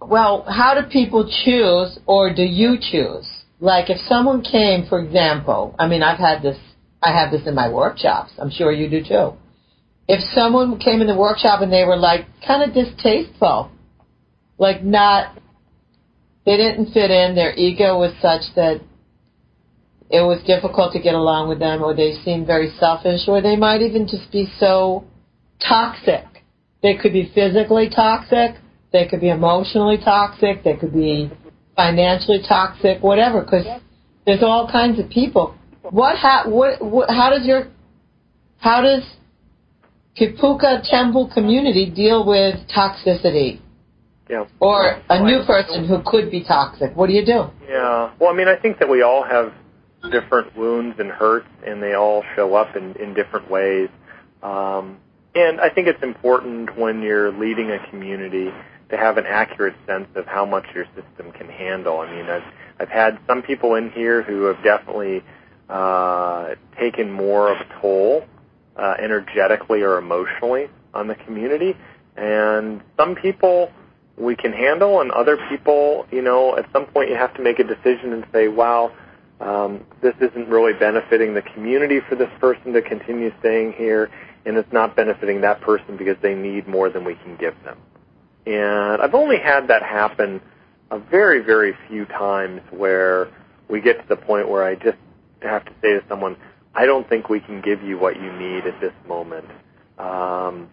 well, 0.00 0.44
how 0.48 0.80
do 0.80 0.88
people 0.88 1.30
choose, 1.44 1.98
or 2.06 2.34
do 2.34 2.42
you 2.42 2.76
choose? 2.80 3.28
Like, 3.60 3.90
if 3.90 3.98
someone 4.08 4.42
came, 4.42 4.86
for 4.88 4.98
example, 5.00 5.76
I 5.78 5.86
mean, 5.86 6.02
I've 6.02 6.18
had 6.18 6.42
this 6.42 6.58
I 7.02 7.12
have 7.12 7.32
this 7.32 7.46
in 7.46 7.54
my 7.54 7.68
workshops. 7.68 8.32
I'm 8.38 8.50
sure 8.50 8.72
you 8.72 8.88
do 8.88 9.02
too. 9.02 9.32
If 10.08 10.22
someone 10.34 10.78
came 10.78 11.00
in 11.00 11.06
the 11.06 11.16
workshop 11.16 11.60
and 11.60 11.72
they 11.72 11.84
were 11.84 11.96
like 11.96 12.26
kind 12.46 12.62
of 12.62 12.74
distasteful, 12.74 13.72
like 14.58 14.84
not, 14.84 15.36
they 16.46 16.56
didn't 16.56 16.92
fit 16.92 17.10
in, 17.10 17.34
their 17.34 17.54
ego 17.54 17.98
was 17.98 18.12
such 18.20 18.54
that 18.54 18.80
it 20.12 20.20
was 20.20 20.42
difficult 20.46 20.92
to 20.92 21.00
get 21.00 21.14
along 21.14 21.48
with 21.48 21.58
them, 21.58 21.82
or 21.82 21.94
they 21.96 22.12
seemed 22.22 22.46
very 22.46 22.70
selfish, 22.78 23.22
or 23.26 23.40
they 23.40 23.56
might 23.56 23.80
even 23.80 24.06
just 24.06 24.30
be 24.30 24.46
so 24.60 25.04
toxic. 25.66 26.26
They 26.82 26.96
could 26.96 27.14
be 27.14 27.32
physically 27.34 27.88
toxic, 27.88 28.56
they 28.92 29.08
could 29.08 29.22
be 29.22 29.30
emotionally 29.30 29.96
toxic, 29.96 30.62
they 30.64 30.76
could 30.76 30.92
be 30.92 31.30
financially 31.74 32.42
toxic, 32.46 33.02
whatever, 33.02 33.40
because 33.40 33.64
there's 34.26 34.42
all 34.42 34.70
kinds 34.70 35.00
of 35.00 35.08
people. 35.08 35.54
What, 35.80 36.18
ha- 36.18 36.44
what, 36.46 36.84
what, 36.84 37.08
how 37.08 37.30
does 37.30 37.46
your, 37.46 37.68
how 38.58 38.82
does 38.82 39.02
Kipuka 40.20 40.82
Temple 40.90 41.30
community 41.32 41.88
deal 41.88 42.26
with 42.26 42.56
toxicity? 42.68 43.60
Yeah. 44.28 44.44
Or 44.60 45.00
a 45.08 45.24
new 45.24 45.44
person 45.46 45.88
who 45.88 46.02
could 46.04 46.30
be 46.30 46.44
toxic. 46.44 46.94
What 46.94 47.06
do 47.06 47.14
you 47.14 47.24
do? 47.24 47.44
Yeah. 47.66 48.12
Well, 48.20 48.30
I 48.30 48.34
mean, 48.34 48.48
I 48.48 48.56
think 48.56 48.78
that 48.78 48.88
we 48.88 49.02
all 49.02 49.24
have 49.24 49.52
different 50.10 50.56
wounds 50.56 50.98
and 50.98 51.10
hurts, 51.10 51.48
and 51.66 51.82
they 51.82 51.94
all 51.94 52.24
show 52.34 52.54
up 52.54 52.76
in, 52.76 52.94
in 52.96 53.14
different 53.14 53.50
ways. 53.50 53.88
Um, 54.42 54.98
and 55.34 55.60
I 55.60 55.70
think 55.70 55.86
it's 55.86 56.02
important 56.02 56.76
when 56.76 57.02
you're 57.02 57.32
leading 57.32 57.70
a 57.70 57.78
community 57.88 58.50
to 58.90 58.96
have 58.96 59.16
an 59.16 59.24
accurate 59.26 59.74
sense 59.86 60.08
of 60.14 60.26
how 60.26 60.44
much 60.44 60.66
your 60.74 60.84
system 60.94 61.32
can 61.32 61.48
handle. 61.48 62.00
I 62.00 62.14
mean, 62.14 62.26
I've, 62.26 62.42
I've 62.78 62.88
had 62.90 63.18
some 63.26 63.42
people 63.42 63.74
in 63.76 63.90
here 63.90 64.22
who 64.22 64.42
have 64.44 64.62
definitely 64.62 65.22
uh, 65.68 66.54
taken 66.78 67.10
more 67.10 67.50
of 67.50 67.58
a 67.60 67.80
toll 67.80 68.24
uh, 68.76 68.94
energetically 68.98 69.82
or 69.82 69.96
emotionally 69.96 70.68
on 70.92 71.06
the 71.06 71.14
community, 71.14 71.74
and 72.16 72.82
some 72.98 73.14
people 73.14 73.72
we 74.18 74.36
can 74.36 74.52
handle, 74.52 75.00
and 75.00 75.10
other 75.12 75.38
people, 75.48 76.06
you 76.10 76.20
know, 76.20 76.56
at 76.58 76.70
some 76.72 76.84
point 76.86 77.08
you 77.08 77.16
have 77.16 77.34
to 77.34 77.42
make 77.42 77.58
a 77.58 77.64
decision 77.64 78.12
and 78.12 78.26
say, 78.30 78.48
wow, 78.48 78.92
um, 79.42 79.84
this 80.00 80.14
isn't 80.20 80.48
really 80.48 80.72
benefiting 80.72 81.34
the 81.34 81.42
community 81.42 82.00
for 82.08 82.14
this 82.14 82.30
person 82.38 82.72
to 82.72 82.82
continue 82.82 83.32
staying 83.40 83.72
here, 83.72 84.10
and 84.46 84.56
it's 84.56 84.72
not 84.72 84.94
benefiting 84.94 85.40
that 85.40 85.60
person 85.60 85.96
because 85.96 86.16
they 86.22 86.34
need 86.34 86.68
more 86.68 86.88
than 86.88 87.04
we 87.04 87.16
can 87.16 87.36
give 87.36 87.54
them. 87.64 87.78
And 88.46 89.02
I've 89.02 89.14
only 89.14 89.38
had 89.38 89.68
that 89.68 89.82
happen 89.82 90.40
a 90.90 90.98
very, 90.98 91.40
very 91.40 91.74
few 91.88 92.04
times 92.04 92.60
where 92.70 93.28
we 93.68 93.80
get 93.80 94.00
to 94.00 94.08
the 94.08 94.16
point 94.16 94.48
where 94.48 94.62
I 94.62 94.74
just 94.76 94.98
have 95.42 95.64
to 95.64 95.72
say 95.80 95.92
to 95.94 96.04
someone, 96.08 96.36
I 96.74 96.86
don't 96.86 97.08
think 97.08 97.28
we 97.28 97.40
can 97.40 97.60
give 97.60 97.82
you 97.82 97.98
what 97.98 98.16
you 98.16 98.32
need 98.32 98.66
at 98.66 98.80
this 98.80 98.92
moment. 99.08 99.46
Um, 99.98 100.68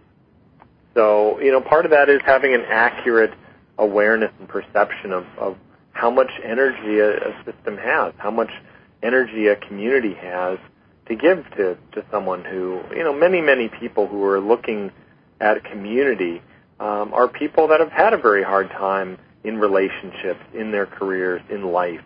so, 0.94 1.40
you 1.40 1.52
know, 1.52 1.62
part 1.62 1.86
of 1.86 1.92
that 1.92 2.10
is 2.10 2.22
having 2.26 2.54
an 2.54 2.66
accurate 2.68 3.34
awareness 3.78 4.32
and 4.40 4.48
perception 4.48 5.12
of, 5.12 5.26
of 5.38 5.58
how 6.00 6.10
much 6.10 6.32
energy 6.44 7.00
a, 7.00 7.12
a 7.12 7.44
system 7.44 7.78
has, 7.78 8.14
how 8.18 8.32
much 8.32 8.50
energy 9.04 9.48
a 9.48 9.56
community 9.58 10.14
has 10.14 10.58
to 11.08 11.16
give 11.16 11.44
to, 11.58 11.78
to 11.92 12.06
someone 12.10 12.46
who, 12.46 12.82
you 12.96 13.04
know, 13.04 13.14
many, 13.14 13.42
many 13.42 13.68
people 13.68 14.08
who 14.08 14.24
are 14.24 14.40
looking 14.40 14.92
at 15.42 15.58
a 15.58 15.60
community 15.60 16.42
um, 16.80 17.14
are 17.14 17.28
people 17.28 17.68
that 17.68 17.82
have 17.82 17.92
had 17.92 18.14
a 18.14 18.18
very 18.18 18.44
hard 18.44 18.70
time 18.70 19.18
in 19.44 19.58
relationships, 19.58 20.40
in 20.54 20.72
their 20.72 20.86
careers, 20.86 21.42
in 21.50 21.64
life. 21.64 22.02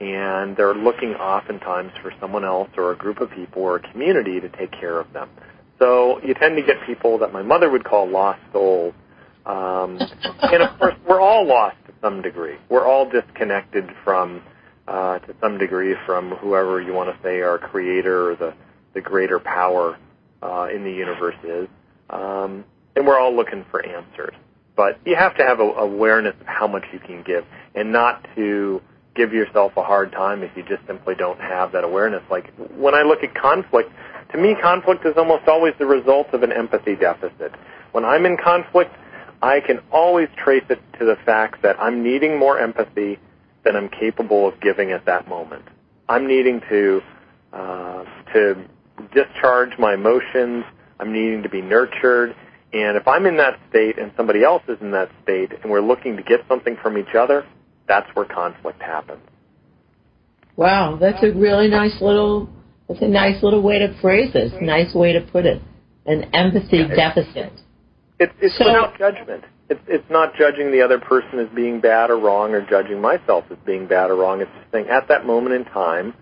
And 0.00 0.56
they're 0.56 0.74
looking 0.74 1.14
oftentimes 1.14 1.92
for 2.00 2.12
someone 2.20 2.44
else 2.44 2.70
or 2.76 2.92
a 2.92 2.96
group 2.96 3.20
of 3.20 3.30
people 3.30 3.62
or 3.62 3.76
a 3.76 3.92
community 3.92 4.40
to 4.40 4.48
take 4.48 4.72
care 4.72 4.98
of 4.98 5.12
them. 5.12 5.28
So 5.78 6.20
you 6.22 6.32
tend 6.34 6.56
to 6.56 6.62
get 6.62 6.76
people 6.86 7.18
that 7.18 7.32
my 7.32 7.42
mother 7.42 7.68
would 7.70 7.84
call 7.84 8.08
lost 8.08 8.40
souls. 8.52 8.94
Um, 9.44 9.98
and 10.42 10.62
of 10.62 10.78
course, 10.78 10.94
we're 11.06 11.20
all 11.20 11.46
lost 11.46 11.76
some 12.04 12.20
degree. 12.20 12.56
We're 12.68 12.86
all 12.86 13.08
disconnected 13.08 13.88
from, 14.04 14.42
uh, 14.86 15.20
to 15.20 15.34
some 15.40 15.56
degree, 15.56 15.94
from 16.04 16.32
whoever 16.32 16.82
you 16.82 16.92
want 16.92 17.08
to 17.14 17.22
say 17.22 17.40
our 17.40 17.58
creator 17.58 18.32
or 18.32 18.36
the, 18.36 18.54
the 18.92 19.00
greater 19.00 19.38
power 19.38 19.98
uh, 20.42 20.68
in 20.74 20.84
the 20.84 20.92
universe 20.92 21.40
is. 21.42 21.66
Um, 22.10 22.64
and 22.94 23.06
we're 23.06 23.18
all 23.18 23.34
looking 23.34 23.64
for 23.70 23.84
answers. 23.84 24.34
But 24.76 25.00
you 25.06 25.16
have 25.16 25.34
to 25.38 25.44
have 25.44 25.60
a 25.60 25.62
awareness 25.62 26.34
of 26.40 26.46
how 26.46 26.66
much 26.66 26.84
you 26.92 26.98
can 26.98 27.22
give, 27.22 27.44
and 27.74 27.90
not 27.90 28.26
to 28.34 28.82
give 29.14 29.32
yourself 29.32 29.72
a 29.76 29.82
hard 29.82 30.12
time 30.12 30.42
if 30.42 30.50
you 30.56 30.62
just 30.64 30.84
simply 30.86 31.14
don't 31.14 31.40
have 31.40 31.72
that 31.72 31.84
awareness. 31.84 32.22
Like 32.30 32.52
when 32.76 32.94
I 32.94 33.02
look 33.02 33.22
at 33.22 33.34
conflict, 33.34 33.90
to 34.32 34.38
me, 34.38 34.56
conflict 34.60 35.06
is 35.06 35.14
almost 35.16 35.46
always 35.48 35.74
the 35.78 35.86
result 35.86 36.34
of 36.34 36.42
an 36.42 36.52
empathy 36.52 36.96
deficit. 36.96 37.52
When 37.92 38.04
I'm 38.04 38.26
in 38.26 38.36
conflict, 38.36 38.92
I 39.44 39.60
can 39.60 39.80
always 39.92 40.28
trace 40.42 40.64
it 40.70 40.80
to 40.98 41.04
the 41.04 41.16
fact 41.26 41.60
that 41.64 41.78
I'm 41.78 42.02
needing 42.02 42.38
more 42.38 42.58
empathy 42.58 43.18
than 43.62 43.76
I'm 43.76 43.90
capable 43.90 44.48
of 44.48 44.58
giving 44.62 44.90
at 44.90 45.04
that 45.04 45.28
moment. 45.28 45.66
I'm 46.08 46.26
needing 46.26 46.62
to 46.70 47.02
uh, 47.52 48.04
to 48.32 48.64
discharge 49.14 49.78
my 49.78 49.92
emotions. 49.92 50.64
I'm 50.98 51.12
needing 51.12 51.42
to 51.42 51.50
be 51.50 51.60
nurtured, 51.60 52.34
and 52.72 52.96
if 52.96 53.06
I'm 53.06 53.26
in 53.26 53.36
that 53.36 53.60
state 53.68 53.98
and 53.98 54.12
somebody 54.16 54.42
else 54.42 54.62
is 54.66 54.78
in 54.80 54.92
that 54.92 55.10
state 55.22 55.52
and 55.60 55.70
we're 55.70 55.82
looking 55.82 56.16
to 56.16 56.22
get 56.22 56.40
something 56.48 56.78
from 56.82 56.96
each 56.96 57.14
other, 57.14 57.46
that's 57.86 58.08
where 58.14 58.24
conflict 58.24 58.80
happens. 58.80 59.20
Wow, 60.56 60.96
that's 60.98 61.22
a 61.22 61.32
really 61.32 61.68
nice 61.68 62.00
little 62.00 62.48
that's 62.88 63.02
a 63.02 63.08
nice 63.08 63.42
little 63.42 63.60
way 63.60 63.78
to 63.80 63.94
phrase 64.00 64.32
this. 64.32 64.52
Nice 64.62 64.94
way 64.94 65.12
to 65.12 65.20
put 65.20 65.44
it. 65.44 65.60
An 66.06 66.30
empathy 66.32 66.78
yeah, 66.78 66.94
deficit. 66.94 67.52
It's, 68.18 68.32
it's 68.40 68.56
so, 68.56 68.64
without 68.64 68.98
judgment. 68.98 69.44
It's, 69.68 69.80
it's 69.88 70.08
not 70.10 70.34
judging 70.36 70.70
the 70.70 70.82
other 70.82 70.98
person 70.98 71.38
as 71.38 71.48
being 71.54 71.80
bad 71.80 72.10
or 72.10 72.18
wrong 72.18 72.52
or 72.52 72.64
judging 72.64 73.00
myself 73.00 73.44
as 73.50 73.58
being 73.64 73.86
bad 73.86 74.10
or 74.10 74.16
wrong. 74.16 74.40
It's 74.40 74.50
just 74.60 74.72
saying 74.72 74.88
at 74.88 75.08
that 75.08 75.26
moment 75.26 75.54
in 75.54 75.64
time, 75.64 76.14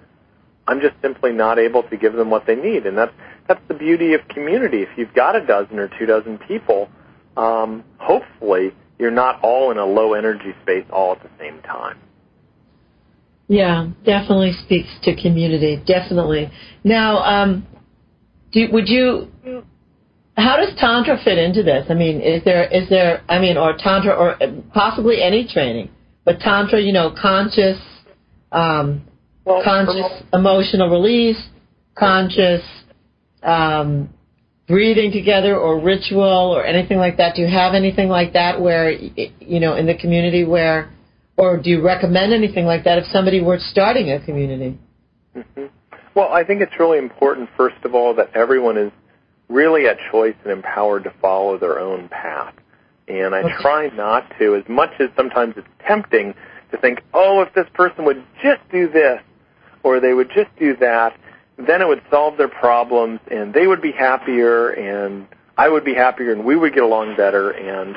I'm 0.67 0.81
just 0.81 0.95
simply 1.03 1.33
not 1.33 1.59
able 1.59 1.83
to 1.85 1.97
give 1.97 2.13
them 2.13 2.31
what 2.31 2.47
they 2.47 2.55
need. 2.55 2.87
And 2.87 2.97
that's 2.97 3.13
that's 3.49 3.61
the 3.69 3.75
beauty 3.75 4.15
of 4.15 4.21
community. 4.29 4.83
If 4.83 4.91
you've 4.97 5.13
got 5.13 5.35
a 5.35 5.45
dozen 5.45 5.79
or 5.79 5.89
two 5.99 6.07
dozen 6.07 6.39
people, 6.39 6.89
um, 7.37 7.85
hopefully 7.99 8.73
you're 8.99 9.11
not 9.11 9.41
all 9.43 9.73
in 9.73 9.79
a 9.79 9.85
low 9.85 10.15
energy 10.15 10.55
space 10.63 10.87
all 10.91 11.13
at 11.13 11.23
the 11.23 11.31
same 11.39 11.61
time. 11.63 11.99
Yeah, 13.49 13.89
definitely 14.05 14.53
speaks 14.65 14.89
to 15.03 15.21
community. 15.21 15.83
Definitely. 15.85 16.51
Now, 16.85 17.19
um, 17.19 17.67
do, 18.53 18.69
would 18.71 18.89
you? 18.89 19.29
How 20.37 20.57
does 20.57 20.75
tantra 20.79 21.19
fit 21.23 21.39
into 21.39 21.63
this? 21.63 21.87
I 21.91 21.95
mean, 21.95 22.21
is 22.21 22.43
there 22.45 22.65
is 22.65 22.89
there? 22.89 23.23
I 23.29 23.39
mean, 23.39 23.57
or 23.57 23.77
tantra, 23.79 24.15
or 24.15 24.37
possibly 24.73 25.23
any 25.23 25.47
training, 25.47 25.91
but 26.25 26.41
tantra, 26.41 26.81
you 26.81 26.93
know, 26.93 27.15
conscious, 27.21 27.79
um, 28.51 29.03
well, 29.45 29.63
conscious 29.63 30.23
emotional 30.33 30.89
release, 30.89 31.43
conscious 31.95 32.63
um, 33.43 34.09
breathing 34.67 35.13
together 35.13 35.57
or 35.57 35.81
ritual 35.81 36.23
or 36.55 36.65
anything 36.65 36.99
like 36.99 37.17
that? 37.19 37.35
Do 37.35 37.43
you 37.43 37.49
have 37.49 37.75
anything 37.75 38.09
like 38.09 38.33
that 38.33 38.61
where, 38.61 38.91
you 38.91 39.61
know, 39.61 39.75
in 39.77 39.87
the 39.87 39.95
community 39.95 40.45
where, 40.45 40.91
or 41.37 41.59
do 41.61 41.71
you 41.71 41.83
recommend 41.83 42.33
anything 42.33 42.65
like 42.65 42.85
that 42.85 42.99
if 42.99 43.05
somebody 43.13 43.43
were 43.43 43.59
starting 43.59 44.11
a 44.11 44.25
community? 44.25 44.79
Mm-hmm. 45.37 45.67
Well, 46.15 46.29
I 46.29 46.45
think 46.45 46.61
it's 46.61 46.73
really 46.79 46.99
important, 46.99 47.49
first 47.57 47.85
of 47.85 47.95
all, 47.95 48.15
that 48.15 48.31
everyone 48.35 48.77
is 48.77 48.93
really 49.53 49.87
at 49.87 49.99
choice 50.11 50.35
and 50.45 50.53
empowered 50.53 51.05
to 51.05 51.11
follow 51.21 51.59
their 51.59 51.79
own 51.79 52.09
path. 52.09 52.55
And 53.09 53.35
I 53.35 53.43
try 53.61 53.89
not 53.89 54.33
to, 54.39 54.55
as 54.55 54.69
much 54.69 54.93
as 54.99 55.11
sometimes 55.17 55.55
it's 55.57 55.69
tempting 55.87 56.35
to 56.71 56.79
think, 56.79 57.03
oh, 57.13 57.43
if 57.43 57.53
this 57.55 57.67
person 57.75 58.05
would 58.05 58.25
just 58.43 58.61
do 58.71 58.89
this, 58.89 59.21
or 59.83 60.01
they 60.01 60.15
would 60.15 60.31
just 60.31 60.55
do 60.59 60.77
that, 60.77 61.17
then 61.59 61.83
it 61.83 61.89
would 61.89 62.03
solve 62.11 62.37
their 62.37 62.49
problems 62.49 63.21
and 63.31 63.53
they 63.53 63.67
would 63.67 63.83
be 63.83 63.93
happier 63.93 64.71
and 64.71 65.27
I 65.57 65.69
would 65.69 65.85
be 65.85 65.95
happier 65.95 66.33
and 66.33 66.45
we 66.45 66.57
would 66.57 66.73
get 66.73 66.83
along 66.83 67.17
better 67.17 67.51
and 67.51 67.97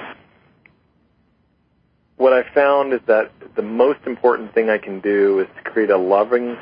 what 2.17 2.33
I 2.33 2.43
found 2.53 2.93
is 2.93 3.01
that 3.07 3.31
the 3.55 3.61
most 3.61 3.99
important 4.05 4.53
thing 4.53 4.69
I 4.69 4.77
can 4.77 4.99
do 4.99 5.39
is 5.39 5.47
to 5.57 5.69
create 5.69 5.89
a 5.89 5.97
loving, 5.97 6.57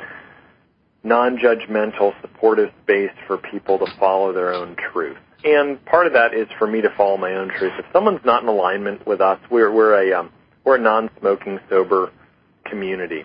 non-judgmental, 1.04 2.18
supportive 2.20 2.70
space 2.82 3.12
for 3.26 3.36
people 3.36 3.78
to 3.78 3.86
follow 3.98 4.32
their 4.32 4.52
own 4.52 4.74
truth. 4.92 5.18
And 5.44 5.84
part 5.84 6.06
of 6.06 6.14
that 6.14 6.32
is 6.32 6.48
for 6.58 6.66
me 6.66 6.80
to 6.80 6.88
follow 6.96 7.18
my 7.18 7.34
own 7.34 7.50
truth. 7.50 7.74
If 7.78 7.84
someone's 7.92 8.24
not 8.24 8.42
in 8.42 8.48
alignment 8.48 9.06
with 9.06 9.20
us, 9.20 9.38
we're 9.50 9.70
we're 9.70 9.94
a 9.94 10.20
um, 10.20 10.30
we're 10.64 10.76
a 10.76 10.80
non-smoking, 10.80 11.60
sober 11.68 12.10
community, 12.64 13.24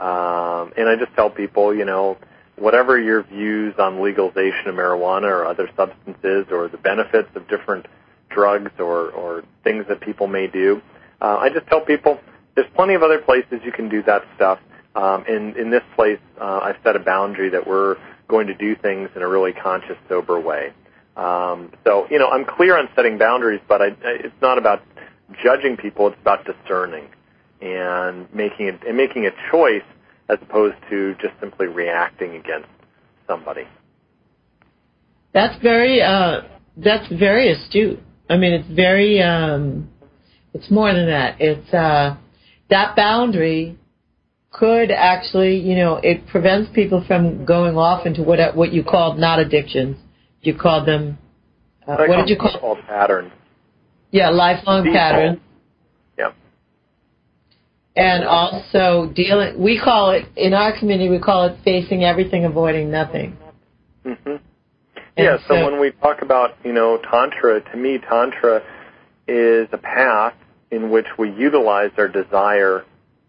um, 0.00 0.72
and 0.76 0.88
I 0.88 0.96
just 0.98 1.14
tell 1.14 1.30
people, 1.30 1.72
you 1.72 1.84
know, 1.84 2.18
whatever 2.56 3.00
your 3.00 3.22
views 3.22 3.74
on 3.78 4.02
legalization 4.02 4.66
of 4.66 4.74
marijuana 4.74 5.30
or 5.30 5.46
other 5.46 5.70
substances 5.76 6.46
or 6.50 6.68
the 6.68 6.78
benefits 6.78 7.28
of 7.36 7.48
different 7.48 7.86
drugs 8.30 8.72
or, 8.78 9.10
or 9.10 9.44
things 9.64 9.84
that 9.88 10.00
people 10.00 10.26
may 10.26 10.46
do, 10.46 10.80
uh, 11.20 11.36
I 11.38 11.50
just 11.50 11.66
tell 11.68 11.80
people 11.80 12.18
there's 12.54 12.70
plenty 12.74 12.94
of 12.94 13.02
other 13.02 13.18
places 13.18 13.60
you 13.64 13.72
can 13.72 13.88
do 13.88 14.02
that 14.04 14.22
stuff. 14.36 14.58
Um, 14.94 15.24
in, 15.26 15.56
in 15.56 15.70
this 15.70 15.82
place, 15.94 16.18
uh, 16.40 16.60
I've 16.62 16.76
set 16.82 16.96
a 16.96 16.98
boundary 16.98 17.50
that 17.50 17.66
we're 17.66 17.96
going 18.28 18.46
to 18.48 18.54
do 18.54 18.74
things 18.76 19.08
in 19.14 19.22
a 19.22 19.28
really 19.28 19.52
conscious, 19.52 19.96
sober 20.08 20.40
way. 20.40 20.72
Um, 21.16 21.72
so, 21.84 22.06
you 22.10 22.18
know, 22.18 22.28
I'm 22.28 22.44
clear 22.44 22.76
on 22.76 22.88
setting 22.96 23.18
boundaries, 23.18 23.60
but 23.68 23.82
I, 23.82 23.88
it's 24.02 24.34
not 24.40 24.58
about 24.58 24.82
judging 25.42 25.76
people. 25.76 26.08
It's 26.08 26.20
about 26.20 26.44
discerning 26.44 27.08
and 27.60 28.32
making 28.34 28.66
it, 28.66 28.80
and 28.86 28.96
making 28.96 29.26
a 29.26 29.30
choice 29.50 29.82
as 30.28 30.38
opposed 30.42 30.76
to 30.88 31.14
just 31.20 31.34
simply 31.40 31.66
reacting 31.66 32.36
against 32.36 32.68
somebody. 33.26 33.64
That's 35.32 35.60
very 35.62 36.02
uh, 36.02 36.42
that's 36.76 37.06
very 37.12 37.52
astute. 37.52 38.00
I 38.28 38.36
mean, 38.36 38.52
it's 38.52 38.68
very 38.68 39.22
um, 39.22 39.90
it's 40.54 40.70
more 40.70 40.92
than 40.92 41.06
that. 41.06 41.40
It's 41.40 41.72
uh, 41.72 42.16
that 42.70 42.96
boundary 42.96 43.78
could 44.52 44.90
actually, 44.90 45.58
you 45.58 45.76
know, 45.76 45.96
it 46.02 46.26
prevents 46.26 46.70
people 46.74 47.04
from 47.06 47.44
going 47.44 47.76
off 47.76 48.06
into 48.06 48.22
what 48.22 48.56
what 48.56 48.72
you 48.72 48.82
called 48.82 49.18
not 49.18 49.38
addictions. 49.38 49.96
You 50.42 50.56
called 50.56 50.86
them. 50.86 51.18
Uh, 51.86 51.96
what 52.06 52.16
did 52.16 52.28
you 52.28 52.36
call 52.36 52.58
Called 52.58 52.78
patterns? 52.86 53.32
Yeah, 54.10 54.30
lifelong 54.30 54.84
Default. 54.84 54.96
patterns. 54.96 55.38
Yep. 56.18 56.34
And 57.96 58.24
also 58.24 59.12
dealing. 59.14 59.60
We 59.62 59.80
call 59.82 60.10
it 60.10 60.26
in 60.36 60.52
our 60.52 60.76
community. 60.78 61.08
We 61.08 61.20
call 61.20 61.46
it 61.46 61.58
facing 61.64 62.04
everything, 62.04 62.44
avoiding 62.44 62.90
nothing. 62.90 63.36
Mm-hmm. 64.04 64.36
Yeah. 65.16 65.38
So, 65.46 65.54
so 65.54 65.64
when 65.64 65.80
we 65.80 65.92
talk 65.92 66.22
about 66.22 66.56
you 66.64 66.72
know 66.72 66.98
tantra, 66.98 67.60
to 67.70 67.76
me, 67.76 67.98
tantra 67.98 68.62
is 69.28 69.68
a 69.72 69.78
path 69.78 70.34
in 70.72 70.90
which 70.90 71.06
we 71.18 71.30
utilize 71.32 71.90
our 71.98 72.08
desire 72.08 72.84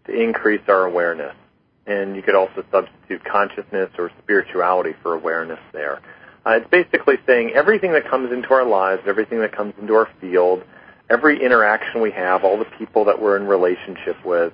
to 0.06 0.12
increase 0.12 0.62
our 0.68 0.84
awareness. 0.84 1.34
And 1.86 2.14
you 2.14 2.22
could 2.22 2.34
also 2.34 2.64
substitute 2.70 3.24
consciousness 3.24 3.90
or 3.98 4.10
spirituality 4.22 4.94
for 5.02 5.14
awareness 5.14 5.58
there. 5.72 6.00
Uh, 6.46 6.50
it's 6.52 6.70
basically 6.70 7.16
saying 7.26 7.52
everything 7.54 7.92
that 7.92 8.08
comes 8.08 8.32
into 8.32 8.52
our 8.52 8.64
lives, 8.64 9.02
everything 9.06 9.40
that 9.40 9.52
comes 9.52 9.74
into 9.80 9.94
our 9.94 10.08
field, 10.20 10.62
every 11.10 11.42
interaction 11.42 12.00
we 12.00 12.10
have, 12.10 12.44
all 12.44 12.58
the 12.58 12.70
people 12.78 13.04
that 13.04 13.20
we're 13.20 13.36
in 13.36 13.46
relationship 13.46 14.16
with, 14.24 14.52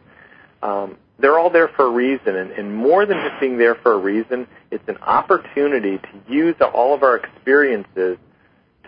um, 0.62 0.96
they're 1.18 1.38
all 1.38 1.50
there 1.50 1.68
for 1.68 1.86
a 1.86 1.90
reason. 1.90 2.36
And, 2.36 2.50
and 2.52 2.74
more 2.74 3.04
than 3.06 3.18
just 3.28 3.40
being 3.40 3.58
there 3.58 3.74
for 3.74 3.92
a 3.92 3.98
reason, 3.98 4.46
it's 4.70 4.86
an 4.88 4.98
opportunity 4.98 5.98
to 5.98 6.32
use 6.32 6.54
all 6.60 6.94
of 6.94 7.02
our 7.02 7.16
experiences 7.16 8.18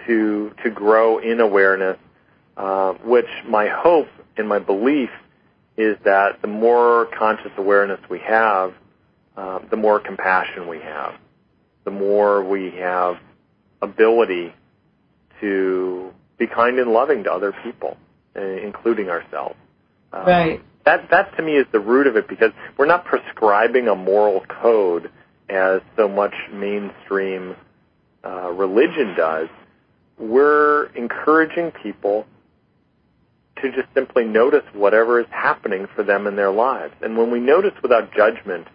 to 0.06 0.52
to 0.62 0.70
grow 0.70 1.18
in 1.18 1.40
awareness. 1.40 1.98
Uh, 2.60 2.92
which 3.04 3.28
my 3.48 3.68
hope 3.68 4.08
and 4.36 4.46
my 4.46 4.58
belief 4.58 5.08
is 5.80 5.96
that 6.04 6.42
the 6.42 6.48
more 6.48 7.08
conscious 7.18 7.52
awareness 7.56 7.98
we 8.10 8.18
have, 8.18 8.74
uh, 9.34 9.60
the 9.70 9.76
more 9.76 9.98
compassion 9.98 10.68
we 10.68 10.78
have, 10.78 11.14
the 11.84 11.90
more 11.90 12.44
we 12.44 12.70
have 12.72 13.16
ability 13.80 14.52
to 15.40 16.12
be 16.36 16.46
kind 16.46 16.78
and 16.78 16.92
loving 16.92 17.24
to 17.24 17.32
other 17.32 17.54
people, 17.64 17.96
uh, 18.36 18.40
including 18.40 19.08
ourselves. 19.08 19.56
Um, 20.12 20.26
right. 20.26 20.62
That 20.84 21.08
that 21.10 21.34
to 21.36 21.42
me 21.42 21.52
is 21.52 21.66
the 21.72 21.80
root 21.80 22.06
of 22.06 22.16
it 22.16 22.28
because 22.28 22.52
we're 22.76 22.86
not 22.86 23.06
prescribing 23.06 23.88
a 23.88 23.94
moral 23.94 24.40
code 24.40 25.10
as 25.48 25.80
so 25.96 26.08
much 26.08 26.34
mainstream 26.52 27.56
uh, 28.22 28.50
religion 28.50 29.14
does. 29.16 29.48
We're 30.18 30.86
encouraging 30.94 31.72
people 31.82 32.26
to 33.62 33.70
just 33.72 33.88
simply 33.94 34.24
notice 34.24 34.64
whatever 34.72 35.20
is 35.20 35.26
happening 35.30 35.86
for 35.94 36.02
them 36.02 36.26
in 36.26 36.36
their 36.36 36.50
lives. 36.50 36.94
And 37.02 37.16
when 37.16 37.30
we 37.30 37.40
notice 37.40 37.72
without 37.82 38.12
judgment, 38.14 38.66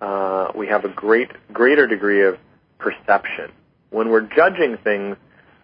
uh, 0.00 0.52
we 0.54 0.66
have 0.66 0.84
a 0.84 0.88
great 0.88 1.30
greater 1.52 1.86
degree 1.86 2.22
of 2.22 2.38
perception. 2.78 3.50
When 3.90 4.10
we're 4.10 4.28
judging 4.34 4.76
things, 4.82 5.16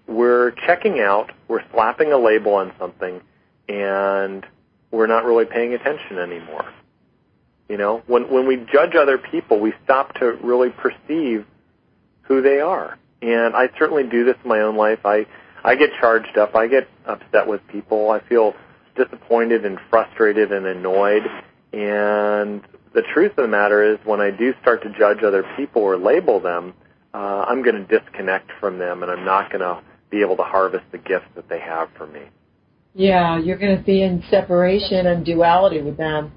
we're 0.06 0.52
checking 0.66 1.00
out, 1.00 1.32
we're 1.48 1.62
slapping 1.72 2.12
a 2.12 2.18
label 2.18 2.54
on 2.54 2.72
something, 2.78 3.20
and 3.68 4.46
we're 4.90 5.06
not 5.06 5.24
really 5.24 5.44
paying 5.44 5.74
attention 5.74 6.18
anymore. 6.18 6.64
You 7.68 7.76
know, 7.76 8.02
when 8.06 8.30
when 8.30 8.46
we 8.46 8.56
judge 8.56 8.94
other 8.94 9.18
people, 9.18 9.60
we 9.60 9.72
stop 9.84 10.14
to 10.14 10.32
really 10.42 10.70
perceive 10.70 11.46
who 12.22 12.42
they 12.42 12.60
are. 12.60 12.98
And 13.20 13.54
I 13.54 13.68
certainly 13.78 14.02
do 14.04 14.24
this 14.24 14.36
in 14.42 14.48
my 14.48 14.60
own 14.60 14.76
life. 14.76 15.00
I 15.04 15.26
I 15.64 15.76
get 15.76 15.90
charged 16.00 16.36
up. 16.38 16.54
I 16.54 16.66
get 16.66 16.88
upset 17.06 17.46
with 17.46 17.60
people. 17.68 18.10
I 18.10 18.20
feel 18.28 18.54
disappointed 18.96 19.64
and 19.64 19.78
frustrated 19.90 20.52
and 20.52 20.66
annoyed. 20.66 21.22
And 21.72 22.62
the 22.94 23.02
truth 23.14 23.30
of 23.32 23.44
the 23.44 23.48
matter 23.48 23.92
is, 23.92 23.98
when 24.04 24.20
I 24.20 24.30
do 24.30 24.52
start 24.60 24.82
to 24.82 24.90
judge 24.98 25.22
other 25.22 25.44
people 25.56 25.82
or 25.82 25.96
label 25.96 26.40
them, 26.40 26.74
uh, 27.14 27.44
I'm 27.48 27.62
going 27.62 27.86
to 27.86 27.98
disconnect 27.98 28.50
from 28.60 28.78
them, 28.78 29.02
and 29.02 29.10
I'm 29.10 29.24
not 29.24 29.50
going 29.50 29.60
to 29.60 29.82
be 30.10 30.20
able 30.20 30.36
to 30.36 30.42
harvest 30.42 30.84
the 30.92 30.98
gifts 30.98 31.26
that 31.36 31.48
they 31.48 31.60
have 31.60 31.88
for 31.96 32.06
me. 32.06 32.22
Yeah, 32.94 33.38
you're 33.38 33.58
going 33.58 33.76
to 33.76 33.82
be 33.82 34.02
in 34.02 34.22
separation 34.30 35.06
and 35.06 35.24
duality 35.24 35.80
with 35.80 35.96
them, 35.96 36.32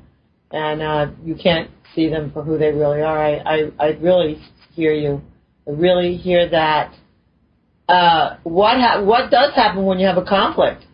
and 0.51 0.81
uh, 0.81 1.07
you 1.23 1.35
can't 1.35 1.69
see 1.93 2.09
them 2.09 2.31
for 2.31 2.43
who 2.43 2.57
they 2.57 2.71
really 2.71 3.01
are. 3.01 3.19
I, 3.19 3.37
I, 3.39 3.71
I 3.79 3.87
really 4.01 4.41
hear 4.73 4.93
you. 4.93 5.21
I 5.67 5.71
really 5.71 6.15
hear 6.15 6.49
that 6.49 6.93
uh, 7.87 8.37
what 8.43 8.77
ha- 8.77 9.01
what 9.01 9.29
does 9.31 9.53
happen 9.53 9.85
when 9.85 9.99
you 9.99 10.07
have 10.07 10.17
a 10.17 10.25
conflict? 10.25 10.85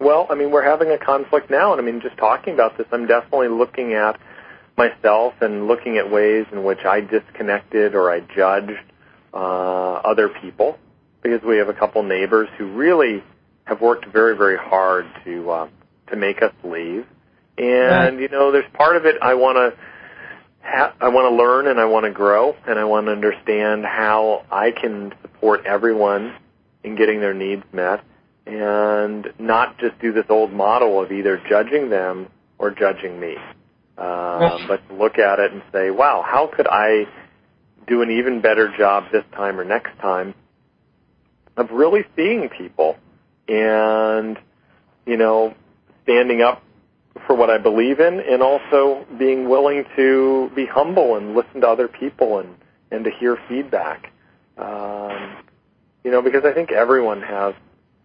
Well, 0.00 0.26
I 0.28 0.34
mean, 0.34 0.50
we're 0.50 0.64
having 0.64 0.90
a 0.90 0.98
conflict 0.98 1.50
now, 1.50 1.72
and 1.72 1.80
I 1.80 1.84
mean, 1.84 2.00
just 2.00 2.16
talking 2.18 2.54
about 2.54 2.76
this, 2.76 2.86
I'm 2.92 3.06
definitely 3.06 3.48
looking 3.48 3.94
at 3.94 4.18
myself 4.76 5.34
and 5.40 5.68
looking 5.68 5.98
at 5.98 6.10
ways 6.10 6.46
in 6.52 6.64
which 6.64 6.84
I 6.84 7.00
disconnected 7.00 7.94
or 7.94 8.10
I 8.10 8.20
judged 8.20 8.72
uh, 9.32 9.36
other 10.04 10.28
people 10.28 10.78
because 11.22 11.42
we 11.42 11.58
have 11.58 11.68
a 11.68 11.74
couple 11.74 12.02
neighbors 12.02 12.48
who 12.58 12.72
really 12.74 13.22
have 13.64 13.80
worked 13.80 14.06
very, 14.06 14.36
very 14.36 14.58
hard 14.58 15.06
to 15.24 15.50
uh, 15.50 15.68
to 16.08 16.16
make 16.16 16.42
us 16.42 16.52
leave. 16.62 17.06
And 17.56 18.16
right. 18.16 18.20
you 18.20 18.28
know, 18.28 18.50
there's 18.50 18.70
part 18.74 18.96
of 18.96 19.06
it 19.06 19.16
I 19.22 19.34
want 19.34 19.56
to 19.56 19.78
ha- 20.62 20.94
I 21.00 21.08
want 21.08 21.30
to 21.30 21.36
learn 21.36 21.66
and 21.68 21.80
I 21.80 21.84
want 21.84 22.04
to 22.04 22.10
grow 22.10 22.56
and 22.66 22.78
I 22.78 22.84
want 22.84 23.06
to 23.06 23.12
understand 23.12 23.84
how 23.84 24.44
I 24.50 24.72
can 24.72 25.14
support 25.44 25.66
everyone 25.66 26.34
in 26.84 26.96
getting 26.96 27.20
their 27.20 27.34
needs 27.34 27.64
met 27.70 28.02
and 28.46 29.30
not 29.38 29.78
just 29.78 29.98
do 30.00 30.10
this 30.10 30.24
old 30.30 30.50
model 30.50 31.02
of 31.02 31.12
either 31.12 31.38
judging 31.50 31.90
them 31.90 32.28
or 32.58 32.70
judging 32.70 33.20
me, 33.20 33.36
um, 33.98 34.66
but 34.66 34.80
look 34.90 35.18
at 35.18 35.40
it 35.40 35.52
and 35.52 35.62
say, 35.70 35.90
wow, 35.90 36.24
how 36.26 36.46
could 36.46 36.66
I 36.66 37.04
do 37.86 38.00
an 38.00 38.10
even 38.10 38.40
better 38.40 38.74
job 38.78 39.04
this 39.12 39.24
time 39.34 39.60
or 39.60 39.64
next 39.64 39.98
time 40.00 40.32
of 41.58 41.70
really 41.70 42.06
seeing 42.16 42.48
people 42.48 42.96
and, 43.46 44.38
you 45.04 45.18
know, 45.18 45.54
standing 46.04 46.40
up 46.40 46.62
for 47.26 47.36
what 47.36 47.50
I 47.50 47.58
believe 47.58 48.00
in 48.00 48.18
and 48.20 48.42
also 48.42 49.04
being 49.18 49.46
willing 49.50 49.84
to 49.94 50.50
be 50.56 50.64
humble 50.64 51.16
and 51.16 51.34
listen 51.34 51.60
to 51.60 51.68
other 51.68 51.88
people 51.88 52.38
and, 52.38 52.54
and 52.90 53.04
to 53.04 53.10
hear 53.10 53.36
feedback. 53.46 54.10
Um, 54.56 55.36
you 56.04 56.10
know, 56.10 56.22
because 56.22 56.44
I 56.44 56.52
think 56.52 56.70
everyone 56.70 57.22
has 57.22 57.54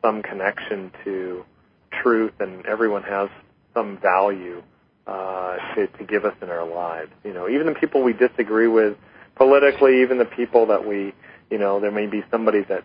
some 0.01 0.21
connection 0.21 0.91
to 1.03 1.45
truth 1.91 2.33
and 2.39 2.65
everyone 2.65 3.03
has 3.03 3.29
some 3.73 3.97
value 3.97 4.63
uh, 5.05 5.57
to, 5.75 5.87
to 5.87 6.03
give 6.03 6.25
us 6.25 6.35
in 6.41 6.49
our 6.49 6.65
lives. 6.65 7.11
You 7.23 7.33
know, 7.33 7.49
even 7.49 7.67
the 7.67 7.73
people 7.73 8.03
we 8.03 8.13
disagree 8.13 8.67
with 8.67 8.97
politically, 9.35 10.01
even 10.01 10.17
the 10.17 10.25
people 10.25 10.67
that 10.67 10.87
we, 10.87 11.13
you 11.49 11.57
know, 11.57 11.79
there 11.79 11.91
may 11.91 12.07
be 12.07 12.23
somebody 12.31 12.63
that 12.69 12.83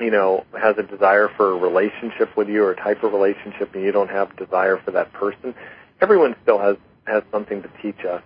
you 0.00 0.10
know, 0.10 0.44
has 0.60 0.76
a 0.78 0.82
desire 0.82 1.28
for 1.36 1.52
a 1.52 1.56
relationship 1.56 2.36
with 2.36 2.48
you 2.48 2.64
or 2.64 2.72
a 2.72 2.76
type 2.76 3.02
of 3.02 3.12
relationship 3.12 3.74
and 3.74 3.84
you 3.84 3.92
don't 3.92 4.10
have 4.10 4.34
desire 4.36 4.80
for 4.84 4.90
that 4.90 5.12
person, 5.12 5.54
everyone 6.00 6.34
still 6.42 6.58
has, 6.58 6.76
has 7.06 7.22
something 7.30 7.62
to 7.62 7.70
teach 7.80 8.04
us. 8.04 8.22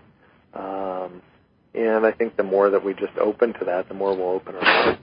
Um, 0.54 1.22
and 1.87 2.05
I 2.05 2.12
think 2.12 2.37
the 2.37 2.43
more 2.43 2.70
that 2.70 2.85
we 2.85 2.93
just 2.95 3.16
open 3.20 3.53
to 3.55 3.64
that, 3.66 3.89
the 3.89 3.95
more 3.95 4.16
we'll 4.16 4.31
open 4.31 4.57
our 4.57 4.64
hearts. 4.64 5.01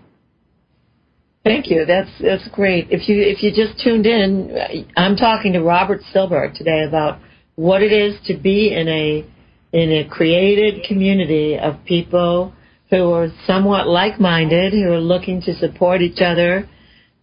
Thank 1.43 1.69
you. 1.69 1.85
That's 1.85 2.09
that's 2.19 2.47
great. 2.49 2.87
If 2.89 3.07
you 3.07 3.21
if 3.21 3.43
you 3.43 3.51
just 3.51 3.81
tuned 3.83 4.07
in, 4.07 4.87
I'm 4.97 5.15
talking 5.15 5.53
to 5.53 5.61
Robert 5.61 6.01
Silber 6.11 6.51
today 6.53 6.83
about 6.87 7.19
what 7.55 7.83
it 7.83 7.91
is 7.91 8.19
to 8.25 8.35
be 8.35 8.73
in 8.73 8.87
a 8.87 9.25
in 9.71 9.91
a 9.91 10.09
created 10.09 10.83
community 10.87 11.57
of 11.57 11.83
people 11.85 12.53
who 12.89 13.11
are 13.11 13.27
somewhat 13.45 13.87
like-minded, 13.87 14.73
who 14.73 14.91
are 14.91 14.99
looking 14.99 15.41
to 15.41 15.53
support 15.55 16.01
each 16.01 16.21
other, 16.21 16.67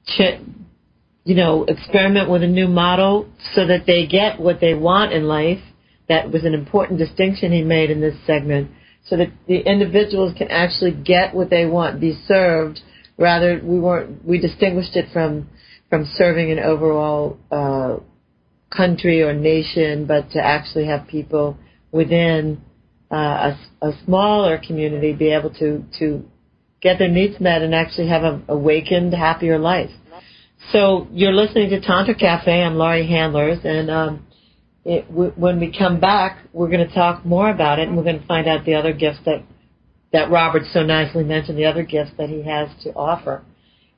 ch- 0.07 0.41
you 1.25 1.35
know, 1.35 1.65
experiment 1.65 2.29
with 2.29 2.43
a 2.43 2.47
new 2.47 2.69
model 2.69 3.29
so 3.55 3.67
that 3.67 3.87
they 3.87 4.07
get 4.07 4.41
what 4.41 4.61
they 4.61 4.75
want 4.75 5.13
in 5.13 5.25
life. 5.25 5.61
That 6.09 6.31
was 6.31 6.45
an 6.45 6.53
important 6.53 6.99
distinction 6.99 7.53
he 7.53 7.63
made 7.63 7.91
in 7.91 8.01
this 8.01 8.17
segment, 8.27 8.71
so 9.05 9.17
that 9.17 9.29
the 9.47 9.59
individuals 9.59 10.33
can 10.37 10.51
actually 10.51 10.93
get 10.93 11.35
what 11.35 11.51
they 11.51 11.67
want, 11.67 12.01
be 12.01 12.19
served. 12.27 12.81
Rather, 13.19 13.61
we 13.63 13.79
weren't 13.79 14.25
we 14.25 14.39
distinguished 14.39 14.97
it 14.97 15.07
from 15.13 15.49
from 15.91 16.05
serving 16.15 16.51
an 16.51 16.59
overall 16.59 17.39
uh, 17.51 17.97
country 18.75 19.23
or 19.23 19.35
nation, 19.35 20.07
but 20.07 20.31
to 20.31 20.41
actually 20.41 20.87
have 20.87 21.07
people 21.07 21.59
within 21.91 22.63
uh, 23.11 23.53
a, 23.83 23.89
a 23.89 23.93
smaller 24.05 24.59
community 24.59 25.13
be 25.13 25.33
able 25.33 25.51
to 25.51 25.85
to 25.99 26.25
get 26.81 26.99
their 26.99 27.09
needs 27.09 27.39
met 27.41 27.63
and 27.63 27.75
actually 27.75 28.09
have 28.09 28.23
a 28.23 28.43
awakened, 28.49 29.15
happier 29.15 29.59
life. 29.59 29.91
So 30.71 31.09
you're 31.13 31.33
listening 31.33 31.71
to 31.71 31.81
Tantra 31.81 32.15
Cafe. 32.15 32.63
I'm 32.63 32.77
Laurie 32.77 33.07
Handlers, 33.07 33.59
and 33.65 33.91
um, 33.91 34.27
it, 34.85 35.09
w- 35.09 35.33
when 35.37 35.61
we 35.61 35.77
come 35.77 36.01
back, 36.01 36.39
we're 36.53 36.69
going 36.69 36.87
to 36.87 36.95
talk 36.95 37.25
more 37.25 37.51
about 37.51 37.79
it, 37.79 37.89
and 37.89 37.97
we're 37.97 38.03
going 38.03 38.21
to 38.21 38.27
find 38.27 38.49
out 38.49 38.65
the 38.65 38.75
other 38.75 38.93
gifts 38.93 39.19
that 39.25 39.45
that 40.13 40.31
Robert 40.31 40.63
so 40.73 40.83
nicely 40.83 41.25
mentioned, 41.25 41.57
the 41.57 41.65
other 41.65 41.83
gifts 41.83 42.11
that 42.19 42.29
he 42.29 42.43
has 42.43 42.69
to 42.83 42.93
offer. 42.93 43.43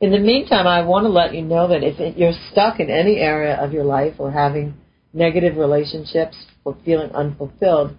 In 0.00 0.12
the 0.12 0.18
meantime, 0.18 0.66
I 0.66 0.82
want 0.82 1.04
to 1.04 1.08
let 1.08 1.34
you 1.34 1.42
know 1.42 1.66
that 1.68 1.82
if 1.82 2.16
you're 2.16 2.32
stuck 2.52 2.78
in 2.78 2.88
any 2.88 3.16
area 3.16 3.56
of 3.56 3.72
your 3.72 3.84
life 3.84 4.14
or 4.18 4.30
having 4.30 4.74
negative 5.12 5.56
relationships 5.56 6.36
or 6.64 6.76
feeling 6.84 7.10
unfulfilled, 7.10 7.96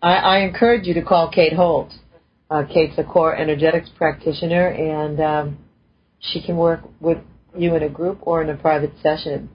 I, 0.00 0.14
I 0.14 0.38
encourage 0.38 0.86
you 0.86 0.94
to 0.94 1.02
call 1.02 1.30
Kate 1.30 1.52
Holt. 1.52 1.92
Uh, 2.50 2.62
Kate's 2.64 2.96
a 2.98 3.04
core 3.04 3.34
energetics 3.34 3.90
practitioner, 3.96 4.68
and 4.68 5.20
um, 5.20 5.58
she 6.20 6.42
can 6.42 6.56
work 6.56 6.80
with 7.00 7.18
you 7.56 7.74
in 7.74 7.82
a 7.82 7.88
group 7.88 8.18
or 8.22 8.42
in 8.42 8.50
a 8.50 8.56
private 8.56 8.92
session. 9.02 9.48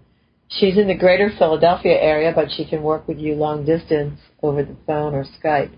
She's 0.51 0.79
in 0.79 0.87
the 0.87 0.95
greater 0.95 1.29
Philadelphia 1.37 1.93
area, 1.93 2.33
but 2.35 2.49
she 2.51 2.65
can 2.65 2.81
work 2.81 3.07
with 3.07 3.19
you 3.19 3.35
long 3.35 3.65
distance 3.65 4.19
over 4.41 4.63
the 4.63 4.75
phone 4.87 5.13
or 5.13 5.23
Skype. 5.23 5.69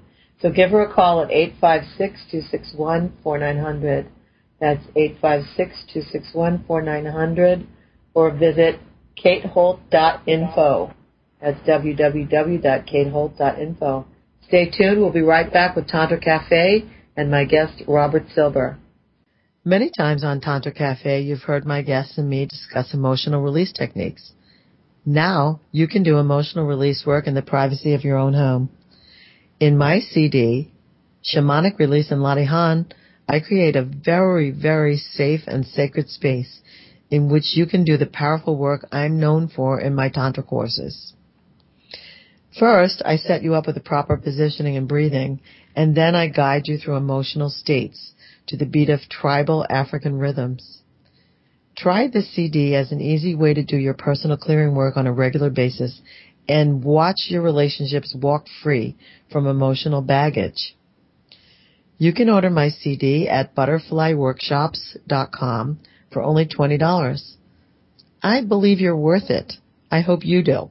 So 0.42 0.50
give 0.50 0.72
her 0.72 0.82
a 0.82 0.94
call 0.94 1.22
at 1.22 1.30
856-261-4900. 1.62 4.08
That's 4.60 4.84
856-261-4900 4.96 7.66
or 8.14 8.32
visit 8.32 8.80
kateholt.info. 9.24 10.94
That's 11.42 11.60
www.kateholt.info. 11.68 14.06
Stay 14.48 14.70
tuned. 14.70 15.02
We'll 15.02 15.12
be 15.12 15.22
right 15.22 15.52
back 15.52 15.76
with 15.76 15.88
Tantra 15.88 16.20
Cafe 16.20 16.86
and 17.18 17.30
my 17.30 17.44
guest, 17.46 17.84
Robert 17.88 18.24
Silber. 18.34 18.78
Many 19.66 19.92
times 19.96 20.24
on 20.24 20.42
Tantra 20.42 20.72
Cafe, 20.72 21.22
you've 21.22 21.44
heard 21.44 21.66
my 21.66 21.82
guests 21.82 22.18
and 22.18 22.30
me 22.30 22.46
discuss 22.46 22.94
emotional 22.94 23.42
release 23.42 23.72
techniques. 23.72 24.34
Now, 25.06 25.62
you 25.72 25.88
can 25.88 26.04
do 26.04 26.18
emotional 26.18 26.66
release 26.66 27.06
work 27.06 27.28
in 27.28 27.34
the 27.34 27.42
privacy 27.42 27.94
of 27.94 28.04
your 28.04 28.18
own 28.18 28.34
home. 28.34 28.70
In 29.60 29.78
my 29.78 30.00
CD, 30.00 30.72
Shamanic 31.24 31.80
Release 31.80 32.12
in 32.12 32.20
Latihan, 32.20 32.92
I 33.28 33.40
create 33.40 33.76
a 33.76 33.84
very, 33.84 34.52
very 34.52 34.98
safe 34.98 35.42
and 35.48 35.66
sacred 35.66 36.10
space 36.10 36.62
in 37.10 37.30
which 37.30 37.56
you 37.56 37.66
can 37.66 37.84
do 37.84 37.98
the 37.98 38.06
powerful 38.06 38.56
work 38.56 38.88
I'm 38.92 39.20
known 39.20 39.48
for 39.48 39.80
in 39.80 39.94
my 39.96 40.10
Tantra 40.10 40.44
courses. 40.44 41.14
First, 42.58 43.02
I 43.06 43.18
set 43.18 43.44
you 43.44 43.56
up 43.56 43.66
with 43.66 43.76
the 43.76 43.82
proper 43.82 44.18
positioning 44.18 44.76
and 44.78 44.88
breathing, 44.88 45.40
and 45.76 45.96
then 45.96 46.16
I 46.16 46.28
guide 46.28 46.68
you 46.68 46.78
through 46.78 46.98
emotional 46.98 47.50
states 47.50 48.12
to 48.48 48.58
the 48.58 48.66
beat 48.66 48.90
of 48.90 49.00
tribal 49.10 49.66
African 49.70 50.18
rhythms. 50.18 50.81
Try 51.82 52.08
the 52.08 52.22
CD 52.22 52.76
as 52.76 52.92
an 52.92 53.02
easy 53.02 53.34
way 53.34 53.56
to 53.56 53.64
do 53.64 53.76
your 53.76 53.96
personal 53.96 54.38
clearing 54.38 54.76
work 54.76 54.98
on 54.98 55.08
a 55.08 55.12
regular 55.12 55.50
basis 55.50 56.00
and 56.48 56.84
watch 56.84 57.26
your 57.30 57.42
relationships 57.42 58.14
walk 58.14 58.46
free 58.62 58.96
from 59.32 59.48
emotional 59.48 60.04
baggage. 60.04 60.76
You 61.98 62.14
can 62.14 62.30
order 62.30 62.52
my 62.52 62.70
CD 62.70 63.28
at 63.28 63.56
butterflyworkshops.com 63.56 65.80
for 66.12 66.22
only 66.22 66.46
$20. 66.46 67.36
I 68.22 68.42
believe 68.42 68.80
you're 68.80 68.96
worth 68.96 69.32
it. 69.32 69.54
I 69.90 70.02
hope 70.02 70.24
you 70.24 70.44
do. 70.44 70.70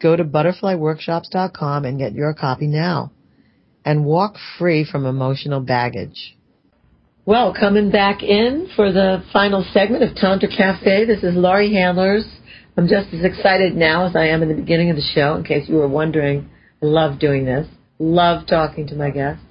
Go 0.00 0.16
to 0.16 0.24
butterflyworkshops.com 0.24 1.84
and 1.84 1.98
get 1.98 2.14
your 2.14 2.32
copy 2.32 2.66
now 2.66 3.12
and 3.84 4.06
walk 4.06 4.36
free 4.58 4.86
from 4.90 5.04
emotional 5.04 5.60
baggage. 5.60 6.34
Well, 7.24 7.54
coming 7.54 7.92
back 7.92 8.24
in 8.24 8.68
for 8.74 8.90
the 8.90 9.22
final 9.32 9.64
segment 9.72 10.02
of 10.02 10.16
Tantra 10.16 10.48
Cafe, 10.48 11.04
this 11.04 11.22
is 11.22 11.36
Laurie 11.36 11.72
Handlers. 11.72 12.24
I'm 12.76 12.88
just 12.88 13.14
as 13.14 13.24
excited 13.24 13.76
now 13.76 14.06
as 14.08 14.16
I 14.16 14.26
am 14.26 14.42
in 14.42 14.48
the 14.48 14.56
beginning 14.56 14.90
of 14.90 14.96
the 14.96 15.08
show, 15.14 15.36
in 15.36 15.44
case 15.44 15.68
you 15.68 15.76
were 15.76 15.86
wondering. 15.86 16.50
I 16.82 16.86
love 16.86 17.20
doing 17.20 17.44
this. 17.44 17.68
Love 18.00 18.48
talking 18.48 18.88
to 18.88 18.96
my 18.96 19.10
guests 19.10 19.44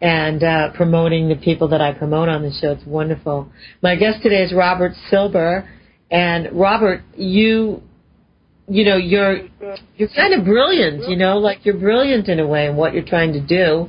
and 0.00 0.42
uh, 0.42 0.72
promoting 0.72 1.28
the 1.28 1.36
people 1.36 1.68
that 1.68 1.80
I 1.80 1.92
promote 1.92 2.28
on 2.28 2.42
the 2.42 2.50
show. 2.60 2.72
It's 2.72 2.84
wonderful. 2.84 3.48
My 3.80 3.94
guest 3.94 4.20
today 4.20 4.42
is 4.42 4.52
Robert 4.52 4.90
Silber, 5.08 5.70
and 6.10 6.48
Robert, 6.50 7.02
you, 7.14 7.80
you 8.66 8.84
know, 8.84 8.96
you're 8.96 9.42
you're 9.96 10.08
kind 10.16 10.34
of 10.34 10.44
brilliant. 10.44 11.08
You 11.08 11.14
know, 11.14 11.38
like 11.38 11.64
you're 11.64 11.78
brilliant 11.78 12.28
in 12.28 12.40
a 12.40 12.46
way 12.46 12.66
in 12.66 12.74
what 12.74 12.92
you're 12.92 13.06
trying 13.06 13.34
to 13.34 13.40
do. 13.40 13.88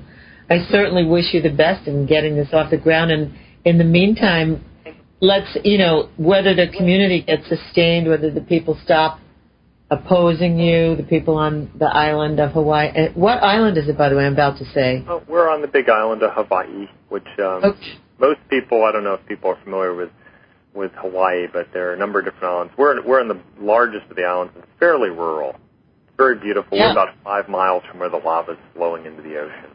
I 0.49 0.65
certainly 0.71 1.05
wish 1.05 1.33
you 1.33 1.41
the 1.41 1.51
best 1.51 1.87
in 1.87 2.05
getting 2.05 2.35
this 2.35 2.49
off 2.53 2.71
the 2.71 2.77
ground. 2.77 3.11
And 3.11 3.35
in 3.65 3.77
the 3.77 3.83
meantime, 3.83 4.65
let's, 5.21 5.57
you 5.63 5.77
know, 5.77 6.09
whether 6.17 6.55
the 6.55 6.67
community 6.75 7.21
gets 7.21 7.47
sustained, 7.47 8.07
whether 8.07 8.31
the 8.31 8.41
people 8.41 8.77
stop 8.83 9.19
opposing 9.91 10.59
you, 10.59 10.95
the 10.95 11.03
people 11.03 11.35
on 11.35 11.71
the 11.77 11.85
island 11.85 12.39
of 12.39 12.51
Hawaii. 12.51 12.89
Uh, 12.89 13.11
what 13.13 13.41
island 13.43 13.77
is 13.77 13.87
it, 13.87 13.97
by 13.97 14.09
the 14.09 14.15
way? 14.15 14.25
I'm 14.25 14.33
about 14.33 14.57
to 14.59 14.65
say. 14.65 15.03
Well, 15.07 15.23
we're 15.27 15.49
on 15.49 15.61
the 15.61 15.67
big 15.67 15.89
island 15.89 16.21
of 16.23 16.31
Hawaii, 16.33 16.87
which 17.09 17.27
um, 17.39 17.63
okay. 17.63 17.97
most 18.19 18.39
people, 18.49 18.83
I 18.83 18.91
don't 18.91 19.03
know 19.03 19.15
if 19.15 19.25
people 19.27 19.49
are 19.51 19.59
familiar 19.63 19.95
with 19.95 20.09
with 20.75 20.91
Hawaii, 20.93 21.47
but 21.51 21.67
there 21.73 21.89
are 21.89 21.93
a 21.93 21.97
number 21.97 22.19
of 22.19 22.25
different 22.25 22.45
islands. 22.45 22.73
We're 22.77 23.03
we're 23.05 23.21
in 23.21 23.27
the 23.27 23.41
largest 23.59 24.05
of 24.09 24.15
the 24.15 24.23
islands. 24.23 24.53
It's 24.55 24.67
fairly 24.79 25.09
rural. 25.09 25.49
It's 25.49 26.17
very 26.17 26.37
beautiful. 26.37 26.77
Yeah. 26.77 26.87
We're 26.87 26.91
about 26.91 27.15
five 27.23 27.49
miles 27.49 27.83
from 27.89 27.99
where 27.99 28.09
the 28.09 28.17
lava 28.17 28.51
is 28.51 28.57
flowing 28.75 29.05
into 29.05 29.23
the 29.23 29.37
ocean. 29.39 29.68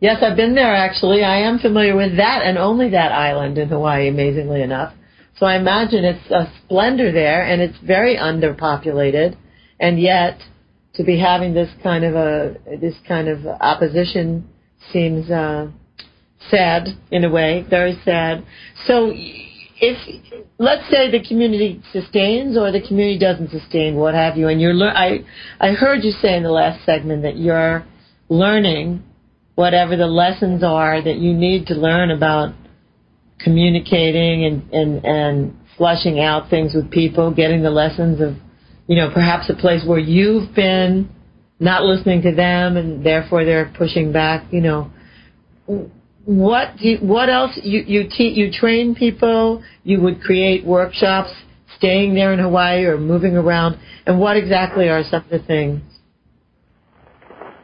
Yes, 0.00 0.22
I've 0.22 0.36
been 0.36 0.54
there 0.54 0.74
actually. 0.74 1.24
I 1.24 1.38
am 1.38 1.58
familiar 1.58 1.96
with 1.96 2.16
that 2.18 2.42
and 2.44 2.58
only 2.58 2.90
that 2.90 3.12
island 3.12 3.56
in 3.56 3.68
Hawaii, 3.68 4.08
amazingly 4.08 4.62
enough. 4.62 4.92
So 5.38 5.46
I 5.46 5.56
imagine 5.56 6.04
it's 6.04 6.30
a 6.30 6.50
splendor 6.64 7.12
there 7.12 7.44
and 7.46 7.62
it's 7.62 7.78
very 7.78 8.16
underpopulated 8.16 9.36
and 9.80 10.00
yet 10.00 10.38
to 10.94 11.04
be 11.04 11.18
having 11.18 11.54
this 11.54 11.70
kind 11.82 12.04
of 12.04 12.14
a 12.14 12.56
this 12.80 12.94
kind 13.06 13.28
of 13.28 13.46
opposition 13.46 14.48
seems 14.92 15.30
uh 15.30 15.68
sad 16.50 16.88
in 17.10 17.24
a 17.24 17.30
way, 17.30 17.66
very 17.68 17.98
sad. 18.04 18.44
So 18.86 19.10
if 19.12 20.42
let's 20.58 20.88
say 20.90 21.10
the 21.10 21.26
community 21.26 21.82
sustains 21.92 22.56
or 22.56 22.70
the 22.70 22.86
community 22.86 23.18
doesn't 23.18 23.50
sustain, 23.50 23.96
what 23.96 24.14
have 24.14 24.36
you, 24.36 24.48
and 24.48 24.60
you're 24.60 24.74
lear- 24.74 24.96
I 24.96 25.24
I 25.60 25.72
heard 25.72 26.02
you 26.04 26.12
say 26.12 26.36
in 26.36 26.42
the 26.42 26.50
last 26.50 26.84
segment 26.84 27.22
that 27.22 27.36
you're 27.36 27.84
learning 28.28 29.02
whatever 29.56 29.96
the 29.96 30.06
lessons 30.06 30.62
are 30.62 31.02
that 31.02 31.16
you 31.16 31.32
need 31.34 31.66
to 31.66 31.74
learn 31.74 32.10
about 32.10 32.54
communicating 33.40 34.44
and, 34.44 34.72
and, 34.72 35.04
and 35.04 35.56
flushing 35.76 36.20
out 36.20 36.48
things 36.48 36.74
with 36.74 36.90
people, 36.90 37.34
getting 37.34 37.62
the 37.62 37.70
lessons 37.70 38.20
of, 38.20 38.34
you 38.86 38.96
know, 38.96 39.10
perhaps 39.12 39.50
a 39.50 39.54
place 39.54 39.82
where 39.86 39.98
you've 39.98 40.54
been 40.54 41.08
not 41.58 41.82
listening 41.82 42.22
to 42.22 42.34
them 42.34 42.76
and 42.76 43.04
therefore 43.04 43.44
they're 43.44 43.72
pushing 43.76 44.12
back, 44.12 44.44
you 44.52 44.60
know. 44.60 44.90
What 46.26 46.76
do 46.78 46.88
you, 46.88 46.98
what 46.98 47.28
else 47.28 47.58
you 47.62 47.80
you 47.80 48.08
te- 48.08 48.34
you 48.34 48.50
train 48.52 48.94
people, 48.94 49.62
you 49.84 50.00
would 50.00 50.20
create 50.20 50.64
workshops 50.64 51.30
staying 51.78 52.14
there 52.14 52.32
in 52.32 52.38
Hawaii 52.38 52.84
or 52.84 52.98
moving 52.98 53.36
around 53.36 53.78
and 54.06 54.18
what 54.18 54.36
exactly 54.36 54.88
are 54.88 55.02
some 55.04 55.24
of 55.24 55.30
the 55.30 55.38
things? 55.38 55.82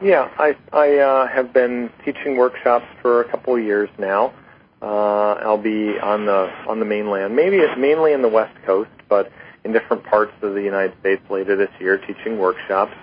Yeah, 0.03 0.29
I 0.37 0.55
I 0.73 0.97
uh, 0.97 1.27
have 1.27 1.53
been 1.53 1.89
teaching 2.03 2.35
workshops 2.35 2.85
for 3.01 3.21
a 3.21 3.31
couple 3.31 3.55
of 3.55 3.63
years 3.63 3.89
now. 3.97 4.33
Uh, 4.81 5.35
I'll 5.45 5.57
be 5.57 5.97
on 5.97 6.25
the 6.25 6.51
on 6.67 6.79
the 6.79 6.85
mainland, 6.85 7.35
maybe 7.37 7.57
it's 7.57 7.79
mainly 7.79 8.11
in 8.11 8.21
the 8.21 8.27
West 8.27 8.53
Coast, 8.65 8.89
but 9.07 9.31
in 9.63 9.71
different 9.71 10.03
parts 10.03 10.33
of 10.41 10.55
the 10.55 10.61
United 10.61 10.93
States 10.99 11.21
later 11.29 11.55
this 11.55 11.69
year, 11.79 11.97
teaching 11.97 12.37
workshops. 12.37 12.93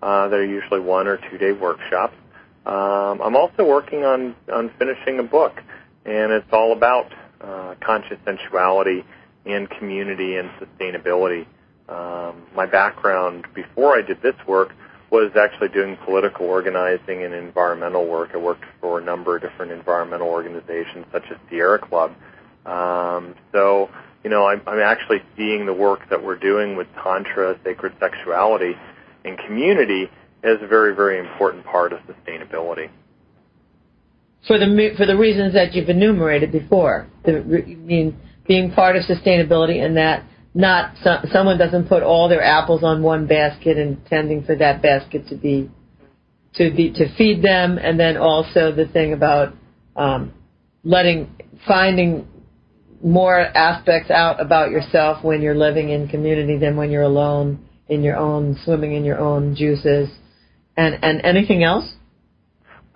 Uh, 0.00 0.28
that 0.28 0.36
are 0.36 0.44
usually 0.44 0.78
one 0.78 1.08
or 1.08 1.16
two 1.28 1.38
day 1.38 1.50
workshops. 1.50 2.14
Um, 2.66 3.20
I'm 3.20 3.34
also 3.34 3.64
working 3.64 4.04
on 4.04 4.34
on 4.52 4.70
finishing 4.78 5.18
a 5.18 5.24
book, 5.24 5.60
and 6.04 6.30
it's 6.32 6.52
all 6.52 6.72
about 6.72 7.12
uh, 7.40 7.74
conscious 7.80 8.18
sensuality 8.24 9.04
and 9.44 9.68
community 9.70 10.36
and 10.36 10.50
sustainability. 10.50 11.46
Um, 11.88 12.42
my 12.54 12.66
background 12.66 13.46
before 13.54 13.96
I 13.96 14.02
did 14.02 14.22
this 14.22 14.36
work 14.46 14.72
was 15.10 15.32
actually 15.36 15.68
doing 15.68 15.96
political 16.04 16.46
organizing 16.46 17.24
and 17.24 17.34
environmental 17.34 18.06
work. 18.06 18.30
I 18.34 18.36
worked 18.36 18.64
for 18.80 18.98
a 18.98 19.04
number 19.04 19.36
of 19.36 19.42
different 19.42 19.72
environmental 19.72 20.28
organizations, 20.28 21.06
such 21.12 21.24
as 21.30 21.38
Sierra 21.48 21.78
Club. 21.78 22.12
Um, 22.66 23.34
so, 23.52 23.88
you 24.22 24.30
know, 24.30 24.46
I'm, 24.46 24.60
I'm 24.66 24.80
actually 24.80 25.22
seeing 25.36 25.64
the 25.64 25.72
work 25.72 26.00
that 26.10 26.22
we're 26.22 26.38
doing 26.38 26.76
with 26.76 26.86
Tantra, 27.02 27.58
sacred 27.64 27.94
sexuality, 27.98 28.74
and 29.24 29.38
community 29.38 30.10
as 30.44 30.58
a 30.60 30.66
very, 30.66 30.94
very 30.94 31.18
important 31.18 31.64
part 31.64 31.92
of 31.92 32.00
sustainability. 32.00 32.90
For 34.46 34.58
the 34.58 34.94
for 34.96 35.04
the 35.04 35.16
reasons 35.16 35.52
that 35.54 35.74
you've 35.74 35.88
enumerated 35.88 36.52
before, 36.52 37.08
the, 37.24 37.38
I 37.38 37.74
mean 37.74 38.16
being 38.46 38.70
part 38.72 38.96
of 38.96 39.02
sustainability 39.04 39.84
and 39.84 39.96
that 39.96 40.24
not 40.58 40.96
so, 41.04 41.18
someone 41.32 41.56
doesn't 41.56 41.88
put 41.88 42.02
all 42.02 42.28
their 42.28 42.42
apples 42.42 42.82
on 42.82 43.00
one 43.00 43.28
basket 43.28 43.78
intending 43.78 44.42
for 44.42 44.56
that 44.56 44.82
basket 44.82 45.28
to 45.28 45.36
be 45.36 45.70
to 46.54 46.72
be 46.74 46.90
to 46.94 47.14
feed 47.16 47.42
them, 47.42 47.78
and 47.78 47.98
then 47.98 48.16
also 48.16 48.72
the 48.72 48.86
thing 48.92 49.12
about 49.12 49.54
um, 49.94 50.34
letting 50.82 51.30
finding 51.64 52.26
more 53.00 53.38
aspects 53.38 54.10
out 54.10 54.40
about 54.40 54.72
yourself 54.72 55.22
when 55.22 55.42
you're 55.42 55.54
living 55.54 55.90
in 55.90 56.08
community 56.08 56.58
than 56.58 56.76
when 56.76 56.90
you're 56.90 57.02
alone 57.02 57.64
in 57.88 58.02
your 58.02 58.16
own 58.16 58.58
swimming 58.64 58.94
in 58.94 59.04
your 59.04 59.20
own 59.20 59.54
juices, 59.54 60.08
and 60.76 60.98
and 61.04 61.24
anything 61.24 61.62
else. 61.62 61.94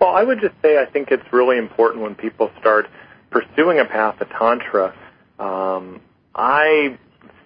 Well, 0.01 0.13
I 0.13 0.23
would 0.23 0.41
just 0.41 0.55
say 0.61 0.77
I 0.77 0.91
think 0.91 1.11
it's 1.11 1.31
really 1.31 1.57
important 1.57 2.03
when 2.03 2.15
people 2.15 2.51
start 2.59 2.87
pursuing 3.31 3.79
a 3.79 3.85
path 3.85 4.19
of 4.19 4.27
tantra. 4.37 4.93
Um, 5.39 6.01
I 6.35 6.97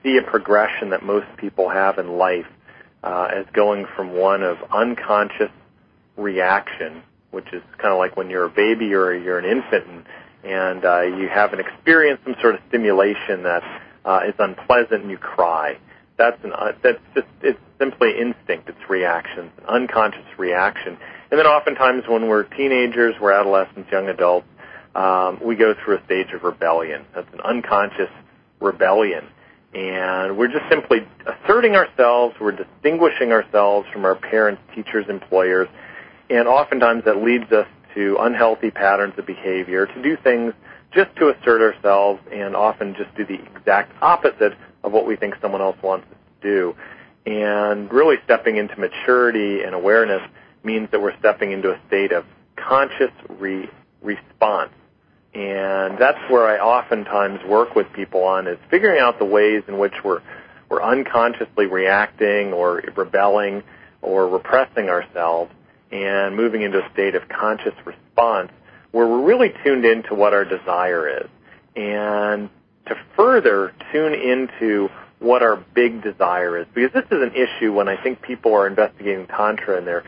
see 0.03 0.17
a 0.17 0.21
progression 0.21 0.89
that 0.91 1.03
most 1.03 1.27
people 1.37 1.69
have 1.69 1.97
in 1.97 2.17
life 2.17 2.47
uh, 3.03 3.29
as 3.33 3.45
going 3.53 3.85
from 3.95 4.13
one 4.13 4.43
of 4.43 4.57
unconscious 4.71 5.51
reaction, 6.15 7.03
which 7.31 7.51
is 7.53 7.61
kind 7.77 7.93
of 7.93 7.97
like 7.97 8.17
when 8.17 8.29
you're 8.29 8.45
a 8.45 8.49
baby 8.49 8.93
or 8.93 9.13
you're 9.13 9.39
an 9.39 9.45
infant 9.45 9.85
and, 9.87 10.05
and 10.43 10.85
uh, 10.85 11.01
you 11.01 11.27
haven't 11.27 11.59
experienced 11.59 12.23
some 12.23 12.35
sort 12.41 12.55
of 12.55 12.61
stimulation 12.69 13.43
that 13.43 13.63
uh, 14.05 14.21
is 14.27 14.33
unpleasant 14.39 15.03
and 15.03 15.11
you 15.11 15.17
cry. 15.17 15.77
That's 16.17 16.43
an 16.43 16.51
uh, 16.53 16.71
that's 16.81 16.99
just 17.13 17.27
it's 17.41 17.59
simply 17.77 18.17
instinct. 18.19 18.69
It's 18.69 18.89
reaction, 18.89 19.51
an 19.59 19.65
unconscious 19.67 20.25
reaction. 20.37 20.97
And 21.29 21.39
then 21.39 21.45
oftentimes 21.45 22.05
when 22.07 22.27
we're 22.27 22.43
teenagers, 22.43 23.15
we're 23.21 23.33
adolescents, 23.33 23.91
young 23.91 24.07
adults, 24.07 24.47
um, 24.95 25.39
we 25.43 25.55
go 25.55 25.75
through 25.75 25.97
a 25.97 26.05
stage 26.05 26.31
of 26.33 26.43
rebellion. 26.43 27.05
That's 27.13 27.31
an 27.33 27.41
unconscious 27.41 28.09
rebellion. 28.59 29.27
And 29.73 30.37
we're 30.37 30.47
just 30.47 30.69
simply 30.69 31.07
asserting 31.25 31.75
ourselves, 31.75 32.35
we're 32.39 32.53
distinguishing 32.53 33.31
ourselves 33.31 33.87
from 33.91 34.05
our 34.05 34.15
parents, 34.15 34.61
teachers, 34.73 35.05
employers, 35.09 35.67
and 36.29 36.47
oftentimes 36.47 37.03
that 37.05 37.17
leads 37.23 37.51
us 37.51 37.67
to 37.93 38.17
unhealthy 38.19 38.71
patterns 38.71 39.13
of 39.17 39.25
behavior, 39.25 39.85
to 39.85 40.01
do 40.01 40.17
things 40.17 40.53
just 40.91 41.13
to 41.17 41.29
assert 41.29 41.61
ourselves, 41.61 42.21
and 42.31 42.55
often 42.55 42.95
just 42.95 43.13
do 43.15 43.25
the 43.25 43.39
exact 43.55 43.91
opposite 44.01 44.53
of 44.83 44.93
what 44.93 45.05
we 45.05 45.15
think 45.15 45.35
someone 45.41 45.61
else 45.61 45.77
wants 45.83 46.07
us 46.09 46.17
to 46.41 46.47
do. 46.47 46.75
And 47.25 47.91
really 47.91 48.15
stepping 48.23 48.55
into 48.55 48.79
maturity 48.79 49.63
and 49.63 49.75
awareness 49.75 50.21
means 50.63 50.89
that 50.91 51.01
we're 51.01 51.17
stepping 51.19 51.51
into 51.51 51.71
a 51.71 51.79
state 51.87 52.13
of 52.13 52.25
conscious 52.55 53.11
re- 53.27 53.69
response. 54.01 54.71
And 55.37 55.99
that's 55.99 56.17
where 56.31 56.47
I 56.47 56.57
oftentimes 56.57 57.41
work 57.47 57.75
with 57.75 57.85
people 57.93 58.23
on 58.23 58.47
is 58.47 58.57
figuring 58.71 58.99
out 58.99 59.19
the 59.19 59.25
ways 59.25 59.61
in 59.67 59.77
which 59.77 59.93
we're 60.03 60.21
we're 60.67 60.81
unconsciously 60.81 61.67
reacting 61.67 62.53
or 62.53 62.83
rebelling 62.95 63.61
or 64.01 64.27
repressing 64.27 64.89
ourselves 64.89 65.51
and 65.91 66.35
moving 66.35 66.63
into 66.63 66.79
a 66.79 66.91
state 66.91 67.13
of 67.13 67.29
conscious 67.29 67.75
response 67.85 68.51
where 68.91 69.07
we're 69.07 69.23
really 69.23 69.53
tuned 69.63 69.85
into 69.85 70.15
what 70.15 70.33
our 70.33 70.43
desire 70.43 71.07
is. 71.07 71.29
And 71.75 72.49
to 72.87 72.95
further 73.15 73.73
tune 73.93 74.13
into 74.13 74.89
what 75.19 75.43
our 75.43 75.55
big 75.55 76.01
desire 76.01 76.57
is, 76.57 76.65
because 76.73 76.91
this 76.93 77.05
is 77.11 77.23
an 77.23 77.33
issue 77.35 77.71
when 77.71 77.87
I 77.87 78.01
think 78.01 78.21
people 78.23 78.55
are 78.55 78.65
investigating 78.65 79.27
Tantra 79.27 79.77
and 79.77 79.85
they're, 79.85 80.03